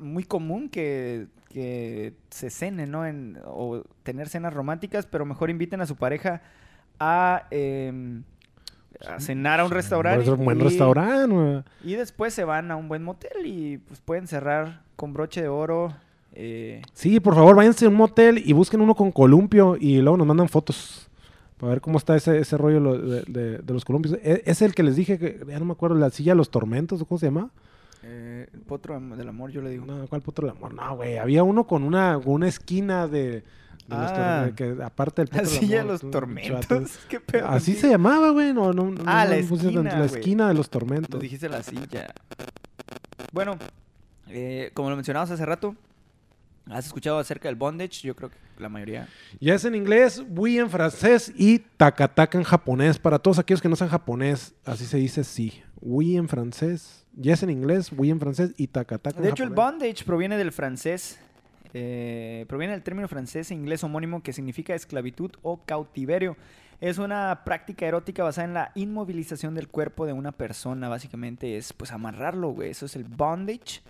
muy 0.00 0.24
común 0.24 0.68
que, 0.68 1.28
que 1.48 2.14
se 2.30 2.50
cene, 2.50 2.86
¿no? 2.86 3.06
En, 3.06 3.38
o 3.46 3.82
tener 4.02 4.28
cenas 4.28 4.52
románticas, 4.52 5.06
pero 5.06 5.24
mejor 5.24 5.50
inviten 5.50 5.80
a 5.80 5.86
su 5.86 5.96
pareja 5.96 6.42
a, 7.00 7.46
em, 7.50 8.24
a 9.06 9.18
cenar 9.20 9.60
a 9.60 9.64
un 9.64 9.70
restaurante. 9.70 10.30
Un 10.30 10.44
buen 10.44 10.60
y- 10.60 10.64
restaurante. 10.64 11.68
Y 11.82 11.94
después 11.94 12.34
se 12.34 12.44
van 12.44 12.70
a 12.70 12.76
un 12.76 12.88
buen 12.88 13.02
motel 13.02 13.46
y 13.46 13.78
pues 13.78 14.00
pueden 14.00 14.26
cerrar 14.26 14.82
con 14.96 15.12
broche 15.12 15.40
de 15.42 15.48
oro. 15.48 15.94
Eh, 16.34 16.82
Sí, 16.94 17.20
por 17.20 17.34
favor, 17.34 17.54
váyanse 17.56 17.84
a 17.86 17.88
un 17.88 17.94
motel 17.94 18.42
y 18.44 18.52
busquen 18.52 18.80
uno 18.80 18.94
con 18.94 19.12
columpio 19.12 19.76
y 19.78 19.98
luego 20.00 20.16
nos 20.16 20.26
mandan 20.26 20.48
fotos 20.48 21.08
para 21.58 21.70
ver 21.74 21.80
cómo 21.80 21.98
está 21.98 22.16
ese, 22.16 22.38
ese 22.38 22.56
rollo 22.56 22.80
lo- 22.80 22.98
de, 22.98 23.22
de- 23.28 23.58
de 23.58 23.72
los 23.72 23.84
columpios. 23.84 24.14
E- 24.22 24.42
Es 24.46 24.62
el 24.62 24.74
que 24.74 24.82
les 24.82 24.96
dije 24.96 25.18
que 25.18 25.44
ya 25.46 25.58
no 25.58 25.64
me 25.64 25.72
acuerdo, 25.72 25.96
la 25.96 26.10
silla 26.10 26.32
de 26.32 26.36
los 26.36 26.50
tormentos, 26.50 27.00
¿o 27.00 27.04
¿cómo 27.06 27.18
se 27.18 27.26
llama? 27.26 27.50
eh, 28.04 28.48
el 28.52 28.60
potro 28.62 28.98
del 28.98 29.28
amor, 29.28 29.50
yo 29.52 29.62
le 29.62 29.70
digo. 29.70 29.86
No, 29.86 30.06
¿cuál 30.08 30.22
potro 30.22 30.48
del 30.48 30.56
amor? 30.56 30.74
No, 30.74 30.96
güey, 30.96 31.18
había 31.18 31.44
uno 31.44 31.68
con 31.68 31.84
una, 31.84 32.18
con 32.22 32.32
una 32.34 32.48
esquina 32.48 33.06
de, 33.06 33.30
de 33.30 33.42
Ah. 33.90 34.46
tor- 34.48 34.54
que 34.56 34.82
aparte 34.82 35.22
del 35.22 35.28
potro 35.30 35.46
del 35.46 35.56
Así 35.56 35.68
ya 35.68 35.80
amor, 35.82 35.92
los 35.92 36.00
tú, 36.00 36.10
tormentos. 36.10 36.98
¿Qué 37.08 37.20
pedo 37.20 37.46
Así 37.46 37.74
se 37.74 37.88
llamaba, 37.88 38.30
güey. 38.30 38.52
No, 38.52 38.72
no, 38.72 38.90
no, 38.90 39.02
Ah, 39.06 39.24
no 39.24 39.30
la 39.30 39.36
esquina, 39.36 39.82
La 40.00 40.04
esquina 40.06 40.48
de 40.48 40.54
los 40.54 40.66
Lo 40.66 40.70
tormentos. 40.70 41.20
dijiste 41.20 41.48
la 41.48 41.62
silla. 41.62 42.12
Bueno, 43.32 43.56
eh, 44.28 44.70
como 44.74 44.90
lo 44.90 44.96
mencionabas 44.96 45.30
hace 45.30 45.46
rato, 45.46 45.76
¿has 46.70 46.86
escuchado 46.86 47.18
acerca 47.18 47.48
del 47.48 47.56
bondage? 47.56 48.00
Yo 48.06 48.14
creo 48.16 48.30
que 48.30 48.36
la 48.58 48.68
mayoría. 48.68 49.08
Ya 49.40 49.54
es 49.54 49.64
en 49.64 49.74
inglés, 49.74 50.22
oui 50.30 50.58
en 50.58 50.70
francés 50.70 51.32
y 51.36 51.58
takataka 51.58 52.38
en 52.38 52.44
japonés. 52.44 52.98
Para 52.98 53.18
todos 53.18 53.38
aquellos 53.38 53.60
que 53.62 53.68
no 53.68 53.76
sean 53.76 53.90
japonés, 53.90 54.54
así 54.64 54.84
se 54.84 54.96
dice 54.98 55.24
sí. 55.24 55.62
Oui 55.80 56.16
en 56.16 56.28
francés, 56.28 57.04
yes 57.20 57.42
en 57.42 57.50
inglés, 57.50 57.90
oui 57.96 58.10
en 58.10 58.20
francés 58.20 58.52
y 58.56 58.68
takataka 58.68 59.16
en 59.18 59.24
De 59.24 59.30
hecho, 59.30 59.42
el 59.42 59.50
japonés. 59.50 59.80
bondage 59.80 60.04
proviene 60.04 60.36
del 60.36 60.52
francés. 60.52 61.18
eh, 61.74 62.44
proviene 62.48 62.74
del 62.74 62.82
término 62.82 63.08
francés 63.08 63.50
e 63.50 63.54
inglés 63.54 63.82
homónimo 63.82 64.22
que 64.22 64.32
significa 64.32 64.74
esclavitud 64.74 65.32
o 65.42 65.62
cautiverio. 65.64 66.36
Es 66.80 66.98
una 66.98 67.42
práctica 67.44 67.86
erótica 67.86 68.24
basada 68.24 68.46
en 68.46 68.54
la 68.54 68.72
inmovilización 68.74 69.54
del 69.54 69.68
cuerpo 69.68 70.04
de 70.04 70.12
una 70.12 70.32
persona. 70.32 70.88
Básicamente 70.88 71.56
es 71.56 71.72
pues 71.72 71.92
amarrarlo, 71.92 72.50
güey. 72.50 72.70
Eso 72.70 72.86
es 72.86 72.94
el 72.96 73.04
bondage. 73.04 73.80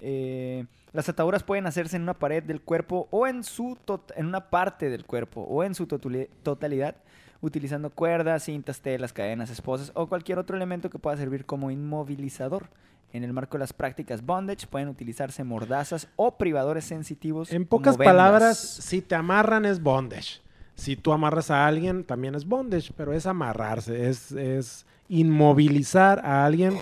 Eh, 0.00 0.64
las 0.92 1.08
ataduras 1.08 1.42
pueden 1.42 1.66
hacerse 1.66 1.96
en 1.96 2.02
una 2.02 2.14
pared 2.14 2.42
del 2.42 2.60
cuerpo 2.60 3.08
o 3.10 3.26
en, 3.26 3.44
su 3.44 3.76
en 4.16 4.26
una 4.26 4.50
parte 4.50 4.90
del 4.90 5.04
cuerpo 5.04 5.42
o 5.42 5.64
en 5.64 5.74
su 5.74 5.86
totalidad 5.86 6.96
utilizando 7.40 7.90
cuerdas, 7.90 8.44
cintas, 8.44 8.80
telas, 8.80 9.12
cadenas, 9.12 9.50
esposas 9.50 9.92
o 9.94 10.08
cualquier 10.08 10.38
otro 10.38 10.56
elemento 10.56 10.90
que 10.90 10.98
pueda 10.98 11.16
servir 11.16 11.44
como 11.44 11.70
inmovilizador. 11.70 12.68
En 13.10 13.24
el 13.24 13.32
marco 13.32 13.56
de 13.56 13.60
las 13.60 13.72
prácticas 13.72 14.24
bondage 14.24 14.66
pueden 14.66 14.88
utilizarse 14.88 15.42
mordazas 15.42 16.08
o 16.16 16.36
privadores 16.36 16.84
sensitivos. 16.84 17.50
En 17.52 17.64
pocas 17.64 17.96
palabras, 17.96 18.58
si 18.58 19.00
te 19.00 19.14
amarran 19.14 19.64
es 19.64 19.82
bondage. 19.82 20.42
Si 20.74 20.94
tú 20.94 21.12
amarras 21.12 21.50
a 21.50 21.66
alguien, 21.66 22.04
también 22.04 22.34
es 22.34 22.44
bondage, 22.44 22.92
pero 22.96 23.12
es 23.12 23.26
amarrarse, 23.26 24.08
es, 24.08 24.30
es 24.32 24.86
inmovilizar 25.08 26.24
a 26.24 26.44
alguien 26.44 26.78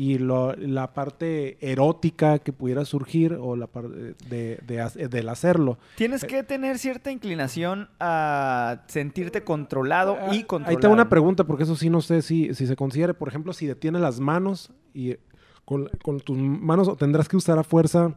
y 0.00 0.16
lo- 0.18 0.54
la 0.54 0.94
parte 0.94 1.58
erótica 1.60 2.38
que 2.38 2.52
pudiera 2.52 2.84
surgir 2.84 3.32
o 3.32 3.56
la 3.56 3.66
parte 3.66 4.14
de, 4.30 4.60
de 4.64 4.80
ha- 4.80 4.90
del 4.90 5.28
hacerlo. 5.28 5.76
Tienes 5.96 6.22
que 6.22 6.44
tener 6.44 6.78
cierta 6.78 7.10
inclinación 7.10 7.88
a 7.98 8.84
sentirte 8.86 9.42
controlado 9.42 10.16
y 10.30 10.44
controlado. 10.44 10.76
Ahí 10.76 10.80
tengo 10.80 10.94
una 10.94 11.08
pregunta, 11.08 11.42
porque 11.42 11.64
eso 11.64 11.74
sí 11.74 11.90
no 11.90 12.00
sé 12.00 12.22
si, 12.22 12.54
si 12.54 12.68
se 12.68 12.76
considere, 12.76 13.12
por 13.12 13.26
ejemplo, 13.28 13.52
si 13.52 13.66
detienes 13.66 14.00
las 14.00 14.20
manos 14.20 14.70
y 14.94 15.16
con, 15.64 15.90
con 16.04 16.20
tus 16.20 16.38
manos 16.38 16.96
tendrás 16.96 17.28
que 17.28 17.36
usar 17.36 17.58
a 17.58 17.64
fuerza. 17.64 18.14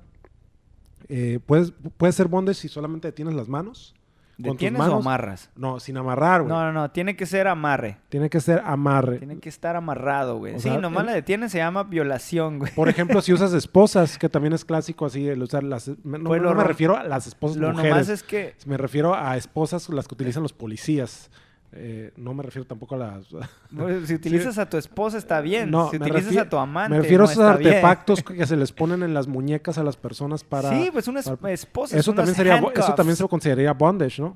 eh, 1.09 1.39
¿puedes, 1.45 1.73
¿Puede 1.97 2.13
ser 2.13 2.27
bondage 2.27 2.59
si 2.59 2.67
solamente 2.67 3.07
detienes 3.07 3.33
las 3.33 3.47
manos? 3.49 3.95
Con 4.41 4.57
tus 4.57 4.59
¿Detienes 4.61 4.81
o 4.87 4.97
amarras? 4.97 5.49
No, 5.55 5.79
sin 5.79 5.97
amarrar, 5.97 6.41
güey. 6.41 6.53
No, 6.53 6.61
no, 6.63 6.71
no. 6.71 6.91
Tiene 6.91 7.15
que 7.15 7.25
ser 7.25 7.47
amarre. 7.47 7.97
Tiene 8.09 8.29
que 8.29 8.39
ser 8.39 8.61
amarre. 8.65 9.17
Tiene 9.19 9.39
que 9.39 9.49
estar 9.49 9.75
amarrado, 9.75 10.37
güey. 10.37 10.55
O 10.55 10.59
Sí, 10.59 10.69
sea, 10.69 10.77
nomás 10.79 11.01
el- 11.01 11.07
la 11.07 11.13
detienes 11.13 11.51
se 11.51 11.59
llama 11.59 11.83
violación, 11.83 12.59
güey. 12.59 12.71
Por 12.73 12.89
ejemplo, 12.89 13.21
si 13.21 13.33
usas 13.33 13.53
esposas, 13.53 14.17
que 14.17 14.29
también 14.29 14.53
es 14.53 14.65
clásico 14.65 15.05
así, 15.05 15.27
el 15.27 15.41
usar 15.43 15.63
las... 15.63 15.87
No, 15.87 15.95
Pues 16.03 16.41
no 16.41 16.49
me 16.49 16.61
ro- 16.61 16.63
refiero 16.63 16.97
a 16.97 17.03
las 17.03 17.27
esposas 17.27 17.57
Lo 17.57 17.69
mujeres. 17.71 17.91
nomás 17.91 18.09
es 18.09 18.23
que... 18.23 18.55
Me 18.65 18.77
refiero 18.77 19.15
a 19.15 19.37
esposas 19.37 19.89
las 19.89 20.07
que 20.07 20.15
utilizan 20.15 20.43
los 20.43 20.53
policías. 20.53 21.29
Eh, 21.73 22.11
no 22.17 22.33
me 22.33 22.43
refiero 22.43 22.65
tampoco 22.67 22.95
a 22.95 22.97
las... 22.97 23.27
bueno, 23.71 24.05
Si 24.05 24.13
utilizas 24.13 24.57
a 24.57 24.69
tu 24.69 24.77
esposa 24.77 25.17
está 25.17 25.39
bien. 25.39 25.71
No, 25.71 25.89
si 25.89 25.97
utilizas 25.97 26.35
a 26.37 26.49
tu 26.49 26.57
amante, 26.57 26.95
Me 26.95 27.01
refiero 27.01 27.23
no 27.23 27.29
a 27.29 27.31
esos 27.31 27.57
bien. 27.59 27.73
artefactos 27.73 28.23
que 28.23 28.45
se 28.45 28.57
les 28.57 28.71
ponen 28.71 29.03
en 29.03 29.13
las 29.13 29.27
muñecas 29.27 29.77
a 29.77 29.83
las 29.83 29.95
personas 29.95 30.43
para... 30.43 30.69
sí, 30.69 30.89
pues 30.91 31.07
una 31.07 31.21
esposa. 31.21 31.97
Eso 31.97 32.11
unas 32.11 32.25
también, 32.25 32.35
sería, 32.35 32.57
eso 32.57 32.93
también 32.93 33.15
se 33.15 33.23
handcuffs. 33.23 33.29
consideraría 33.29 33.73
bondage, 33.73 34.21
¿no? 34.21 34.35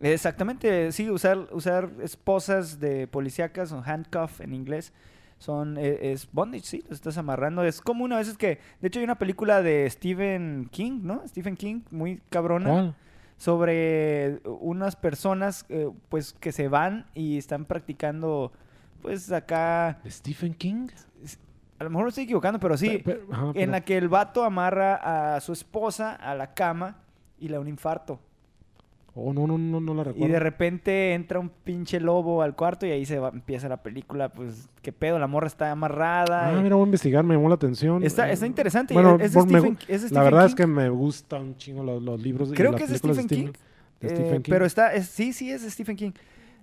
Exactamente, 0.00 0.92
sí, 0.92 1.10
usar, 1.10 1.48
usar 1.52 1.90
esposas 2.02 2.78
de 2.78 3.08
policíacas 3.08 3.72
o 3.72 3.82
handcuff 3.84 4.40
en 4.40 4.54
inglés 4.54 4.92
son 5.38 5.76
eh, 5.78 6.12
es 6.12 6.28
bondage, 6.32 6.64
sí, 6.64 6.84
lo 6.88 6.94
estás 6.94 7.16
amarrando. 7.18 7.62
Es 7.64 7.80
común 7.80 8.12
a 8.12 8.18
veces 8.18 8.36
que, 8.36 8.58
de 8.80 8.88
hecho 8.88 8.98
hay 8.98 9.04
una 9.04 9.18
película 9.18 9.62
de 9.62 9.88
Stephen 9.90 10.68
King, 10.70 11.00
¿no? 11.02 11.22
Stephen 11.28 11.56
King, 11.56 11.80
muy 11.90 12.20
cabrona, 12.28 12.70
¿Cuál? 12.70 12.94
Sobre 13.38 14.40
unas 14.44 14.96
personas 14.96 15.64
eh, 15.70 15.88
pues 16.10 16.34
que 16.34 16.52
se 16.52 16.68
van 16.68 17.06
y 17.14 17.38
están 17.38 17.64
practicando 17.64 18.52
pues 19.00 19.30
acá, 19.32 20.00
¿De 20.04 20.10
Stephen 20.10 20.52
King? 20.54 20.88
a 21.78 21.84
lo 21.84 21.90
mejor 21.90 22.06
me 22.06 22.08
estoy 22.08 22.24
equivocando, 22.24 22.58
pero 22.58 22.76
sí, 22.76 23.02
ajá, 23.30 23.52
en 23.54 23.70
la 23.70 23.80
que 23.82 23.96
el 23.96 24.08
vato 24.08 24.44
amarra 24.44 25.36
a 25.36 25.40
su 25.40 25.52
esposa 25.52 26.12
a 26.12 26.34
la 26.34 26.52
cama 26.52 26.98
y 27.38 27.46
le 27.46 27.54
da 27.54 27.60
un 27.60 27.68
infarto. 27.68 28.18
Oh, 29.14 29.32
no, 29.32 29.46
no, 29.48 29.58
no, 29.58 29.80
no 29.80 29.94
la 29.94 30.04
recuerdo. 30.04 30.26
Y 30.28 30.30
de 30.30 30.38
repente 30.38 31.14
entra 31.14 31.40
un 31.40 31.48
pinche 31.48 31.98
lobo 31.98 32.42
al 32.42 32.54
cuarto 32.54 32.86
y 32.86 32.90
ahí 32.92 33.04
se 33.04 33.18
va, 33.18 33.30
empieza 33.30 33.68
la 33.68 33.82
película. 33.82 34.28
Pues, 34.28 34.68
¿qué 34.80 34.92
pedo? 34.92 35.18
La 35.18 35.26
morra 35.26 35.48
está 35.48 35.72
amarrada. 35.72 36.48
Ah, 36.48 36.52
y- 36.58 36.62
mira, 36.62 36.76
voy 36.76 36.84
a 36.84 36.86
investigar, 36.86 37.24
me 37.24 37.34
llamó 37.34 37.48
la 37.48 37.56
atención. 37.56 38.04
está, 38.04 38.28
Eh, 38.28 38.34
está 38.34 38.46
interesante. 38.46 38.94
Bueno, 38.94 39.16
es 39.20 39.34
me 39.34 39.42
Stephen, 39.42 39.78
es 39.88 40.08
de 40.08 40.14
la 40.14 40.22
verdad 40.22 40.46
es 40.46 40.54
que 40.54 40.66
me 40.68 40.88
gustan 40.88 41.42
un 41.42 41.56
chingo 41.56 41.82
los, 41.82 42.00
los 42.02 42.20
libros 42.22 42.50
y 42.52 42.54
Creo 42.54 42.70
las 42.70 42.78
que 42.80 42.84
es 42.92 42.98
Stephen 42.98 43.26
King. 43.26 43.46
de 44.00 44.06
Eh, 44.08 44.10
Stephen 44.10 44.42
King. 44.42 44.52
Pero 44.52 44.64
está, 44.66 44.92
es- 44.94 45.08
sí, 45.08 45.32
sí, 45.32 45.50
es 45.50 45.62
Stephen 45.62 45.96
King. 45.96 46.12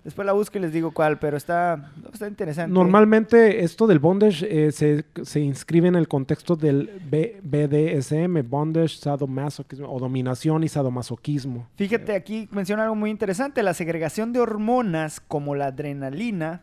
Después 0.05 0.25
la 0.25 0.33
busco 0.33 0.57
y 0.57 0.61
les 0.61 0.71
digo 0.71 0.91
cuál, 0.91 1.17
pero 1.19 1.35
está, 1.35 1.91
está 2.13 2.27
interesante. 2.27 2.71
Normalmente 2.71 3.63
esto 3.63 3.87
del 3.87 3.97
bondage 3.99 4.45
eh, 4.67 4.71
se, 4.71 5.03
se 5.23 5.39
inscribe 5.39 5.87
en 5.87 5.95
el 5.95 6.07
contexto 6.07 6.55
del 6.55 7.01
B- 7.09 7.41
BDSM, 7.43 8.47
bondage, 8.47 8.97
sadomasoquismo, 8.99 9.91
o 9.91 9.99
dominación 9.99 10.63
y 10.63 10.67
sadomasoquismo. 10.69 11.67
Fíjate, 11.75 12.13
aquí 12.13 12.47
menciona 12.51 12.83
algo 12.83 12.93
muy 12.95 13.09
interesante. 13.09 13.63
La 13.63 13.73
segregación 13.73 14.31
de 14.31 14.39
hormonas 14.41 15.19
como 15.19 15.55
la 15.55 15.65
adrenalina 15.67 16.61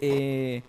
eh, 0.00 0.62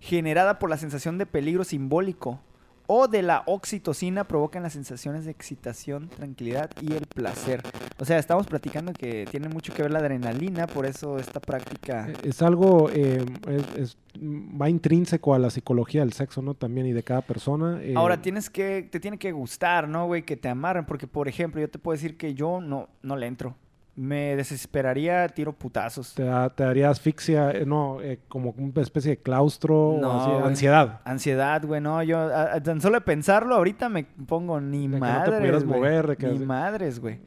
generada 0.00 0.58
por 0.58 0.70
la 0.70 0.76
sensación 0.76 1.18
de 1.18 1.26
peligro 1.26 1.64
simbólico 1.64 2.40
o 2.86 3.08
de 3.08 3.22
la 3.22 3.42
oxitocina 3.46 4.24
provocan 4.24 4.62
las 4.62 4.72
sensaciones 4.74 5.24
de 5.24 5.30
excitación, 5.30 6.08
tranquilidad 6.08 6.70
y 6.80 6.92
el 6.92 7.06
placer. 7.06 7.62
O 7.98 8.04
sea, 8.04 8.18
estamos 8.18 8.46
platicando 8.46 8.92
que 8.92 9.26
tiene 9.30 9.48
mucho 9.48 9.72
que 9.72 9.82
ver 9.82 9.90
la 9.90 10.00
adrenalina, 10.00 10.66
por 10.66 10.84
eso 10.86 11.18
esta 11.18 11.40
práctica... 11.40 12.08
Es 12.22 12.42
algo, 12.42 12.90
eh, 12.90 13.24
es- 13.48 13.76
es- 13.78 13.96
va 14.20 14.68
intrínseco 14.68 15.34
a 15.34 15.38
la 15.38 15.50
psicología 15.50 16.00
del 16.02 16.12
sexo, 16.12 16.42
¿no? 16.42 16.54
También 16.54 16.86
y 16.86 16.92
de 16.92 17.02
cada 17.02 17.22
persona. 17.22 17.80
eh, 17.82 17.94
Ahora 17.96 18.20
tienes 18.20 18.50
que, 18.50 18.82
te 18.90 19.00
tiene 19.00 19.18
que 19.18 19.32
gustar, 19.32 19.88
¿no, 19.88 20.06
güey? 20.06 20.22
Que 20.24 20.36
te 20.36 20.48
amarren, 20.48 20.84
porque 20.86 21.06
por 21.06 21.26
ejemplo, 21.28 21.60
yo 21.60 21.68
te 21.70 21.78
puedo 21.78 21.94
decir 21.96 22.16
que 22.16 22.34
yo 22.34 22.60
no, 22.60 22.88
no 23.02 23.16
le 23.16 23.26
entro. 23.26 23.56
Me 23.96 24.34
desesperaría, 24.34 25.28
tiro 25.28 25.52
putazos. 25.52 26.14
Te, 26.14 26.24
da- 26.24 26.50
te 26.50 26.64
daría 26.64 26.90
asfixia, 26.90 27.52
eh, 27.52 27.64
no, 27.64 28.00
eh, 28.00 28.18
como 28.26 28.50
una 28.58 28.82
especie 28.82 29.12
de 29.12 29.16
claustro 29.18 29.90
o 29.90 30.00
No, 30.00 30.20
así, 30.20 30.30
güey. 30.32 30.42
ansiedad. 30.44 31.00
Ansiedad, 31.04 31.64
güey, 31.64 31.80
no, 31.80 32.02
yo 32.02 32.18
a- 32.18 32.54
a 32.54 32.60
tan 32.62 32.80
solo 32.80 32.96
de 32.96 33.02
pensarlo 33.02 33.54
ahorita 33.54 33.88
me 33.88 34.04
pongo 34.04 34.60
ni 34.60 34.88
De 34.88 34.94
que 34.94 35.00
no 35.00 35.06
te 35.06 35.12
madres, 35.12 35.38
pudieras 35.38 35.64
güey. 35.64 35.78
mover, 35.80 36.06
de 36.08 36.16
que 36.16 36.26
ni 36.26 36.36
así- 36.36 36.44
madres, 36.44 36.98
güey. 37.00 37.20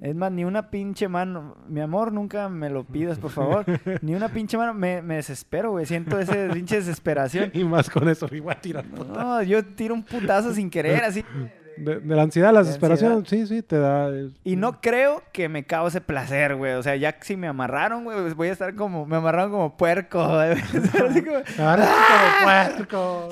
Es 0.00 0.14
más, 0.16 0.32
ni 0.32 0.44
una 0.44 0.68
pinche 0.68 1.06
mano, 1.08 1.56
mi 1.68 1.80
amor, 1.80 2.12
nunca 2.12 2.48
me 2.48 2.68
lo 2.68 2.84
pidas, 2.84 3.18
por 3.20 3.30
favor. 3.30 3.64
ni 4.02 4.14
una 4.14 4.28
pinche 4.28 4.58
mano, 4.58 4.74
me, 4.74 5.00
me 5.00 5.14
desespero, 5.14 5.70
güey, 5.70 5.86
siento 5.86 6.18
ese 6.18 6.48
pinche 6.52 6.74
desesperación. 6.76 7.50
Y 7.54 7.64
más 7.64 7.88
con 7.88 8.08
eso, 8.08 8.26
igual 8.32 8.60
tirar 8.60 8.84
puta. 8.84 9.22
No, 9.22 9.42
yo 9.44 9.64
tiro 9.64 9.94
un 9.94 10.02
putazo 10.02 10.52
sin 10.52 10.68
querer, 10.68 11.04
así. 11.04 11.24
De, 11.76 12.00
de 12.00 12.16
la 12.16 12.22
ansiedad, 12.22 12.52
la 12.52 12.60
De 12.60 12.66
desesperación, 12.66 13.26
sí, 13.26 13.46
sí, 13.46 13.62
te 13.62 13.78
da. 13.78 14.10
Y 14.44 14.56
no 14.56 14.80
creo 14.80 15.22
que 15.32 15.48
me 15.48 15.64
cause 15.64 16.00
placer, 16.00 16.56
güey. 16.56 16.72
O 16.74 16.82
sea, 16.82 16.96
ya 16.96 17.12
que 17.12 17.24
si 17.24 17.36
me 17.36 17.46
amarraron, 17.48 18.04
güey, 18.04 18.20
pues 18.20 18.34
voy 18.34 18.48
a 18.48 18.52
estar 18.52 18.74
como... 18.74 19.06
Me 19.06 19.16
amarraron 19.16 19.50
como 19.50 19.76
puerco, 19.76 20.26
güey. 20.28 20.52
Así 20.52 20.88
como, 20.90 21.10
sí 21.10 21.22
como 21.22 21.44
puerco. 22.44 23.28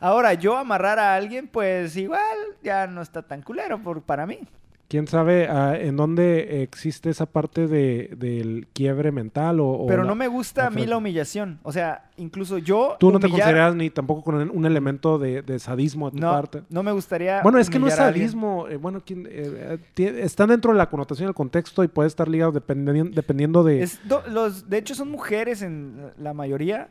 Ahora, 0.00 0.34
yo 0.34 0.56
amarrar 0.56 0.98
a 0.98 1.14
alguien, 1.14 1.48
pues 1.48 1.96
igual 1.96 2.20
ya 2.62 2.86
no 2.86 3.02
está 3.02 3.22
tan 3.22 3.42
culero 3.42 3.82
por, 3.82 4.02
para 4.02 4.26
mí. 4.26 4.40
¿Quién 4.86 5.08
sabe 5.08 5.48
ah, 5.48 5.74
en 5.78 5.96
dónde 5.96 6.62
existe 6.62 7.08
esa 7.10 7.26
parte 7.26 7.66
de, 7.66 8.10
del 8.16 8.66
quiebre 8.74 9.12
mental 9.12 9.58
o, 9.60 9.66
o 9.70 9.86
Pero 9.86 10.02
la- 10.02 10.08
no 10.08 10.14
me 10.14 10.28
gusta 10.28 10.66
a 10.66 10.70
mí 10.70 10.86
la 10.86 10.98
humillación. 10.98 11.58
O 11.62 11.72
sea, 11.72 12.10
incluso 12.16 12.58
yo 12.58 12.96
Tú 13.00 13.10
no 13.10 13.18
te 13.18 13.28
consideras 13.28 13.74
ni 13.74 13.88
tampoco 13.90 14.22
con 14.22 14.34
un 14.50 14.66
elemento 14.66 15.18
de, 15.18 15.42
de 15.42 15.58
sadismo 15.58 16.10
de 16.10 16.16
tu 16.18 16.22
No, 16.22 16.30
parte. 16.30 16.62
no 16.68 16.82
me 16.82 16.92
gustaría 16.92 17.42
Bueno, 17.42 17.58
es 17.58 17.70
que 17.70 17.78
no 17.78 17.86
es 17.88 17.94
a 17.94 17.96
sadismo. 17.96 18.68
eh, 18.68 18.76
bueno, 18.76 19.02
¿quién, 19.04 19.26
eh, 19.30 19.78
eh, 19.96 20.20
están 20.22 20.50
dentro 20.50 20.70
de 20.72 20.78
la 20.78 20.88
connotación 20.90 21.26
del 21.28 21.34
contexto 21.34 21.82
y 21.82 21.88
puede 21.88 22.06
estar 22.08 22.28
ligado 22.28 22.52
dependiendo, 22.52 23.10
dependiendo 23.14 23.64
de... 23.64 23.82
Es 23.82 24.00
do- 24.06 24.22
los, 24.28 24.68
de 24.68 24.78
hecho, 24.78 24.94
son 24.94 25.10
mujeres 25.10 25.62
en 25.62 26.10
la 26.18 26.34
mayoría. 26.34 26.88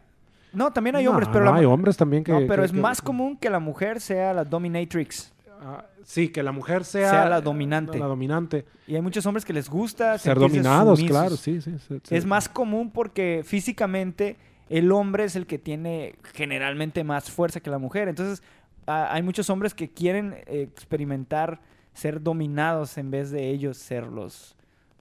No, 0.52 0.72
también 0.72 0.96
hay 0.96 1.06
No, 1.06 1.12
hombres, 1.12 1.30
pero 1.32 1.46
no, 1.46 1.52
la 1.52 1.58
hay 1.58 1.66
hombres 1.66 1.98
también 1.98 2.24
que... 2.24 2.32
No, 2.32 2.39
pero 2.48 2.62
que- 2.62 2.66
es 2.68 2.72
que- 2.72 2.80
más 2.80 3.02
común 3.02 3.38
que 3.38 3.50
la 3.50 3.60
mujer 3.60 4.00
sea 4.02 4.34
la 4.34 4.44
dominatrix. 4.46 5.33
Ah, 5.66 5.86
sí, 6.03 6.28
que 6.30 6.43
la 6.43 6.51
mujer 6.51 6.84
sea... 6.84 7.09
Sea 7.09 7.30
la 7.30 7.39
dominante. 7.39 7.97
La 7.97 8.07
dominante. 8.07 8.66
Y 8.86 8.95
hay 8.95 9.01
muchos 9.01 9.26
hombres 9.26 9.45
que 9.45 9.53
les 9.53 9.70
gusta 9.70 10.18
Ser 10.18 10.38
dominados, 10.38 10.99
sumisos. 10.99 11.18
claro, 11.18 11.38
sí, 11.38 11.61
sí. 11.61 11.72
Es 12.09 12.26
más 12.26 12.49
común 12.49 12.91
porque 12.91 13.43
físicamente 13.45 14.36
el 14.70 14.91
hombre 14.91 15.24
es 15.24 15.36
el 15.38 15.45
que 15.45 15.57
tiene 15.59 16.16
generalmente 16.34 17.03
más 17.05 17.32
fuerza 17.32 17.61
que 17.61 17.70
la 17.70 17.78
mujer. 17.78 18.09
Entonces, 18.09 18.43
a- 18.86 19.14
hay 19.14 19.22
muchos 19.24 19.49
hombres 19.49 19.74
que 19.74 19.89
quieren 19.89 20.34
eh, 20.47 20.68
experimentar 20.74 21.61
ser 21.93 22.22
dominados 22.22 22.97
en 22.97 23.09
vez 23.11 23.32
de 23.32 23.49
ellos 23.49 23.78
ser 23.78 24.07
los, 24.07 24.55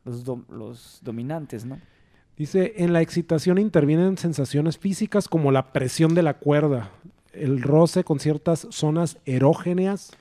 los 0.04 1.00
dominantes, 1.02 1.64
¿no? 1.64 1.80
Dice, 2.36 2.74
en 2.76 2.92
la 2.92 3.00
excitación 3.02 3.58
intervienen 3.58 4.16
sensaciones 4.16 4.78
físicas 4.78 5.28
como 5.28 5.50
la 5.52 5.72
presión 5.72 6.14
de 6.14 6.22
la 6.22 6.34
cuerda, 6.34 6.90
el 7.32 7.62
roce 7.62 8.04
con 8.04 8.18
ciertas 8.20 8.66
zonas 8.70 9.18
erógenas, 9.26 10.12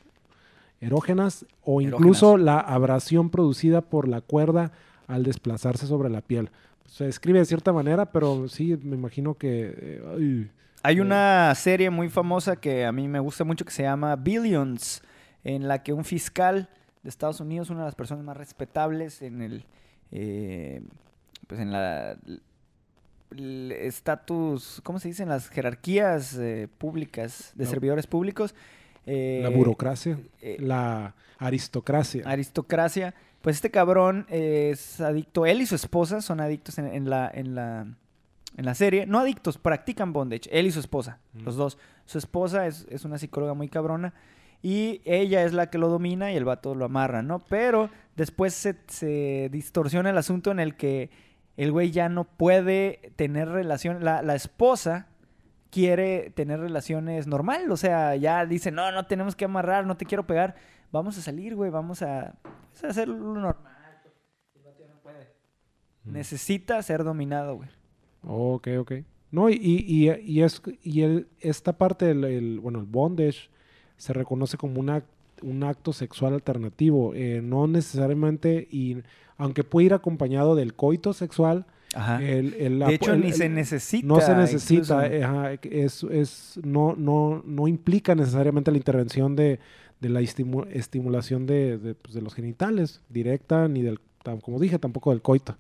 erógenas 0.82 1.46
o 1.64 1.80
incluso 1.80 2.36
la 2.38 2.60
abrasión 2.60 3.30
producida 3.30 3.82
por 3.82 4.08
la 4.10 4.20
cuerda 4.22 4.72
al 5.08 5.24
desplazarse 5.24 5.88
sobre 5.88 6.10
la 6.10 6.22
piel. 6.22 6.50
Se 6.86 7.06
describe 7.06 7.40
de 7.40 7.46
cierta 7.46 7.72
manera, 7.72 8.12
pero 8.12 8.50
sí, 8.50 8.78
me 8.84 8.96
imagino 8.98 9.36
que... 9.36 9.74
eh, 9.78 10.02
ay, 10.18 10.52
Hay 10.84 10.98
Eh. 10.98 11.02
una 11.02 11.54
serie 11.56 11.90
muy 11.90 12.10
famosa 12.10 12.56
que 12.58 12.86
a 12.86 12.92
mí 12.92 13.08
me 13.08 13.20
gusta 13.20 13.44
mucho 13.46 13.64
que 13.64 13.72
se 13.72 13.84
llama 13.84 14.16
Billions, 14.18 15.02
en 15.44 15.68
la 15.68 15.84
que 15.84 15.94
un 15.94 16.04
fiscal 16.04 16.68
de 17.04 17.10
Estados 17.10 17.40
Unidos, 17.40 17.70
una 17.70 17.80
de 17.82 17.86
las 17.86 17.96
personas 17.96 18.24
más 18.26 18.36
respetables 18.36 19.22
en 19.22 19.42
el, 19.42 19.66
eh, 20.12 20.82
pues 21.48 21.60
en 21.62 21.72
la 21.72 22.18
estatus, 23.70 24.82
¿cómo 24.84 25.00
se 25.00 25.08
dice? 25.08 25.24
En 25.24 25.30
las 25.30 25.48
jerarquías 25.50 26.40
públicas 26.78 27.54
de 27.56 27.66
servidores 27.66 28.08
públicos. 28.08 28.54
Eh, 29.06 29.40
la 29.44 29.50
burocracia, 29.50 30.18
eh, 30.42 30.58
la 30.60 31.16
aristocracia. 31.40 32.24
aristocracia. 32.26 33.14
Pues 33.42 33.56
este 33.56 33.72
cabrón 33.72 34.26
es 34.30 35.02
adicto, 35.02 35.46
él 35.46 35.62
y 35.62 35.66
su 35.66 35.76
esposa 35.76 36.22
son 36.22 36.40
adictos 36.40 36.78
en, 36.78 36.88
en 36.88 37.10
la, 37.10 37.30
en, 37.34 37.56
la, 37.56 37.88
en 38.58 38.66
la 38.66 38.76
serie. 38.76 39.06
No 39.08 39.18
adictos, 39.20 39.58
practican 39.58 40.14
bondage, 40.14 40.48
él 40.52 40.68
y 40.68 40.72
su 40.72 40.80
esposa, 40.80 41.18
Mm. 41.34 41.44
los 41.46 41.56
dos. 41.56 41.78
Su 42.06 42.18
esposa 42.20 42.68
es, 42.68 42.86
es 42.90 43.04
una 43.06 43.18
psicóloga 43.18 43.54
muy 43.56 43.68
cabrona 43.70 44.14
y 44.62 45.02
ella 45.06 45.44
es 45.44 45.54
la 45.54 45.70
que 45.72 45.80
lo 45.80 45.88
domina 45.90 46.32
y 46.32 46.36
el 46.36 46.46
vato 46.46 46.76
lo 46.76 46.86
amarra, 46.86 47.24
¿no? 47.24 47.40
Pero 47.40 47.90
después 48.16 48.54
se, 48.54 48.76
se 48.88 49.50
distorsiona 49.52 50.12
el 50.12 50.18
asunto 50.20 50.52
en 50.52 50.60
el 50.60 50.76
que 50.76 51.10
el 51.58 51.72
güey 51.72 51.90
ya 51.92 52.10
no 52.10 52.26
puede 52.26 53.12
tener 53.16 53.50
relación, 53.50 54.04
la, 54.04 54.22
la 54.22 54.36
esposa 54.36 55.08
quiere 55.72 56.30
tener 56.32 56.60
relaciones 56.60 57.26
normal, 57.28 57.72
o 57.72 57.78
sea, 57.78 58.16
ya 58.16 58.46
dice, 58.46 58.72
no, 58.72 58.92
no 58.92 59.06
tenemos 59.08 59.36
que 59.36 59.46
amarrar, 59.46 59.86
no 59.88 59.98
te 59.98 60.06
quiero 60.06 60.28
pegar, 60.28 60.56
vamos 60.92 61.18
a 61.18 61.22
salir, 61.22 61.56
güey, 61.56 61.72
vamos 61.72 62.02
a, 62.02 62.36
pues, 62.72 62.84
a 62.84 62.88
hacerlo 62.90 63.16
normal. 63.18 63.56
No 64.64 65.00
puede. 65.02 65.28
Mm. 66.04 66.12
Necesita 66.14 66.82
ser 66.84 67.04
dominado, 67.04 67.56
güey. 67.56 67.70
Ok, 68.24 68.68
ok. 68.80 68.92
No, 69.32 69.50
y, 69.50 69.54
y, 69.54 70.10
y- 70.12 70.20
y 70.26 70.42
es, 70.44 70.62
y 70.84 71.02
el- 71.04 71.28
esta 71.40 71.74
parte 71.74 72.06
del, 72.06 72.24
el- 72.26 72.60
bueno, 72.60 72.80
el 72.80 72.86
bondage 72.86 73.50
se 73.98 74.12
reconoce 74.14 74.58
como 74.58 74.80
una, 74.80 75.04
un 75.42 75.64
acto 75.64 75.94
sexual 75.94 76.34
alternativo. 76.34 77.14
eh, 77.16 77.40
no 77.42 77.66
necesariamente, 77.68 78.68
y 78.70 78.98
aunque 79.38 79.64
puede 79.64 79.86
ir 79.88 79.94
acompañado 79.94 80.56
del 80.56 80.74
coito 80.76 81.14
sexual, 81.14 81.66
Ajá. 81.94 82.24
el, 82.24 82.54
el- 82.54 82.80
la- 82.80 82.88
de 82.88 82.96
hecho, 82.96 83.14
el- 83.14 83.22
ni 83.22 83.32
se 83.34 83.50
necesita. 83.50 84.08
no 84.08 84.22
se 84.22 84.34
necesita, 84.36 85.00
ajá, 85.02 85.54
es, 85.64 86.04
es, 86.04 86.60
no, 86.64 86.96
no, 86.96 87.44
no 87.46 87.68
implica 87.68 88.16
necesariamente 88.16 88.72
la 88.72 88.78
intervención 88.78 89.36
de, 89.36 89.60
de 90.00 90.10
la 90.10 90.22
estimu- 90.22 90.68
estimulación 90.72 91.46
de, 91.46 91.78
de, 91.78 91.96
pues, 91.96 92.14
de 92.14 92.22
los 92.22 92.34
genitales 92.34 93.02
directa, 93.10 93.68
ni 93.68 93.82
del, 93.82 94.00
como 94.42 94.60
dije, 94.60 94.80
tampoco 94.80 95.12
del 95.12 95.22
coito. 95.22 95.58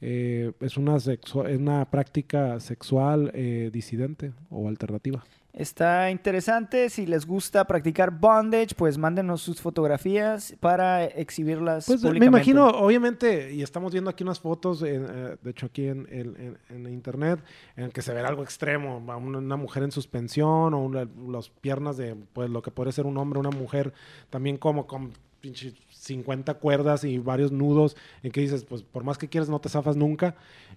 Eh, 0.00 0.52
es, 0.60 0.76
una 0.76 0.96
es 0.96 1.34
una 1.34 1.84
práctica 1.88 2.58
sexual 2.60 3.30
eh, 3.34 3.70
disidente 3.72 4.32
o 4.50 4.68
alternativa. 4.68 5.24
Está 5.54 6.10
interesante. 6.10 6.88
Si 6.88 7.04
les 7.04 7.26
gusta 7.26 7.66
practicar 7.66 8.10
bondage, 8.10 8.74
pues 8.74 8.96
mándenos 8.96 9.42
sus 9.42 9.60
fotografías 9.60 10.54
para 10.60 11.04
exhibirlas 11.04 11.84
Pues 11.86 12.02
me 12.02 12.08
públicamente. 12.08 12.50
imagino, 12.50 12.68
obviamente, 12.68 13.52
y 13.52 13.62
estamos 13.62 13.92
viendo 13.92 14.08
aquí 14.08 14.22
unas 14.24 14.40
fotos, 14.40 14.82
en, 14.82 15.04
eh, 15.04 15.36
de 15.42 15.50
hecho 15.50 15.66
aquí 15.66 15.88
en, 15.88 16.08
en- 16.10 16.36
en- 16.70 16.86
en 16.86 16.92
internet, 16.92 17.38
en 17.76 17.90
que 17.90 18.00
se 18.00 18.14
ve 18.14 18.20
algo 18.20 18.42
extremo, 18.42 18.96
una, 18.96 19.16
una 19.18 19.56
mujer 19.56 19.82
en 19.82 19.92
suspensión 19.92 20.72
o 20.72 20.78
una- 20.82 21.06
las 21.28 21.50
piernas 21.50 21.98
de, 21.98 22.16
pues 22.32 22.48
lo 22.48 22.62
que 22.62 22.70
puede 22.70 22.90
ser 22.92 23.04
un 23.04 23.18
hombre, 23.18 23.38
una 23.38 23.50
mujer, 23.50 23.92
también 24.30 24.56
como 24.56 24.86
con 24.86 25.12
pinche 25.42 25.74
50 26.02 26.54
cuerdas 26.54 27.04
y 27.04 27.18
varios 27.18 27.52
nudos, 27.52 27.96
en 28.24 28.32
que 28.32 28.40
dices, 28.40 28.64
pues 28.64 28.82
por 28.82 29.04
más 29.04 29.18
que 29.18 29.28
quieras 29.28 29.48
no 29.48 29.60
te 29.60 29.68
zafas 29.68 29.96
nunca, 29.96 30.34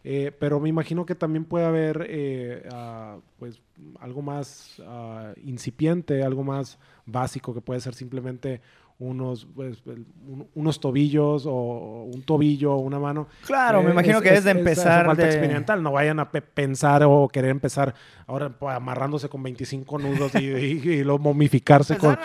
Eh, 0.07 0.31
pero 0.39 0.59
me 0.59 0.69
imagino 0.69 1.03
que 1.03 1.15
también 1.15 1.45
puede 1.45 1.65
haber, 1.65 2.05
eh, 2.07 2.67
ah, 2.71 3.17
pues 3.39 3.59
algo 3.99 4.21
más 4.21 4.79
ah, 4.85 5.33
incipiente, 5.43 6.21
algo 6.23 6.43
más 6.43 6.77
básico, 7.07 7.55
que 7.55 7.61
puede 7.61 7.79
ser 7.79 7.95
simplemente 7.95 8.61
unos, 8.99 9.47
pues, 9.55 9.81
unos 10.53 10.79
tobillos 10.79 11.45
o 11.47 12.03
un 12.13 12.21
tobillo 12.21 12.73
o 12.73 12.77
una 12.77 12.99
mano. 12.99 13.27
Claro, 13.45 13.81
me 13.81 13.89
Eh, 13.89 13.93
imagino 13.93 14.21
que 14.21 14.33
es 14.35 14.43
de 14.43 14.51
empezar 14.51 15.05
falta 15.07 15.23
de- 15.23 15.29
experimental. 15.29 15.81
No 15.83 15.91
vayan 15.91 16.19
a 16.19 16.29
pe- 16.31 16.41
pensar 16.43 17.01
o 17.03 17.27
querer 17.27 17.49
empezar 17.49 17.93
ahora 18.27 18.49
pues, 18.49 18.75
amarrándose 18.75 19.27
con 19.27 19.41
25 19.43 19.97
nudos 19.97 20.35
y, 20.35 20.45
y- 20.49 20.81
y 20.99 21.03
luego 21.03 21.17
momificarse 21.19 21.97
con... 21.97 22.15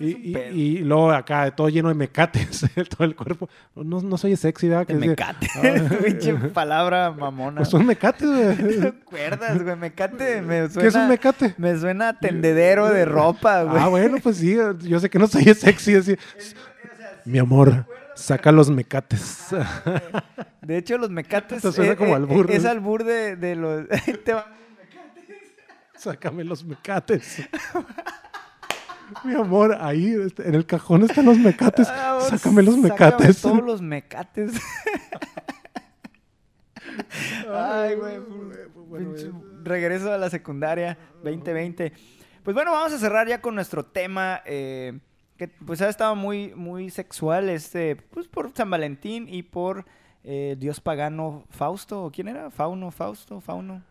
Y, 0.00 0.34
y- 0.34 0.38
y 0.54 0.78
luego 0.78 1.12
acá 1.12 1.54
todo 1.54 1.68
lleno 1.68 1.88
de 1.90 1.94
mecates, 1.94 2.64
todo 2.96 3.04
el 3.04 3.14
cuerpo. 3.14 3.48
No, 3.76 4.00
no 4.00 4.16
soy 4.16 4.34
sexy, 4.34 4.68
¿verdad? 4.68 4.86
Que 4.86 4.94
es 4.94 4.98
mecate. 4.98 5.46
Ah. 5.56 5.96
Pinche 6.04 6.32
palabra 6.34 7.10
mamona. 7.10 7.58
Pues 7.58 7.68
son 7.68 7.84
mecates, 7.84 8.26
güey. 8.26 8.80
¿Te 8.80 8.88
acuerdas, 8.88 9.62
güey? 9.62 9.76
Mecate 9.76 10.40
me 10.40 10.60
¿Qué 10.60 10.64
es 10.64 10.76
un 10.76 10.90
suena... 10.92 11.06
mecate? 11.08 11.54
Me 11.58 11.76
suena 11.78 12.08
a 12.08 12.18
tendedero 12.18 12.88
de 12.88 13.04
ropa, 13.04 13.62
güey. 13.64 13.82
Ah, 13.82 13.88
bueno, 13.88 14.16
pues 14.22 14.38
sí, 14.38 14.56
yo 14.80 14.98
sé 15.00 15.10
que 15.10 15.18
no 15.18 15.26
soy 15.26 15.44
sexy. 15.54 15.94
Así. 15.96 16.16
Mi 17.26 17.38
amor, 17.38 17.84
saca 18.14 18.50
los 18.52 18.70
mecates. 18.70 19.48
De 20.62 20.78
hecho, 20.78 20.96
los 20.96 21.10
mecates... 21.10 21.60
Te 21.60 21.72
suena 21.72 21.92
eh, 21.92 21.96
como 21.96 22.12
eh, 22.12 22.16
albur, 22.16 22.50
Es 22.50 22.64
albur 22.64 23.04
de, 23.04 23.36
de 23.36 23.54
los... 23.56 23.86
Te 24.24 24.32
van- 24.32 24.44
Sácame 25.94 26.44
los 26.44 26.64
mecates. 26.64 27.42
Mi 29.24 29.34
amor, 29.34 29.76
ahí 29.80 30.14
este, 30.14 30.48
en 30.48 30.54
el 30.54 30.66
cajón 30.66 31.02
están 31.04 31.26
los 31.26 31.38
mecates. 31.38 31.88
Ah, 31.88 32.18
Sácame 32.20 32.62
los 32.62 32.74
sácame 32.76 32.90
mecates. 32.90 33.42
todos 33.42 33.62
los 33.62 33.82
mecates. 33.82 34.52
Ay, 37.52 37.94
güey. 37.96 38.18
Bueno, 38.74 39.14
Regreso 39.62 40.12
a 40.12 40.18
la 40.18 40.30
secundaria 40.30 40.98
2020. 41.22 41.92
Pues 42.42 42.54
bueno, 42.54 42.72
vamos 42.72 42.92
a 42.92 42.98
cerrar 42.98 43.28
ya 43.28 43.40
con 43.40 43.54
nuestro 43.54 43.84
tema. 43.84 44.42
eh, 44.46 44.98
que 45.36 45.48
pues 45.48 45.80
ha 45.80 45.88
estado 45.88 46.14
muy, 46.16 46.52
muy 46.54 46.90
sexual. 46.90 47.48
Este, 47.48 47.96
pues 47.96 48.28
por 48.28 48.52
San 48.54 48.68
Valentín 48.68 49.26
y 49.26 49.42
por 49.42 49.86
eh, 50.22 50.54
Dios 50.58 50.80
pagano 50.80 51.44
Fausto. 51.48 52.04
¿o 52.04 52.10
¿Quién 52.10 52.28
era? 52.28 52.50
Fauno, 52.50 52.90
Fausto, 52.90 53.40
Fauno. 53.40 53.82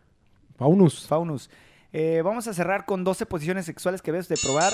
Faunus. 0.56 1.08
Faunus. 1.08 1.50
Eh, 1.92 2.22
vamos 2.24 2.46
a 2.48 2.54
cerrar 2.54 2.84
con 2.84 3.02
12 3.04 3.26
posiciones 3.26 3.66
sexuales 3.66 4.00
que 4.02 4.12
debes 4.12 4.28
de 4.28 4.36
probar 4.42 4.72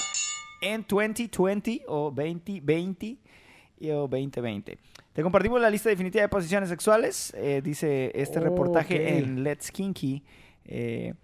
en 0.61 0.85
2020 0.89 1.83
o 1.89 2.11
2020 2.14 3.17
y- 3.79 3.91
o 3.91 4.07
2020. 4.09 4.79
Te 5.12 5.23
compartimos 5.23 5.61
la 5.61 5.71
lista 5.71 5.89
definitiva 5.89 6.23
de 6.23 6.29
posiciones 6.29 6.69
sexuales, 6.69 7.33
eh, 7.37 7.61
dice 7.64 8.12
este 8.14 8.39
reportaje 8.41 8.95
Ok. 8.97 9.01
en 9.25 9.43
Let's 9.45 9.71
Kinky. 9.71 10.23
Eh, 10.67 11.14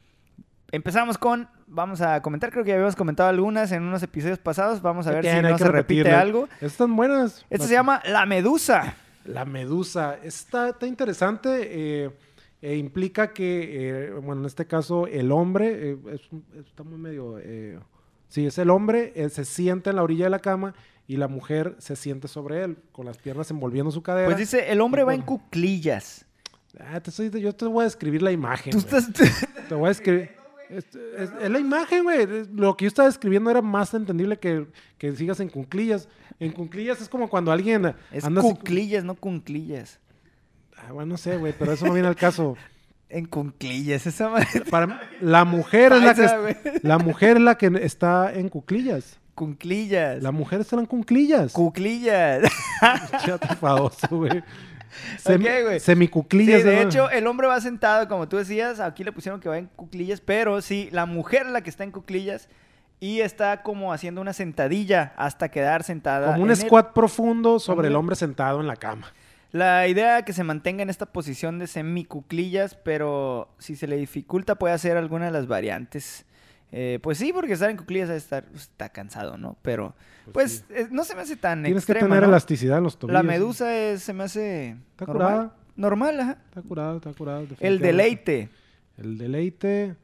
empezamos 0.71 1.19
con, 1.19 1.49
vamos 1.67 2.01
a 2.01 2.23
comentar, 2.23 2.51
creo 2.51 2.65
que 2.65 2.69
ya 2.71 2.75
habíamos 2.77 2.97
comentado 2.97 3.29
algunas 3.29 3.71
en 3.73 3.83
unos 3.83 4.03
episodios 4.03 4.39
pasados, 4.39 4.81
vamos 4.81 5.07
a 5.07 5.11
ver 5.13 5.23
Bien, 5.23 5.37
si 5.37 5.43
no 5.43 5.59
se 5.59 5.69
repite 5.69 6.11
algo. 6.11 6.49
Están 6.63 6.97
buenas. 6.97 7.45
Esta 7.51 7.67
se 7.67 7.75
llama 7.75 8.01
La 8.07 8.25
Medusa. 8.25 8.97
La 9.25 9.45
medusa. 9.45 10.17
Está, 10.25 10.71
está 10.71 10.87
interesante. 10.87 11.51
eh, 11.71 12.11
eh, 12.63 12.77
implica 12.77 13.33
que, 13.35 14.07
eh, 14.07 14.13
bueno, 14.13 14.41
en 14.43 14.47
este 14.47 14.67
caso, 14.67 15.07
el 15.07 15.31
hombre, 15.33 15.91
eh, 15.93 15.99
es 16.13 16.21
está 16.67 16.83
muy 16.85 16.99
medio... 16.99 17.39
sí, 18.29 18.47
es 18.47 18.57
el 18.59 18.71
hombre, 18.71 19.13
se 19.31 19.45
sienta 19.45 19.91
en 19.91 19.97
la 19.97 20.03
orilla 20.03 20.25
de 20.25 20.31
la 20.31 20.39
cama 20.39 20.75
y 21.07 21.17
la 21.17 21.29
mujer 21.29 21.75
se 21.79 21.97
siente 21.97 22.29
sobre 22.29 22.63
él, 22.65 22.79
con 22.93 23.05
las 23.05 23.19
piernas 23.19 23.51
envolviendo 23.51 23.91
su 23.91 24.03
cadera. 24.03 24.27
Pues 24.27 24.39
dice, 24.39 24.71
el 24.73 24.81
hombre 24.81 25.03
va 25.05 25.15
en 25.15 25.23
cuclillas. 25.23 26.25
Ah, 26.81 27.01
te 27.01 27.11
yo 27.41 27.55
te 27.55 27.67
voy 27.67 27.83
a 27.83 27.85
describir 27.85 28.23
la 28.23 28.33
imagen. 28.33 28.73
Tú 28.73 28.81
güey. 28.81 28.99
estás... 29.03 29.13
Te 29.69 29.75
voy 29.75 29.89
a 29.89 29.91
escribir. 29.91 30.31
Es, 30.71 30.87
es- 31.19 31.31
es 31.43 31.51
la 31.51 31.59
imagen, 31.59 32.03
güey. 32.05 32.27
Lo 32.55 32.75
que 32.79 32.87
yo 32.87 32.89
estaba 32.89 33.09
escribiendo 33.09 33.51
era 33.51 33.61
más 33.61 33.93
entendible 33.93 34.39
que, 34.39 34.67
que 34.97 35.15
sigas 35.15 35.39
en 35.41 35.51
cunclillas. 35.51 36.09
En 36.41 36.51
cunclillas 36.53 37.03
es 37.03 37.11
como 37.11 37.29
cuando 37.29 37.53
alguien 37.53 37.95
Es 38.11 38.25
anda 38.25 38.41
así- 38.41 38.49
no 39.05 39.15
cunclillas. 39.15 40.01
Ah, 40.87 40.93
bueno, 40.93 41.11
no 41.13 41.17
sé, 41.17 41.37
güey, 41.37 41.55
pero 41.59 41.73
eso 41.73 41.87
no 41.87 41.93
viene 41.93 42.09
al 42.09 42.17
caso. 42.17 42.57
En 43.15 43.27
cunclillas, 43.27 44.07
esa 44.07 44.31
madre. 44.31 44.63
Para 44.71 45.03
la 45.21 45.45
mujer 45.45 45.93
es 45.93 46.03
la 46.03 46.15
que 46.15 46.81
la 46.83 46.97
mujer 46.97 47.37
es 47.37 47.43
la 47.43 47.59
que 47.59 47.71
está 47.83 48.33
en 48.33 48.49
cuclillas. 48.49 49.19
Cunclillas. 49.35 50.23
La 50.23 50.31
mujer 50.31 50.63
está 50.63 50.77
en 50.77 50.87
cuclillas. 50.87 51.53
Cuclillas. 51.53 52.51
Chate 53.23 53.49
enfadoso, 53.51 54.09
güey. 54.11 54.43
Sí, 55.19 55.35
Semicuclillas. 55.81 56.65
de 56.65 56.75
¿no? 56.77 56.81
hecho, 56.81 57.11
el 57.11 57.27
hombre 57.27 57.49
va 57.49 57.61
sentado, 57.61 58.09
como 58.09 58.29
tú 58.29 58.39
decías. 58.39 58.81
Aquí 58.81 59.05
le 59.05 59.13
pusieron 59.13 59.41
que 59.41 59.49
va 59.51 59.59
en 59.59 59.67
cuclillas, 59.77 60.23
pero 60.23 60.63
sí, 60.63 60.89
la 60.91 61.05
mujer 61.05 61.45
es 61.47 61.53
la 61.53 61.61
que 61.61 61.69
está 61.69 61.85
en 61.85 61.91
cuclillas 61.91 62.49
y 62.99 63.21
está 63.21 63.63
como 63.63 63.93
haciendo 63.93 64.23
una 64.23 64.33
sentadilla 64.33 65.13
hasta 65.19 65.51
quedar 65.51 65.83
sentada. 65.83 66.33
como 66.33 66.45
un 66.45 66.51
el- 66.51 66.57
squat 66.57 66.95
profundo 66.95 67.59
sobre 67.59 67.89
el 67.89 67.97
hombre 67.97 68.17
sentado 68.17 68.61
en 68.63 68.67
la 68.69 68.77
cama. 68.77 69.13
La 69.53 69.87
idea 69.87 70.19
es 70.19 70.25
que 70.25 70.33
se 70.33 70.45
mantenga 70.45 70.83
en 70.83 70.89
esta 70.91 71.07
posición 71.07 71.59
de 71.59 71.67
semicuclillas, 71.67 72.75
pero 72.75 73.55
si 73.59 73.77
se 73.77 73.87
le 73.87 73.97
dificulta 73.97 74.55
puede 74.55 74.73
hacer 74.75 74.97
alguna 74.97 75.27
de 75.27 75.31
las 75.31 75.47
variantes. 75.47 76.25
Eh, 76.75 76.99
pues 77.03 77.19
sí, 77.19 77.33
porque 77.35 77.53
estar 77.53 77.69
en 77.69 77.77
cuclillas 77.77 78.09
es 78.09 78.23
estar, 78.23 78.47
está 78.55 78.89
cansado, 78.89 79.37
¿no? 79.37 79.59
Pero, 79.61 79.95
pues, 80.33 80.65
sí. 80.69 80.75
eh, 80.75 80.89
no 80.91 81.05
se 81.05 81.15
me 81.15 81.21
hace 81.21 81.37
tan 81.37 81.63
Tienes 81.65 81.85
que 81.85 81.93
tener 81.93 82.23
¿no? 82.23 82.29
elasticidad 82.29 82.79
en 82.79 82.85
los 82.85 82.99
tobillos. 82.99 83.13
La 83.13 83.23
medusa 83.23 83.77
es- 83.77 84.03
se 84.03 84.15
me 84.15 84.25
hace 84.25 84.71
Está 84.71 85.05
normal. 85.05 85.27
curada. 85.29 85.57
Normal, 85.77 86.21
ajá. 86.21 86.39
Está 86.49 86.63
curado, 86.63 86.97
está 86.97 87.13
curado. 87.13 87.47
El 87.61 87.79
deleite. 87.79 88.49
El 88.97 89.19
deleite. 89.19 89.97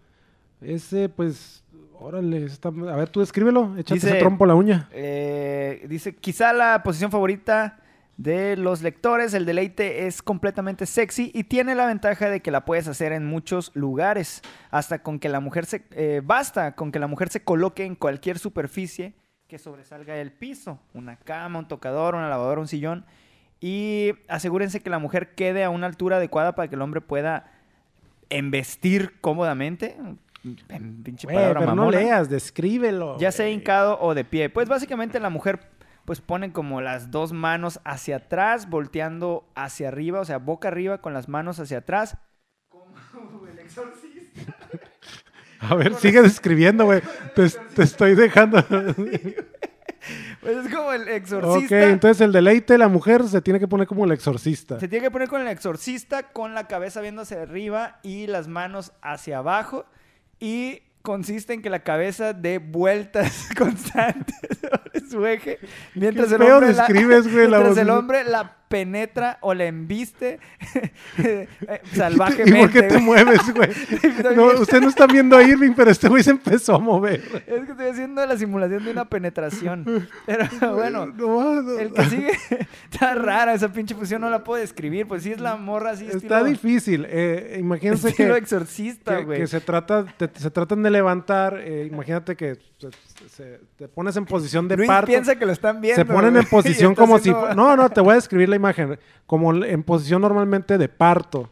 Ese, 0.61 1.09
pues, 1.09 1.65
órale. 1.99 2.45
está- 2.45 2.69
A 2.69 2.97
ver, 2.97 3.09
tú 3.09 3.21
descríbelo. 3.21 3.75
Échate 3.79 3.95
Dice- 3.95 4.09
ese 4.11 4.19
trompo 4.19 4.45
a 4.45 4.49
la 4.49 4.55
uña. 4.55 4.89
Eh, 4.93 5.87
dice, 5.89 6.15
quizá 6.17 6.53
la 6.53 6.83
posición 6.83 7.11
favorita 7.11 7.79
de 8.19 8.57
los 8.57 8.83
lectores, 8.83 9.33
el 9.33 9.47
deleite 9.47 10.07
es 10.07 10.23
completamente 10.23 10.87
sexy 10.87 11.31
y 11.33 11.45
tiene 11.45 11.77
la 11.77 11.87
ventaja 11.87 12.29
de 12.29 12.41
que 12.41 12.51
la 12.51 12.65
puedes 12.65 12.89
hacer 12.89 13.13
en 13.13 13.25
muchos 13.25 13.71
lugares. 13.75 14.43
Hasta 14.71 15.03
con 15.05 15.21
que 15.21 15.29
la 15.29 15.39
mujer 15.41 15.67
se... 15.67 15.85
eh, 15.93 16.21
basta 16.23 16.75
con 16.75 16.91
que 16.91 16.99
la 16.99 17.07
mujer 17.07 17.29
se 17.29 17.45
coloque 17.45 17.85
en 17.85 17.95
cualquier 17.95 18.39
superficie 18.39 19.15
que 19.47 19.59
sobresalga 19.59 20.15
del 20.15 20.33
piso. 20.33 20.79
Una 20.93 21.17
cama, 21.17 21.61
un 21.61 21.69
tocador, 21.69 22.17
una 22.17 22.29
lavadora, 22.29 22.61
un 22.61 22.69
sillón. 22.69 23.07
Y 23.61 24.13
asegúrense 24.29 24.81
que 24.81 24.91
la 24.91 24.99
mujer 24.99 25.35
quede 25.35 25.65
a 25.65 25.71
una 25.71 25.87
altura 25.87 26.17
adecuada 26.17 26.55
para 26.55 26.69
que 26.69 26.75
el 26.75 26.83
hombre 26.83 27.01
pueda 27.01 27.51
embestir 28.31 29.21
cómodamente. 29.21 29.97
En 30.69 31.03
pinche 31.03 31.27
Güey, 31.27 31.37
palabra 31.37 31.61
pero 31.61 31.75
no 31.75 31.91
leas, 31.91 32.29
descríbelo. 32.29 33.17
Ya 33.19 33.33
sea 33.33 33.49
hincado 33.49 33.99
o 34.01 34.15
de 34.15 34.25
pie. 34.25 34.51
Pues 34.51 34.69
básicamente 34.69 35.19
la 35.19 35.31
mujer 35.31 35.61
pues 36.09 36.23
pone 36.23 36.55
como 36.55 36.81
las 36.81 37.11
dos 37.11 37.35
manos 37.35 37.81
hacia 37.85 38.17
atrás, 38.17 38.71
volteando 38.71 39.47
hacia 39.55 39.89
arriba, 39.89 40.21
o 40.21 40.25
sea, 40.25 40.39
boca 40.39 40.69
arriba 40.69 41.03
con 41.03 41.13
las 41.13 41.29
manos 41.29 41.61
hacia 41.61 41.79
atrás. 41.79 42.17
Como 42.71 43.47
el 43.47 43.59
exorcista. 43.59 44.57
A 45.61 45.75
ver, 45.75 45.93
sigue 45.97 46.23
describiendo, 46.23 46.87
güey. 46.87 47.03
Te, 47.35 47.51
te 47.51 47.83
estoy 47.83 48.15
dejando. 48.15 48.65
Pues 50.41 50.65
es 50.65 50.73
como 50.75 50.93
el 50.93 51.03
ok, 51.03 51.09
exorcista. 51.09 51.91
entonces 51.91 52.21
el 52.23 52.33
deleite, 52.33 52.79
la 52.79 52.89
mujer 52.89 53.29
se 53.29 53.43
tiene 53.43 53.59
que 53.59 53.69
poner 53.69 53.87
como 53.87 54.05
el 54.05 54.13
exorcista. 54.13 54.81
Se 54.81 54.89
tiene 54.89 55.05
que 55.05 55.11
poner 55.11 55.29
con 55.29 55.43
el 55.43 55.49
exorcista, 55.49 56.23
con 56.33 56.55
la 56.55 56.69
cabeza 56.69 57.03
viendo 57.03 57.23
hacia 57.23 57.43
arriba 57.43 57.99
y 58.03 58.29
las 58.29 58.49
manos 58.49 58.93
hacia 59.03 59.39
abajo. 59.39 59.85
Y 60.39 60.83
consiste 61.03 61.55
en 61.55 61.63
que 61.63 61.71
la 61.71 61.83
cabeza 61.83 62.33
dé 62.33 62.59
vueltas 62.59 63.49
constantes 63.57 64.59
sobre 64.61 65.09
su 65.09 65.27
eje. 65.27 65.59
Mientras 65.95 66.31
el 66.33 66.43
hombre, 66.43 66.73
la, 66.73 66.87
describes, 66.87 67.33
güey, 67.33 67.49
la 67.49 67.59
mientras 67.59 67.69
voz 67.69 67.79
el 67.79 67.91
hombre 67.91 68.25
la 68.25 68.57
penetra 68.69 69.39
o 69.41 69.55
la 69.55 69.65
embiste 69.67 70.39
eh, 71.19 71.49
¿Y 71.93 71.97
salvajemente. 71.97 72.59
por 72.59 72.71
qué 72.71 72.83
te 72.83 72.99
mueves, 72.99 73.41
güey? 73.55 73.71
No, 74.37 74.47
usted 74.61 74.81
no 74.81 74.89
está 74.89 75.07
viendo 75.07 75.37
a 75.37 75.43
Irving, 75.43 75.73
pero 75.75 75.91
este 75.91 76.09
güey 76.09 76.23
se 76.23 76.31
empezó 76.31 76.75
a 76.75 76.79
mover. 76.79 77.23
Es 77.47 77.65
que 77.65 77.71
estoy 77.73 77.89
haciendo 77.89 78.25
la 78.27 78.37
simulación 78.37 78.85
de 78.85 78.91
una 78.91 79.05
penetración. 79.09 80.09
Pero 80.27 80.47
bueno, 80.75 81.07
No, 81.07 81.63
no. 81.63 81.79
el 81.79 81.93
que 81.93 82.05
sigue 82.05 82.31
está 82.91 83.15
rara 83.15 83.55
esa 83.55 83.73
pinche 83.73 83.95
fusión, 83.95 84.21
no 84.21 84.31
la 84.31 84.45
puedo 84.45 84.61
describir. 84.61 85.07
Pues 85.07 85.23
sí 85.23 85.33
es 85.33 85.41
la 85.41 85.57
morra 85.57 85.91
así 85.91 86.05
Está 86.07 86.17
estilo, 86.41 86.45
difícil. 86.45 87.07
Eh, 87.09 87.57
imagínense 87.61 88.09
estilo 88.11 88.35
que, 88.35 88.41
exorcista, 88.41 89.19
que, 89.19 89.25
güey. 89.25 89.41
que 89.41 89.47
se 89.47 89.61
trata, 89.61 90.05
te- 90.17 90.31
se 90.35 90.51
tratan 90.51 90.83
de 90.83 90.91
levantar. 90.91 91.59
eh, 91.63 91.89
imagínate 91.91 92.37
que 92.37 92.59
se- 93.29 93.61
te 93.77 93.89
pones 93.89 94.17
en 94.17 94.25
posición 94.25 94.67
de 94.69 94.77
Luis 94.77 94.89
parto. 94.89 95.07
piensa 95.09 95.37
que 95.39 95.47
lo 95.47 95.53
están 95.53 95.81
viendo. 95.81 96.01
se 96.03 96.05
ponen 96.05 96.37
en 96.37 96.45
posición 96.51 96.95
como 96.95 97.19
si... 97.19 97.31
haciendo- 97.31 97.55
No, 97.55 97.77
no, 97.77 97.91
te 97.91 98.01
voy 98.01 98.13
a 98.13 98.15
describir 98.17 98.49
la 98.49 98.57
imagen. 98.57 98.99
Como 99.27 99.53
en 99.65 99.83
posición 99.83 100.23
normalmente 100.23 100.79
de 100.79 100.89
parto. 100.89 101.51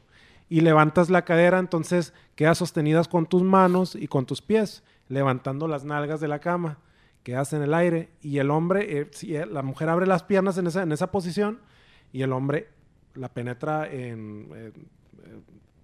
Y 0.49 0.61
levantas 0.61 1.11
la 1.11 1.23
cadera, 1.25 1.59
entonces 1.59 2.13
quedas 2.37 2.59
sostenidas 2.59 3.09
con 3.09 3.27
tus 3.27 3.43
manos 3.43 3.97
y 3.97 4.07
con 4.07 4.27
tus 4.27 4.43
pies, 4.43 4.85
levantando 5.09 5.67
las 5.67 5.85
nalgas 5.85 6.21
de 6.21 6.29
la 6.29 6.39
cama. 6.39 6.79
Quedas 7.25 7.53
en 7.53 7.63
el 7.63 7.75
aire 7.75 8.11
y 8.23 8.39
el 8.39 8.53
hombre, 8.53 8.99
eh, 9.01 9.09
si, 9.11 9.35
eh, 9.35 9.45
la 9.47 9.63
mujer 9.63 9.89
abre 9.89 10.07
las 10.07 10.23
piernas 10.23 10.57
en 10.59 10.69
esa, 10.69 10.83
en 10.85 10.93
esa 10.93 11.11
posición 11.11 11.59
y 12.13 12.23
el 12.23 12.33
hombre 12.33 12.69
la 13.15 13.29
penetra 13.29 13.89
en, 13.91 14.49
eh, 14.55 14.73
eh, 15.25 15.41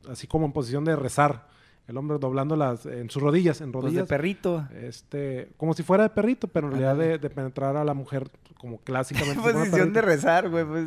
así 0.09 0.29
como 0.29 0.47
en 0.47 0.53
posición 0.53 0.85
de 0.85 0.95
rezar. 0.95 1.49
El 1.93 1.99
hombre 1.99 2.17
doblando 2.19 2.57
las 2.57 2.87
en 2.87 3.11
sus 3.11 3.23
rodillas, 3.23 3.61
en 3.61 3.71
Pues 3.71 3.85
rodillas. 3.85 4.05
de 4.05 4.09
perrito. 4.09 4.67
Este, 4.75 5.51
como 5.59 5.75
si 5.75 5.83
fuera 5.83 6.05
de 6.05 6.09
perrito, 6.09 6.49
pero 6.49 6.69
en 6.69 6.73
realidad 6.73 6.97
de, 6.97 7.19
de 7.19 7.29
penetrar 7.29 7.77
a 7.77 7.85
la 7.85 7.93
mujer 7.93 8.31
como 8.57 8.79
clásicamente. 8.79 9.35
de 9.47 9.53
Posición 9.53 9.93
de 9.93 10.01
perrito. 10.01 10.01
rezar, 10.01 10.49
güey. 10.49 10.65
Pues. 10.65 10.87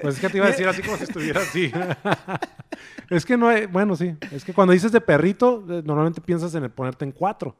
Pues 0.00 0.14
es 0.14 0.20
que 0.20 0.28
te 0.28 0.36
iba 0.36 0.46
a 0.46 0.50
decir 0.50 0.68
así 0.68 0.80
como 0.82 0.96
si 0.96 1.02
estuviera 1.02 1.40
así. 1.40 1.72
es 3.10 3.26
que 3.26 3.36
no 3.36 3.48
hay, 3.48 3.66
bueno, 3.66 3.96
sí. 3.96 4.16
Es 4.30 4.44
que 4.44 4.54
cuando 4.54 4.72
dices 4.72 4.92
de 4.92 5.00
perrito, 5.00 5.64
eh, 5.68 5.82
normalmente 5.84 6.20
piensas 6.20 6.54
en 6.54 6.62
el 6.62 6.70
ponerte 6.70 7.04
en 7.04 7.10
cuatro. 7.10 7.56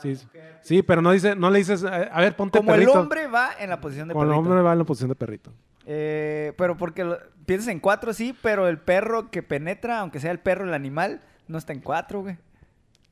Sí, 0.00 0.14
sí, 0.62 0.82
pero 0.82 1.02
no 1.02 1.10
dice, 1.10 1.34
no 1.34 1.50
le 1.50 1.58
dices, 1.58 1.82
a 1.82 2.20
ver, 2.20 2.36
ponte 2.36 2.58
Como 2.58 2.72
el 2.74 2.80
perrito. 2.82 3.00
hombre 3.00 3.26
va 3.28 3.50
en 3.58 3.70
la 3.70 3.80
posición 3.80 4.06
de 4.08 4.12
Como 4.14 4.24
el 4.24 4.28
perrito. 4.30 4.40
hombre 4.48 4.62
va 4.62 4.72
en 4.74 4.78
la 4.78 4.84
posición 4.84 5.08
de 5.08 5.14
perrito. 5.16 5.52
Eh, 5.86 6.52
pero 6.58 6.76
porque 6.76 7.02
lo- 7.02 7.18
piensas 7.46 7.68
en 7.68 7.80
cuatro, 7.80 8.12
sí, 8.12 8.32
pero 8.42 8.68
el 8.68 8.78
perro 8.78 9.30
que 9.30 9.42
penetra, 9.42 9.98
aunque 10.00 10.20
sea 10.20 10.30
el 10.32 10.38
perro, 10.38 10.64
el 10.64 10.74
animal, 10.74 11.22
no 11.48 11.58
está 11.58 11.72
en 11.72 11.80
cuatro, 11.80 12.22
güey. 12.22 12.36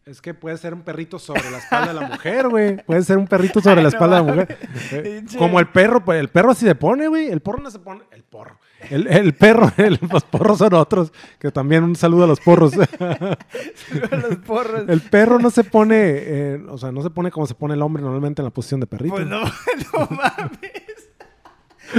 Es 0.06 0.20
que 0.20 0.34
puede 0.34 0.58
ser 0.58 0.74
un 0.74 0.82
perrito 0.82 1.18
sobre 1.18 1.50
la 1.50 1.56
espalda 1.56 1.94
de 1.94 2.00
la 2.00 2.06
mujer, 2.06 2.48
güey. 2.48 2.76
Puede 2.84 3.02
ser 3.04 3.16
un 3.16 3.26
perrito 3.26 3.62
sobre 3.62 3.76
la 3.76 3.82
no 3.84 3.88
espalda 3.88 4.20
de 4.20 4.26
la 4.26 4.32
mujer. 4.34 4.58
Eh. 4.92 5.24
Como 5.38 5.58
el 5.58 5.68
perro, 5.68 6.04
pues 6.04 6.20
el 6.20 6.28
perro 6.28 6.50
así 6.50 6.66
se 6.66 6.74
pone, 6.74 7.08
güey. 7.08 7.28
El 7.28 7.40
porro 7.40 7.62
no 7.62 7.70
se 7.70 7.78
pone. 7.78 8.02
El 8.10 8.22
porro. 8.22 8.58
El, 8.90 9.06
el 9.06 9.32
perro, 9.34 9.72
el- 9.78 9.98
los 10.12 10.24
porros 10.24 10.58
son 10.58 10.74
otros. 10.74 11.10
Que 11.38 11.50
también 11.50 11.84
un 11.84 11.96
saludo 11.96 12.24
a 12.24 12.26
los 12.26 12.38
porros. 12.40 12.74
Los 12.76 14.36
porros. 14.46 14.86
el 14.88 15.00
perro 15.00 15.38
no 15.38 15.48
se 15.50 15.64
pone, 15.64 15.96
eh, 15.98 16.62
o 16.68 16.76
sea, 16.76 16.92
no 16.92 17.02
se 17.02 17.08
pone 17.08 17.30
como 17.30 17.46
se 17.46 17.54
pone 17.54 17.72
el 17.72 17.80
hombre 17.80 18.02
normalmente 18.02 18.42
en 18.42 18.44
la 18.44 18.50
posición 18.50 18.80
de 18.80 18.86
perrito. 18.86 19.14
Pues 19.14 19.26
no, 19.26 19.40
no 19.42 20.08
mames. 20.10 21.08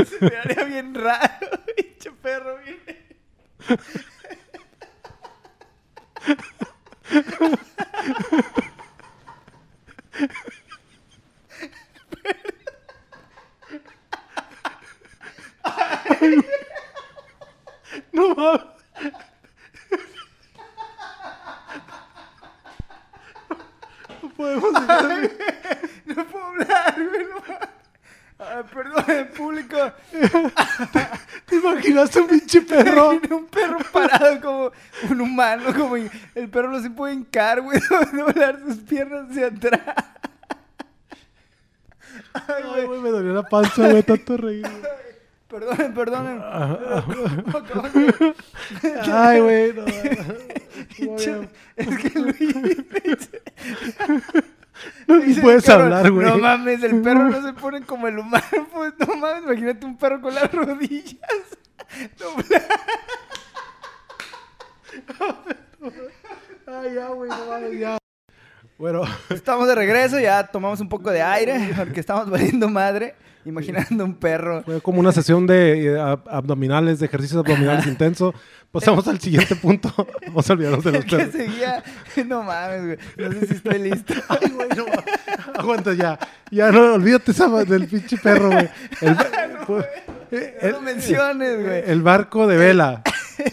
Se 0.07 0.19
me 0.29 0.36
haría 0.38 0.63
bien 0.65 0.93
raro, 0.93 1.47
pinche 1.75 2.11
perro. 2.21 2.57
bien. 2.63 3.79
No 18.13 18.34
mames. 18.36 18.61
No 24.21 24.30
podemos 24.36 24.73
dejar- 24.73 25.32
No 26.05 26.26
puedo 26.28 26.45
hablar, 26.45 26.95
güey. 26.95 27.23
No 27.26 27.39
mames. 27.41 27.69
Ay, 28.47 28.63
perdón, 28.73 29.03
el 29.07 29.27
público. 29.29 29.77
¿Te 31.45 31.55
imaginaste 31.55 32.21
un 32.21 32.27
pinche 32.27 32.61
perro? 32.61 33.09
Un 33.11 33.47
perro 33.47 33.77
parado 33.91 34.41
como 34.41 34.71
un 35.09 35.21
humano, 35.21 35.73
como 35.75 35.95
el 35.95 36.49
perro 36.49 36.69
no 36.69 36.81
se 36.81 36.89
puede 36.89 37.13
hincar, 37.13 37.61
güey, 37.61 37.79
doblar 38.13 38.59
sus 38.59 38.77
piernas 38.77 39.29
hacia 39.29 39.47
atrás. 39.47 39.81
Ay, 42.33 42.63
Ay, 42.75 42.85
güey. 42.85 42.99
me 42.99 43.09
dolió 43.09 43.33
la 43.33 43.43
panza, 43.43 43.89
güey, 43.89 44.03
tanto 44.03 44.37
reír. 44.37 44.67
Perdonen, 45.47 45.93
perdonen. 45.93 46.41
Ay, 49.11 49.39
güey, 49.39 49.73
no. 49.73 49.85
Es 51.75 51.87
que 51.97 52.19
Luis 52.19 52.55
No, 55.07 55.17
ni 55.19 55.33
puedes 55.36 55.67
hablar, 55.69 56.11
güey. 56.11 56.27
No 56.27 56.38
mames, 56.38 56.83
el 56.83 57.01
perro 57.01 57.29
no 57.29 57.41
se 57.41 57.53
pone 57.53 57.81
como 57.81 58.07
el 58.07 58.19
humano. 58.19 58.43
Pues 58.73 58.93
no 58.99 59.15
mames, 59.15 59.43
imagínate 59.43 59.86
un 59.86 59.97
perro 59.97 60.21
con 60.21 60.33
las 60.36 60.51
rodillas. 60.51 61.19
dobladas. 62.17 62.67
Ay, 66.67 66.95
ya, 66.95 67.07
güey, 67.09 67.29
no 67.29 67.45
mames, 67.45 67.79
ya. 67.79 67.97
Bueno, 68.77 69.03
Estamos 69.29 69.67
de 69.67 69.75
regreso, 69.75 70.19
ya 70.19 70.45
tomamos 70.47 70.81
un 70.81 70.89
poco 70.89 71.09
de 71.11 71.21
aire 71.21 71.73
porque 71.77 71.99
estamos 71.99 72.29
valiendo 72.29 72.67
madre. 72.67 73.15
Imaginando 73.49 74.03
un 74.05 74.15
perro. 74.15 74.63
fue 74.63 74.81
como 74.81 74.99
una 74.99 75.11
sesión 75.11 75.45
de 75.47 75.85
eh, 75.85 75.97
ab- 75.97 76.23
abdominales, 76.29 76.99
de 76.99 77.05
ejercicios 77.05 77.39
abdominales 77.39 77.85
intenso. 77.87 78.33
Pasamos 78.71 79.07
al 79.07 79.19
siguiente 79.21 79.55
punto. 79.55 79.89
Vamos 80.27 80.49
a 80.49 80.53
olvidarnos 80.53 80.83
de 80.83 80.91
los 80.91 81.03
El 81.03 81.09
que 81.09 81.15
perros. 81.17 81.33
seguía. 81.33 81.83
No 82.25 82.43
mames, 82.43 82.83
güey. 82.85 82.97
No 83.17 83.31
sé 83.39 83.47
si 83.47 83.53
estoy 83.53 83.79
listo. 83.79 84.13
Ay, 84.27 84.49
güey, 84.49 84.69
no 84.75 84.85
mames. 84.87 85.05
Aguanta 85.57 85.93
ya. 85.93 86.19
Ya 86.51 86.71
no, 86.71 86.93
olvídate 86.95 87.31
del 87.67 87.87
pinche 87.87 88.17
perro, 88.17 88.49
güey. 88.51 88.69
El, 89.01 89.17
eh, 90.31 90.57
No 90.63 90.69
lo 90.71 90.81
menciones, 90.81 91.63
güey. 91.63 91.83
el 91.89 92.01
barco 92.01 92.47
de 92.47 92.57
vela. 92.57 93.01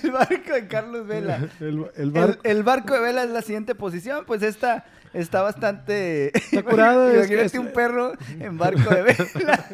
El 0.03 0.11
barco 0.13 0.53
de 0.55 0.67
Carlos 0.69 1.07
Vela. 1.07 1.49
El, 1.61 1.67
el 1.67 1.87
El, 1.97 2.11
barco. 2.13 2.41
el 2.45 2.63
barco 2.63 2.95
de 2.95 3.01
vela 3.01 3.25
es 3.25 3.31
la 3.31 3.43
siguiente 3.43 3.75
posición, 3.75 4.25
pues 4.27 4.43
esta 4.43 4.85
está 5.15 5.43
bastante... 5.43 6.37
Está 6.37 6.63
curado, 6.71 7.13
Imagínate 7.15 7.47
es- 7.47 7.55
un 7.55 7.73
perro 7.73 8.13
en 8.41 8.59
barco 8.59 8.95
de 8.95 9.03
vela. 9.03 9.65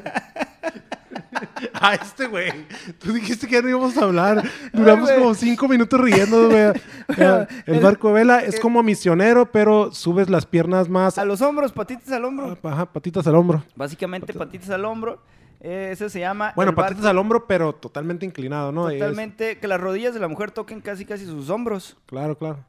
Ah, 1.81 1.95
este 1.95 2.27
güey. 2.27 2.53
Tú 2.99 3.13
dijiste 3.13 3.47
que 3.47 3.55
ya 3.55 3.63
no 3.63 3.69
íbamos 3.69 3.97
a 3.97 4.05
hablar. 4.05 4.43
Duramos 4.73 5.11
como 5.11 5.35
cinco 5.35 5.69
minutos 5.69 6.01
riendo, 6.01 6.49
güey. 6.49 6.73
El 7.17 7.47
el- 7.67 7.81
barco 7.81 8.09
de 8.09 8.15
vela 8.15 8.41
es 8.41 8.59
como 8.61 8.83
misionero, 8.83 9.51
pero 9.51 9.93
subes 9.93 10.29
las 10.29 10.47
piernas 10.47 10.89
más. 10.89 11.19
A 11.19 11.25
los 11.25 11.41
hombros, 11.41 11.73
patitas 11.73 12.11
al 12.13 12.25
hombro. 12.25 12.59
Ajá, 12.63 12.87
patitas 12.87 13.27
al 13.27 13.35
hombro. 13.37 13.63
Básicamente 13.77 14.33
patitas 14.35 14.71
al 14.71 14.85
hombro. 14.85 15.23
Eh, 15.61 15.91
eso 15.93 16.09
se 16.09 16.21
llama... 16.21 16.53
Bueno, 16.55 16.75
patitas 16.75 17.05
al 17.07 17.19
hombro, 17.19 17.47
pero 17.47 17.73
totalmente 17.75 18.25
inclinado, 18.27 18.71
¿no? 18.73 18.89
Es- 18.91 18.99
Totalmente, 18.99 19.59
que 19.59 19.69
las 19.69 19.81
rodillas 19.81 20.15
de 20.15 20.21
la 20.21 20.29
mujer 20.29 20.51
toquen 20.51 20.81
casi 20.81 21.05
casi 21.05 21.25
sus 21.27 21.51
hombros. 21.51 21.97
claro, 22.07 22.37
claro. 22.37 22.65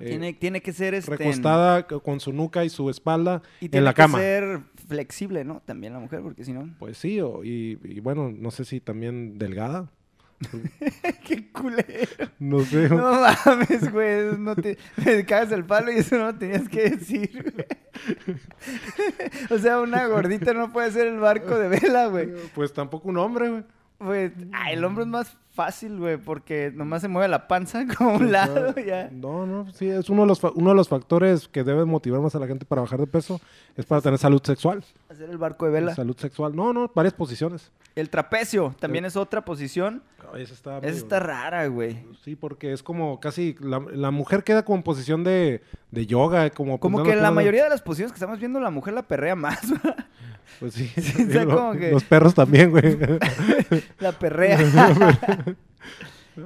Eh, 0.00 0.06
tiene, 0.08 0.32
tiene 0.32 0.60
que 0.62 0.72
ser 0.72 0.94
este, 0.94 1.16
recostada 1.16 1.86
con 1.86 2.20
su 2.20 2.32
nuca 2.32 2.64
y 2.64 2.70
su 2.70 2.88
espalda 2.90 3.42
y 3.60 3.68
tiene 3.68 3.78
en 3.78 3.84
la 3.84 3.92
que 3.92 4.02
cama. 4.02 4.18
ser 4.18 4.60
flexible, 4.88 5.44
¿no? 5.44 5.60
También 5.64 5.92
la 5.92 5.98
mujer, 5.98 6.20
porque 6.22 6.44
si 6.44 6.52
no... 6.52 6.68
Pues 6.78 6.96
sí, 6.98 7.20
o- 7.20 7.44
y, 7.44 7.78
y 7.84 8.00
bueno, 8.00 8.32
no 8.34 8.50
sé 8.50 8.64
si 8.64 8.80
también 8.80 9.38
delgada. 9.38 9.90
¡Qué 11.26 11.52
culero! 11.52 12.30
No 12.38 12.60
sé. 12.64 12.88
No 12.88 13.20
mames, 13.44 13.92
güey. 13.92 14.38
No 14.38 14.56
te, 14.56 14.78
me 15.04 15.24
cagas 15.26 15.52
el 15.52 15.64
palo 15.66 15.92
y 15.92 15.96
eso 15.96 16.16
no 16.16 16.24
lo 16.32 16.34
tenías 16.34 16.66
que 16.68 16.90
decir, 16.90 17.52
güey. 17.54 18.36
O 19.50 19.58
sea, 19.58 19.80
una 19.80 20.06
gordita 20.06 20.54
no 20.54 20.72
puede 20.72 20.90
ser 20.92 21.06
el 21.08 21.18
barco 21.18 21.58
de 21.58 21.68
vela, 21.68 22.06
güey. 22.06 22.28
Pues 22.54 22.72
tampoco 22.72 23.08
un 23.10 23.18
hombre, 23.18 23.50
güey. 23.50 23.62
Pues, 24.00 24.32
ah, 24.54 24.72
el 24.72 24.82
hombro 24.82 25.02
es 25.02 25.08
más 25.10 25.36
fácil, 25.52 25.98
güey, 25.98 26.16
porque 26.16 26.72
nomás 26.74 27.02
se 27.02 27.08
mueve 27.08 27.28
la 27.28 27.46
panza 27.46 27.84
como 27.98 28.14
un 28.14 28.32
lado, 28.32 28.74
ya. 28.74 29.10
No, 29.12 29.44
no, 29.44 29.70
sí, 29.72 29.90
es 29.90 30.08
uno 30.08 30.22
de, 30.22 30.28
los, 30.28 30.42
uno 30.42 30.70
de 30.70 30.76
los 30.76 30.88
factores 30.88 31.48
que 31.48 31.64
debe 31.64 31.84
motivar 31.84 32.18
más 32.22 32.34
a 32.34 32.38
la 32.38 32.46
gente 32.46 32.64
para 32.64 32.80
bajar 32.80 32.98
de 32.98 33.06
peso, 33.06 33.42
es 33.76 33.84
para 33.84 34.00
tener 34.00 34.18
salud 34.18 34.40
sexual. 34.42 34.82
Hacer 35.10 35.28
el 35.28 35.36
barco 35.36 35.66
de 35.66 35.72
vela. 35.72 35.94
Salud 35.94 36.16
sexual. 36.16 36.56
No, 36.56 36.72
no, 36.72 36.90
varias 36.94 37.12
posiciones. 37.12 37.70
El 37.94 38.08
trapecio 38.08 38.74
también 38.80 39.04
es 39.04 39.16
otra 39.16 39.44
posición. 39.44 40.02
Esa 40.34 40.54
está, 40.54 40.78
Esa 40.78 40.96
está 40.96 41.20
rara, 41.20 41.66
güey. 41.66 42.02
Sí, 42.24 42.36
porque 42.36 42.72
es 42.72 42.82
como 42.82 43.20
casi, 43.20 43.54
la, 43.60 43.80
la 43.92 44.10
mujer 44.10 44.44
queda 44.44 44.64
como 44.64 44.76
en 44.76 44.82
posición 44.82 45.24
de, 45.24 45.60
de 45.90 46.06
yoga, 46.06 46.48
como... 46.48 46.80
Como 46.80 47.02
que 47.02 47.12
en 47.12 47.22
la 47.22 47.32
mayoría 47.32 47.64
de 47.64 47.70
las 47.70 47.82
posiciones 47.82 48.12
que 48.12 48.16
estamos 48.16 48.38
viendo, 48.38 48.60
la 48.60 48.70
mujer 48.70 48.94
la 48.94 49.02
perrea 49.02 49.34
más. 49.34 49.60
Pues 50.58 50.74
sí, 50.74 50.90
Lo- 51.28 51.72
que- 51.72 51.90
los 51.90 52.04
perros 52.04 52.34
también, 52.34 52.70
güey. 52.70 52.98
La 54.00 54.12
perrea. 54.12 54.58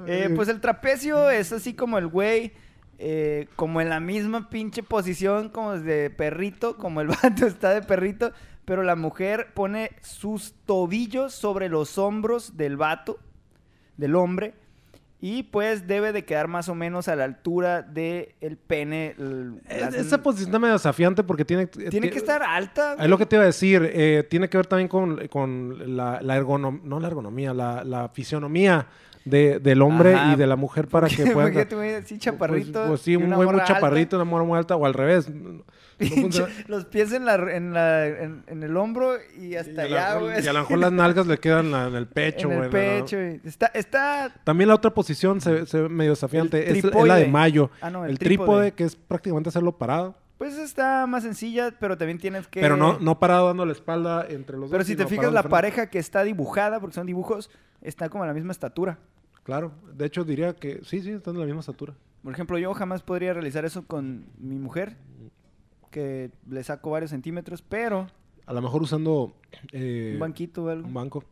Eh, 0.07 0.31
pues 0.35 0.49
el 0.49 0.61
trapecio 0.61 1.31
es 1.31 1.53
así 1.53 1.75
como 1.75 1.99
el 1.99 2.07
güey, 2.09 2.53
eh, 2.99 3.49
como 3.57 3.81
en 3.81 3.89
la 3.89 4.01
misma 4.01 4.49
pinche 4.51 4.83
posición 4.83 5.49
como 5.51 5.79
de 5.79 6.11
perrito, 6.11 6.77
como 6.77 7.01
el 7.01 7.09
vato 7.23 7.47
está 7.47 7.71
de 7.75 7.83
perrito, 7.83 8.33
pero 8.65 8.83
la 8.83 8.97
mujer 8.97 9.49
pone 9.55 9.91
sus 10.03 10.55
tobillos 10.65 11.35
sobre 11.35 11.69
los 11.69 11.99
hombros 11.99 12.57
del 12.57 12.77
vato, 12.77 13.19
del 13.97 14.17
hombre, 14.17 14.55
y 15.21 15.45
pues 15.45 15.87
debe 15.87 16.13
de 16.13 16.25
quedar 16.25 16.49
más 16.49 16.69
o 16.69 16.75
menos 16.75 17.09
a 17.09 17.17
la 17.17 17.25
altura 17.25 17.81
del 17.83 18.35
el 18.41 18.57
pene. 18.59 19.15
el- 19.19 19.61
Esa 19.69 20.23
posición 20.23 20.49
está 20.51 20.59
medio 20.59 20.75
desafiante 20.75 21.23
porque 21.25 21.45
tiene... 21.45 21.67
Tiene 21.67 22.11
que 22.11 22.19
estar 22.19 22.43
alta. 22.43 22.97
Es 22.99 23.09
lo 23.09 23.17
que 23.17 23.25
te 23.27 23.37
iba 23.37 23.43
a 23.43 23.47
decir, 23.47 23.89
eh, 23.95 24.27
tiene 24.29 24.49
que 24.51 24.59
ver 24.59 24.67
también 24.67 24.89
con, 24.89 25.27
con 25.29 25.97
la, 25.97 26.21
la 26.21 26.37
ergonomía, 26.37 26.83
no 26.85 27.01
la 27.01 27.09
ergonomía, 27.09 27.55
la, 27.55 27.85
la 27.85 28.09
fisionomía 28.11 28.87
de- 29.25 29.59
del 29.59 29.83
hombre 29.83 30.15
Ajá. 30.15 30.33
y 30.33 30.37
de 30.37 30.47
la 30.47 30.57
mujer 30.57 30.87
para 30.89 31.09
que 31.09 31.17
puedan... 31.25 31.53
Imagínate, 31.53 31.75
güey, 31.77 31.95
así 31.95 32.19
chaparrito. 32.19 32.73
Pues, 32.73 32.89
pues 32.89 33.01
sí, 33.01 33.17
un 33.17 33.31
güey 33.33 33.49
muy 33.49 33.63
chaparrito, 33.65 34.17
una 34.17 34.25
morra 34.25 34.45
muy 34.45 34.59
alta, 34.59 34.77
o 34.77 34.85
al 34.87 34.95
revés. 34.95 35.29
No-. 36.01 36.47
Los 36.67 36.87
pies 36.87 37.13
en, 37.13 37.25
la, 37.25 37.35
en, 37.37 37.73
la, 37.73 38.07
en, 38.09 38.43
en 38.49 38.63
el 38.65 38.77
hombro 38.77 39.13
y 39.41 39.55
hasta 39.55 39.87
y, 39.87 39.93
allá, 39.93 40.19
güey. 40.19 40.45
y 40.45 40.49
a 40.49 40.53
lo 40.53 40.59
mejor 40.61 40.79
las 40.79 40.91
nalgas 40.93 41.27
le 41.29 41.39
quedan 41.39 41.71
la- 41.71 41.87
en 41.87 41.95
el 41.95 42.07
pecho, 42.09 42.51
en 42.51 42.57
güey. 42.57 42.67
el 42.69 42.99
¿no? 43.01 43.05
pecho. 43.05 43.17
Está, 43.49 43.67
está... 43.67 44.33
También 44.43 44.69
la 44.69 44.75
otra 44.75 44.91
posición 44.93 45.41
se, 45.41 45.67
se 45.67 45.83
ve 45.83 45.89
medio 45.89 46.11
desafiante. 46.11 46.69
El 46.69 46.77
Es, 46.79 46.85
es 46.85 47.05
la 47.07 47.15
de 47.17 47.29
mayo. 47.29 47.71
Ah, 47.81 47.91
no, 47.91 48.05
el, 48.05 48.11
el 48.11 48.19
trípode, 48.19 48.47
trípode. 48.49 48.73
que 48.73 48.85
es 48.85 48.97
prácticamente 48.97 49.51
hacerlo 49.51 49.79
parado. 49.79 50.17
Pues 50.45 50.59
está 50.59 51.07
más 51.07 51.23
sencilla, 51.23 51.73
pero 51.81 51.97
también 51.97 52.19
tienes 52.19 52.47
que... 52.49 52.61
Pero 52.61 52.77
no, 52.77 52.99
no 52.99 53.19
parado 53.19 53.47
dando 53.47 53.65
la 53.65 53.73
espalda 53.73 54.27
entre 54.29 54.59
los 54.59 54.69
Pero 54.69 54.81
dos. 54.81 54.87
si 54.87 54.95
te 54.95 55.07
fijas, 55.07 55.33
la 55.33 55.43
pareja 55.45 55.89
que 55.89 55.99
está 55.99 56.23
dibujada, 56.23 56.81
porque 56.81 56.93
son 56.93 57.07
dibujos, 57.07 57.49
está 57.81 58.11
como 58.11 58.25
a 58.25 58.27
la 58.27 58.35
misma 58.35 58.53
estatura. 58.53 58.99
Claro. 59.43 59.73
De 59.95 60.05
hecho, 60.05 60.23
diría 60.23 60.55
que 60.55 60.81
sí, 60.85 61.01
sí, 61.01 61.13
están 61.13 61.33
en 61.37 61.41
la 61.41 61.47
misma 61.47 61.61
estatura. 61.61 61.95
Por 62.23 62.35
ejemplo, 62.35 62.59
yo 62.59 62.75
jamás 62.75 63.01
podría 63.03 63.33
realizar 63.33 63.65
eso 63.65 63.87
con 63.87 64.27
mi 64.39 64.59
mujer, 64.59 64.99
que 65.91 66.31
le 66.51 66.63
saco 66.63 66.91
varios 66.91 67.11
centímetros, 67.11 67.63
pero 67.63 68.07
A 68.45 68.53
lo 68.53 68.61
mejor 68.61 68.83
usando 68.83 69.33
eh, 69.73 70.11
un 70.13 70.21
banquito 70.21 70.65
o 70.65 70.69
algo. 70.69 70.87
un 70.87 70.93
banco. 70.93 71.25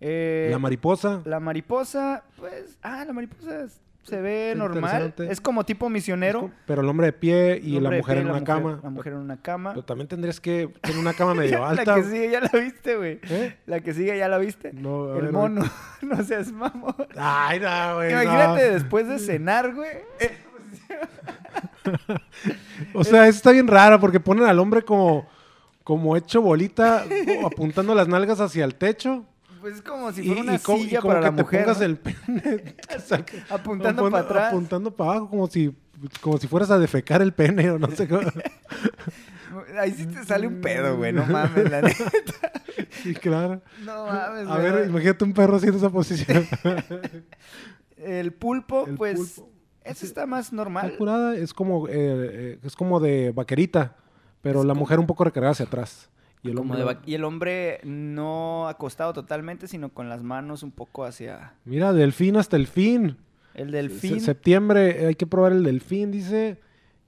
Eh, 0.00 0.48
la 0.50 0.58
mariposa. 0.58 1.20
la 1.26 1.38
mariposa, 1.38 2.24
pues... 2.38 2.78
Ah, 2.80 3.04
la 3.04 3.12
mariposa 3.12 3.64
es- 3.64 3.81
se 4.02 4.20
ve 4.20 4.54
normal. 4.56 5.14
Es 5.28 5.40
como 5.40 5.64
tipo 5.64 5.88
misionero. 5.88 6.40
como- 6.40 6.52
pero 6.66 6.82
el 6.82 6.88
hombre 6.88 7.06
de 7.06 7.12
pie 7.12 7.60
y 7.62 7.78
la 7.80 7.90
mujer 7.90 8.02
pie, 8.04 8.18
en 8.20 8.26
la 8.26 8.32
una 8.32 8.40
mujer- 8.40 8.44
cama. 8.56 8.80
La 8.82 8.90
mujer 8.90 9.12
en 9.12 9.18
una 9.20 9.36
cama. 9.40 9.70
Pero 9.70 9.84
también 9.84 10.08
tendrías 10.08 10.40
que 10.40 10.68
tener 10.80 10.98
una 10.98 11.12
cama 11.14 11.34
medio 11.34 11.64
alta. 11.64 11.84
La 11.84 11.94
que 11.94 12.04
sigue 12.04 12.30
ya 12.30 12.40
la 12.40 12.48
viste, 12.58 12.96
güey. 12.96 13.20
¿Eh? 13.30 13.56
La 13.66 13.80
que 13.80 13.94
sigue 13.94 14.16
ya 14.18 14.28
la 14.28 14.38
viste. 14.38 14.72
No, 14.72 15.14
El 15.16 15.22
ver, 15.22 15.32
mono. 15.32 15.62
no 16.02 16.22
seas 16.24 16.50
mamón. 16.52 16.94
Ay, 17.16 17.60
no, 17.60 17.94
güey. 17.96 18.10
Imagínate 18.12 18.66
no. 18.68 18.74
después 18.74 19.06
de 19.08 19.18
cenar, 19.18 19.74
güey. 19.74 19.90
eh, 20.20 20.36
o 22.94 23.04
sea, 23.04 23.26
eso 23.28 23.36
está 23.36 23.50
bien 23.52 23.66
raro 23.68 23.98
porque 24.00 24.20
ponen 24.20 24.44
al 24.44 24.58
hombre 24.58 24.82
como, 24.82 25.26
como 25.84 26.16
hecho 26.16 26.40
bolita, 26.42 27.04
apuntando 27.44 27.94
las 27.94 28.08
nalgas 28.08 28.40
hacia 28.40 28.64
el 28.64 28.74
techo. 28.74 29.24
Pues 29.62 29.76
es 29.76 29.82
como 29.82 30.12
si 30.12 30.20
Y, 30.22 30.26
fuera 30.26 30.42
una 30.42 30.52
y 30.52 30.56
y 30.56 30.58
silla 30.58 31.00
como 31.00 31.14
para 31.14 31.20
que 31.20 31.30
la 31.30 31.36
te 31.36 31.42
mujer. 31.42 31.60
pongas 31.64 31.78
¿no? 31.78 31.84
el 31.86 31.96
pene. 31.96 32.74
Apuntando 33.50 34.02
Apun- 34.06 34.10
para 34.10 34.24
atrás. 34.24 34.48
Apuntando 34.48 34.90
para 34.94 35.10
abajo, 35.12 35.30
como 35.30 35.46
si, 35.46 35.74
como 36.20 36.36
si 36.38 36.48
fueras 36.48 36.70
a 36.70 36.78
defecar 36.78 37.22
el 37.22 37.32
pene 37.32 37.70
o 37.70 37.78
no 37.78 37.88
sé 37.92 38.06
cómo. 38.08 38.28
Ahí 39.78 39.92
sí 39.92 40.06
te 40.06 40.24
sale 40.24 40.46
un 40.46 40.60
pedo, 40.60 40.96
güey. 40.96 41.12
No 41.12 41.24
mames, 41.26 41.70
la 41.70 41.80
neta. 41.82 42.04
Sí, 43.02 43.14
claro. 43.14 43.60
No 43.84 44.06
mames, 44.06 44.48
A 44.48 44.58
güey. 44.58 44.72
ver, 44.72 44.88
imagínate 44.88 45.24
un 45.24 45.32
perro 45.32 45.56
haciendo 45.56 45.78
esa 45.78 45.90
posición. 45.90 46.46
El 47.96 48.32
pulpo, 48.32 48.86
El 48.86 48.94
pues. 48.96 49.16
pulpo. 49.16 49.50
Ese 49.84 50.06
está 50.06 50.26
más 50.26 50.52
normal. 50.52 50.94
curada, 50.96 51.34
es 51.36 51.52
como, 51.52 51.88
eh, 51.88 51.92
eh, 51.94 52.58
es 52.62 52.76
como 52.76 53.00
de 53.00 53.32
vaquerita, 53.32 53.96
pero 54.40 54.62
la 54.62 54.74
mujer 54.74 55.00
un 55.00 55.06
poco 55.06 55.24
recargada 55.24 55.52
hacia 55.52 55.66
atrás. 55.66 56.08
Y 56.42 56.50
el 56.50 56.58
hombre, 56.58 56.78
de 56.78 56.84
va- 56.84 57.00
y 57.06 57.14
el 57.14 57.24
hombre 57.24 57.80
no 57.84 58.66
acostado 58.68 59.12
totalmente, 59.12 59.68
sino 59.68 59.90
con 59.90 60.08
las 60.08 60.22
manos 60.22 60.62
un 60.62 60.72
poco 60.72 61.04
hacia 61.04 61.54
Mira, 61.64 61.92
delfín 61.92 62.36
hasta 62.36 62.56
el 62.56 62.66
fin. 62.66 63.16
el 63.54 63.68
Se- 63.70 63.76
delfín. 63.76 64.20
septiembre 64.20 65.02
eh, 65.02 65.06
hay 65.08 65.14
que 65.14 65.26
probar 65.26 65.52
el 65.52 65.62
delfín, 65.62 66.10
dice. 66.10 66.58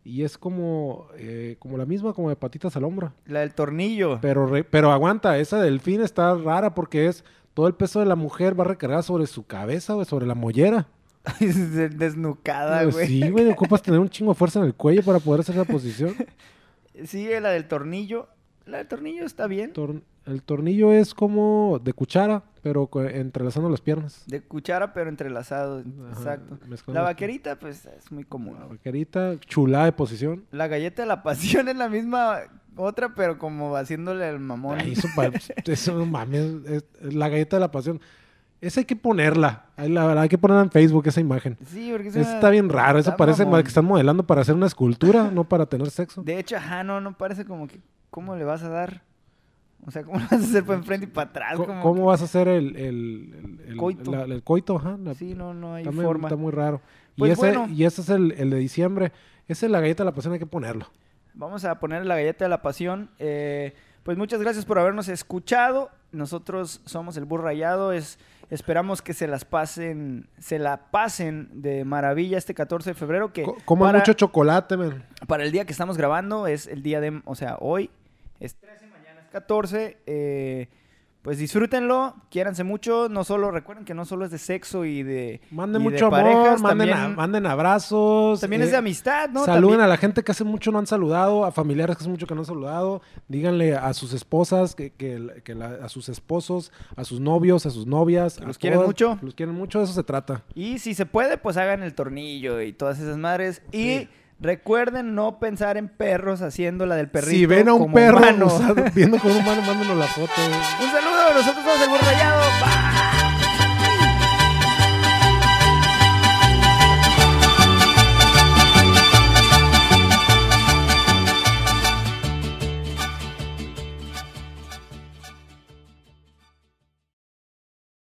Y 0.07 0.22
es 0.22 0.37
como, 0.37 1.09
eh, 1.16 1.57
como 1.59 1.78
la 1.78 1.87
misma, 1.87 2.12
como 2.12 2.28
de 2.28 2.37
patitas 2.37 2.76
al 2.76 2.85
hombro. 2.85 3.12
La 3.26 3.41
del 3.41 3.55
tornillo. 3.55 4.18
Pero, 4.20 4.47
re- 4.47 4.62
pero 4.62 4.93
aguanta, 4.93 5.39
esa 5.39 5.61
delfín 5.62 6.03
está 6.03 6.35
rara 6.37 6.74
porque 6.74 7.07
es 7.07 7.24
todo 7.55 7.66
el 7.68 7.74
peso 7.74 8.01
de 8.01 8.07
la 8.07 8.14
mujer 8.14 8.59
va 8.59 8.64
recargada 8.64 9.03
sobre 9.03 9.26
su 9.26 9.47
cabeza 9.47 9.97
o 9.97 10.05
sobre 10.05 10.26
la 10.26 10.35
mollera. 10.35 10.87
Desnucada, 11.41 12.82
Pues 12.82 12.95
güey. 12.95 13.07
sí, 13.07 13.30
güey, 13.30 13.49
ocupas 13.51 13.82
tener 13.82 13.99
un 14.01 14.09
chingo 14.11 14.32
de 14.32 14.39
fuerza 14.39 14.61
en 14.61 14.66
el 14.66 14.74
cuello 14.74 15.03
para 15.03 15.18
poder 15.18 15.41
hacer 15.41 15.55
esa 15.57 15.64
posición. 15.64 16.14
Sigue 17.05 17.41
la 17.41 17.51
del 17.51 17.66
tornillo. 17.66 18.28
La 18.67 18.79
del 18.79 18.87
tornillo 18.89 19.25
está 19.25 19.47
bien. 19.47 19.73
Tor- 19.73 20.03
el 20.27 20.43
tornillo 20.43 20.91
es 20.93 21.12
como 21.12 21.79
de 21.85 21.93
cuchara, 21.93 22.43
pero 22.62 22.89
entrelazando 23.11 23.69
las 23.69 23.83
piernas. 23.83 24.23
De 24.27 24.41
cuchara, 24.41 24.95
pero 24.95 25.11
entrelazado. 25.11 25.81
Ajá, 26.11 26.11
Exacto. 26.35 26.59
La 26.93 27.03
vaquerita, 27.03 27.59
pues 27.59 27.85
es 27.85 28.11
muy 28.11 28.25
común. 28.25 28.57
La 28.59 28.67
vaquerita, 28.67 29.39
chulada 29.41 29.85
de 29.85 29.93
posición. 29.93 30.45
La 30.51 30.67
galleta 30.67 31.03
de 31.03 31.09
la 31.09 31.23
pasión 31.23 31.69
es 31.69 31.77
la 31.77 31.91
misma 31.91 32.39
otra, 32.77 33.15
pero 33.15 33.39
como 33.39 33.77
haciéndole 33.77 34.27
el 34.29 34.39
mamón. 34.41 34.79
Ay, 34.81 34.93
eso, 34.93 35.09
eso 35.67 35.99
no 35.99 36.07
mames, 36.07 36.41
es- 36.67 36.85
es 37.03 37.15
la 37.15 37.29
galleta 37.29 37.57
de 37.57 37.61
la 37.61 37.71
pasión. 37.71 38.01
Esa 38.62 38.81
hay 38.81 38.87
que 38.87 38.97
ponerla. 38.97 39.67
La 39.77 40.07
verdad, 40.07 40.23
hay 40.23 40.29
que 40.31 40.39
ponerla 40.39 40.62
en 40.62 40.71
Facebook, 40.71 41.07
esa 41.07 41.21
imagen. 41.21 41.59
Sí, 41.67 41.91
porque 41.93 42.09
es 42.09 42.17
Eso 42.17 42.31
está 42.33 42.49
bien 42.49 42.71
raro. 42.71 42.99
Eso 42.99 43.15
parece 43.15 43.45
mamón. 43.45 43.61
que 43.62 43.69
están 43.69 43.85
modelando 43.85 44.23
para 44.27 44.41
hacer 44.41 44.55
una 44.55 44.65
escultura, 44.67 45.31
no 45.31 45.45
para 45.45 45.67
tener 45.67 45.91
sexo. 45.91 46.23
De 46.23 46.39
hecho, 46.39 46.57
ajá, 46.57 46.83
no, 46.83 46.99
no 46.99 47.12
parece 47.19 47.45
como 47.45 47.69
que. 47.69 47.79
¿Cómo 48.15 48.37
le 48.37 48.45
vas 48.45 48.62
a 48.62 48.69
dar? 48.69 49.03
O 49.85 49.91
sea, 49.91 50.05
¿cómo 50.05 50.19
le 50.21 50.25
vas 50.27 50.33
a 50.33 50.37
hacer 50.37 50.65
para 50.65 50.79
enfrente 50.79 51.07
y 51.07 51.09
para 51.11 51.31
atrás? 51.31 51.57
¿Cómo 51.83 52.05
vas 52.05 52.21
a 52.23 52.27
hacer 52.27 52.47
el, 52.47 52.77
el, 52.77 52.79
el- 52.79 53.61
el- 53.71 53.77
Coito. 53.77 54.12
la- 54.12 54.23
el 54.23 54.43
coito? 54.45 54.77
Ajá, 54.77 54.97
la- 55.03 55.15
Sí, 55.15 55.35
no, 55.35 55.53
no 55.53 55.75
hay 55.75 55.85
muy, 55.87 56.05
forma. 56.05 56.29
está 56.29 56.37
muy 56.37 56.53
raro. 56.53 56.81
Pues 57.19 57.31
y, 57.31 57.33
ese, 57.33 57.41
bueno. 57.41 57.67
y 57.75 57.85
ese 57.85 58.03
es 58.03 58.09
el, 58.09 58.29
de 58.51 58.57
diciembre. 58.57 59.11
Ese 59.49 59.67
es 59.67 59.73
la 59.73 59.81
galleta 59.81 60.05
de 60.05 60.11
la 60.11 60.15
pasión, 60.15 60.33
hay 60.33 60.39
que 60.39 60.47
ponerlo. 60.47 60.87
Vamos 61.35 61.65
a 61.65 61.81
poner 61.81 62.07
la 62.07 62.15
galleta 62.15 62.45
de 62.45 62.49
la 62.51 62.62
pasión. 62.62 63.11
Eh, 63.19 63.75
pues 64.05 64.17
muchas 64.17 64.41
gracias 64.41 64.65
por 64.65 64.79
habernos 64.79 65.09
escuchado. 65.09 65.91
Nosotros 66.12 66.83
somos 66.85 67.17
el 67.17 67.25
Burro 67.25 67.43
Rayado. 67.45 67.93
Es, 67.93 68.21
esperamos 68.51 69.03
que 69.03 69.12
se 69.12 69.27
las 69.27 69.45
pasen, 69.45 70.29
se 70.39 70.61
la 70.61 70.91
pasen 70.93 71.49
de 71.61 71.85
maravilla 71.85 72.39
este 72.39 72.55
14 72.55 72.91
de 72.91 72.95
febrero. 72.95 73.33
Que 73.33 73.43
Co- 73.43 73.57
Coman 73.65 73.97
mucho 73.97 74.12
chocolate, 74.12 74.77
para 75.27 75.43
el 75.43 75.51
día 75.51 75.65
que 75.65 75.73
estamos 75.73 75.97
grabando 75.99 76.47
es 76.47 76.69
el 76.69 76.83
día 76.85 77.01
de, 77.01 77.21
o 77.25 77.35
sea, 77.35 77.57
hoy 77.61 77.91
es 78.41 78.55
13, 78.57 78.87
mañana 78.89 79.20
es 79.22 79.28
14. 79.28 79.99
eh, 80.07 80.68
pues 81.22 81.39
disfrútenlo, 81.39 82.14
quiéranse 82.30 82.64
mucho. 82.64 83.09
No 83.09 83.24
solo, 83.24 83.51
recuerden 83.51 83.87
que 83.87 83.95
no 83.95 84.05
solo 84.05 84.26
es 84.26 84.30
de 84.30 84.37
sexo 84.37 84.85
y 84.85 85.03
de. 85.03 85.41
Manden 85.51 85.80
y 85.80 85.85
de 85.87 85.91
mucho 85.93 86.07
amor, 86.14 86.61
manden, 86.61 86.91
a- 86.93 87.09
manden 87.09 87.47
abrazos. 87.47 88.41
también 88.43 88.61
eh, 88.61 88.66
es 88.66 88.72
de 88.72 88.76
amistad, 88.76 89.30
¿no? 89.30 89.43
Saluden 89.47 89.62
También- 89.78 89.80
a 89.80 89.87
la 89.89 89.97
gente 89.97 90.22
que 90.22 90.32
hace 90.32 90.45
mucho 90.45 90.70
no 90.70 90.78
han 90.80 90.87
saludado, 90.87 91.47
a 91.47 91.51
familiares 91.51 91.97
que 91.97 92.03
hace 92.03 92.11
mucho 92.11 92.26
que 92.26 92.35
no 92.35 92.43
han 92.43 92.47
saludado. 92.47 93.01
Díganle 93.28 93.74
a 93.74 93.95
sus 93.95 94.12
esposas, 94.12 94.74
que, 94.74 94.91
que- 94.91 95.41
que 95.43 95.55
la- 95.55 95.78
a 95.82 95.89
sus 95.89 96.11
esposos, 96.11 96.70
a 96.95 97.05
sus 97.05 97.20
novios, 97.20 97.64
a 97.64 97.70
sus 97.70 97.87
novias. 97.87 98.37
Que 98.37 98.45
a 98.45 98.47
los 98.47 98.59
quieren 98.59 98.82
mucho. 98.82 99.16
que 99.18 99.24
Los 99.24 99.35
quieren 99.35 99.55
mucho, 99.55 99.78
de 99.78 99.85
eso 99.87 99.95
se 99.95 100.05
trata. 100.05 100.43
Y 100.55 100.78
si 100.78 100.93
se 100.93 101.07
puede, 101.07 101.39
pues 101.39 101.57
hagan 101.57 101.82
el 101.82 101.95
tornillo 101.95 102.61
y 102.61 102.74
todas 102.74 102.99
esas 103.01 103.16
madres. 103.16 103.62
Y 103.72 104.01
Sí. 104.01 104.09
Recuerden 104.41 105.14
no 105.14 105.39
pensar 105.39 105.76
en 105.76 105.89
perros 105.89 106.43
haciendo 106.43 106.87
la 106.87 106.97
del 106.97 107.09
perrito. 107.09 107.30
si 107.30 107.47
ven 107.47 107.68
a 107.68 107.74
un 107.74 107.80
como 107.82 107.95
perro 107.95 108.18
humano. 108.18 108.47
usado- 108.47 108.74
viendo 108.95 109.18
con 109.18 109.30
un 109.30 109.37
humano, 109.43 109.62
mándenos 109.62 109.97
la 109.97 110.07
foto. 110.07 110.32
Un 110.82 110.91
saludo, 110.91 111.35
nosotros 111.35 111.64
somos 111.64 111.80
el 111.82 111.89
Burro 111.89 112.03
Rayado. 112.03 112.41
Bye. 112.61 112.74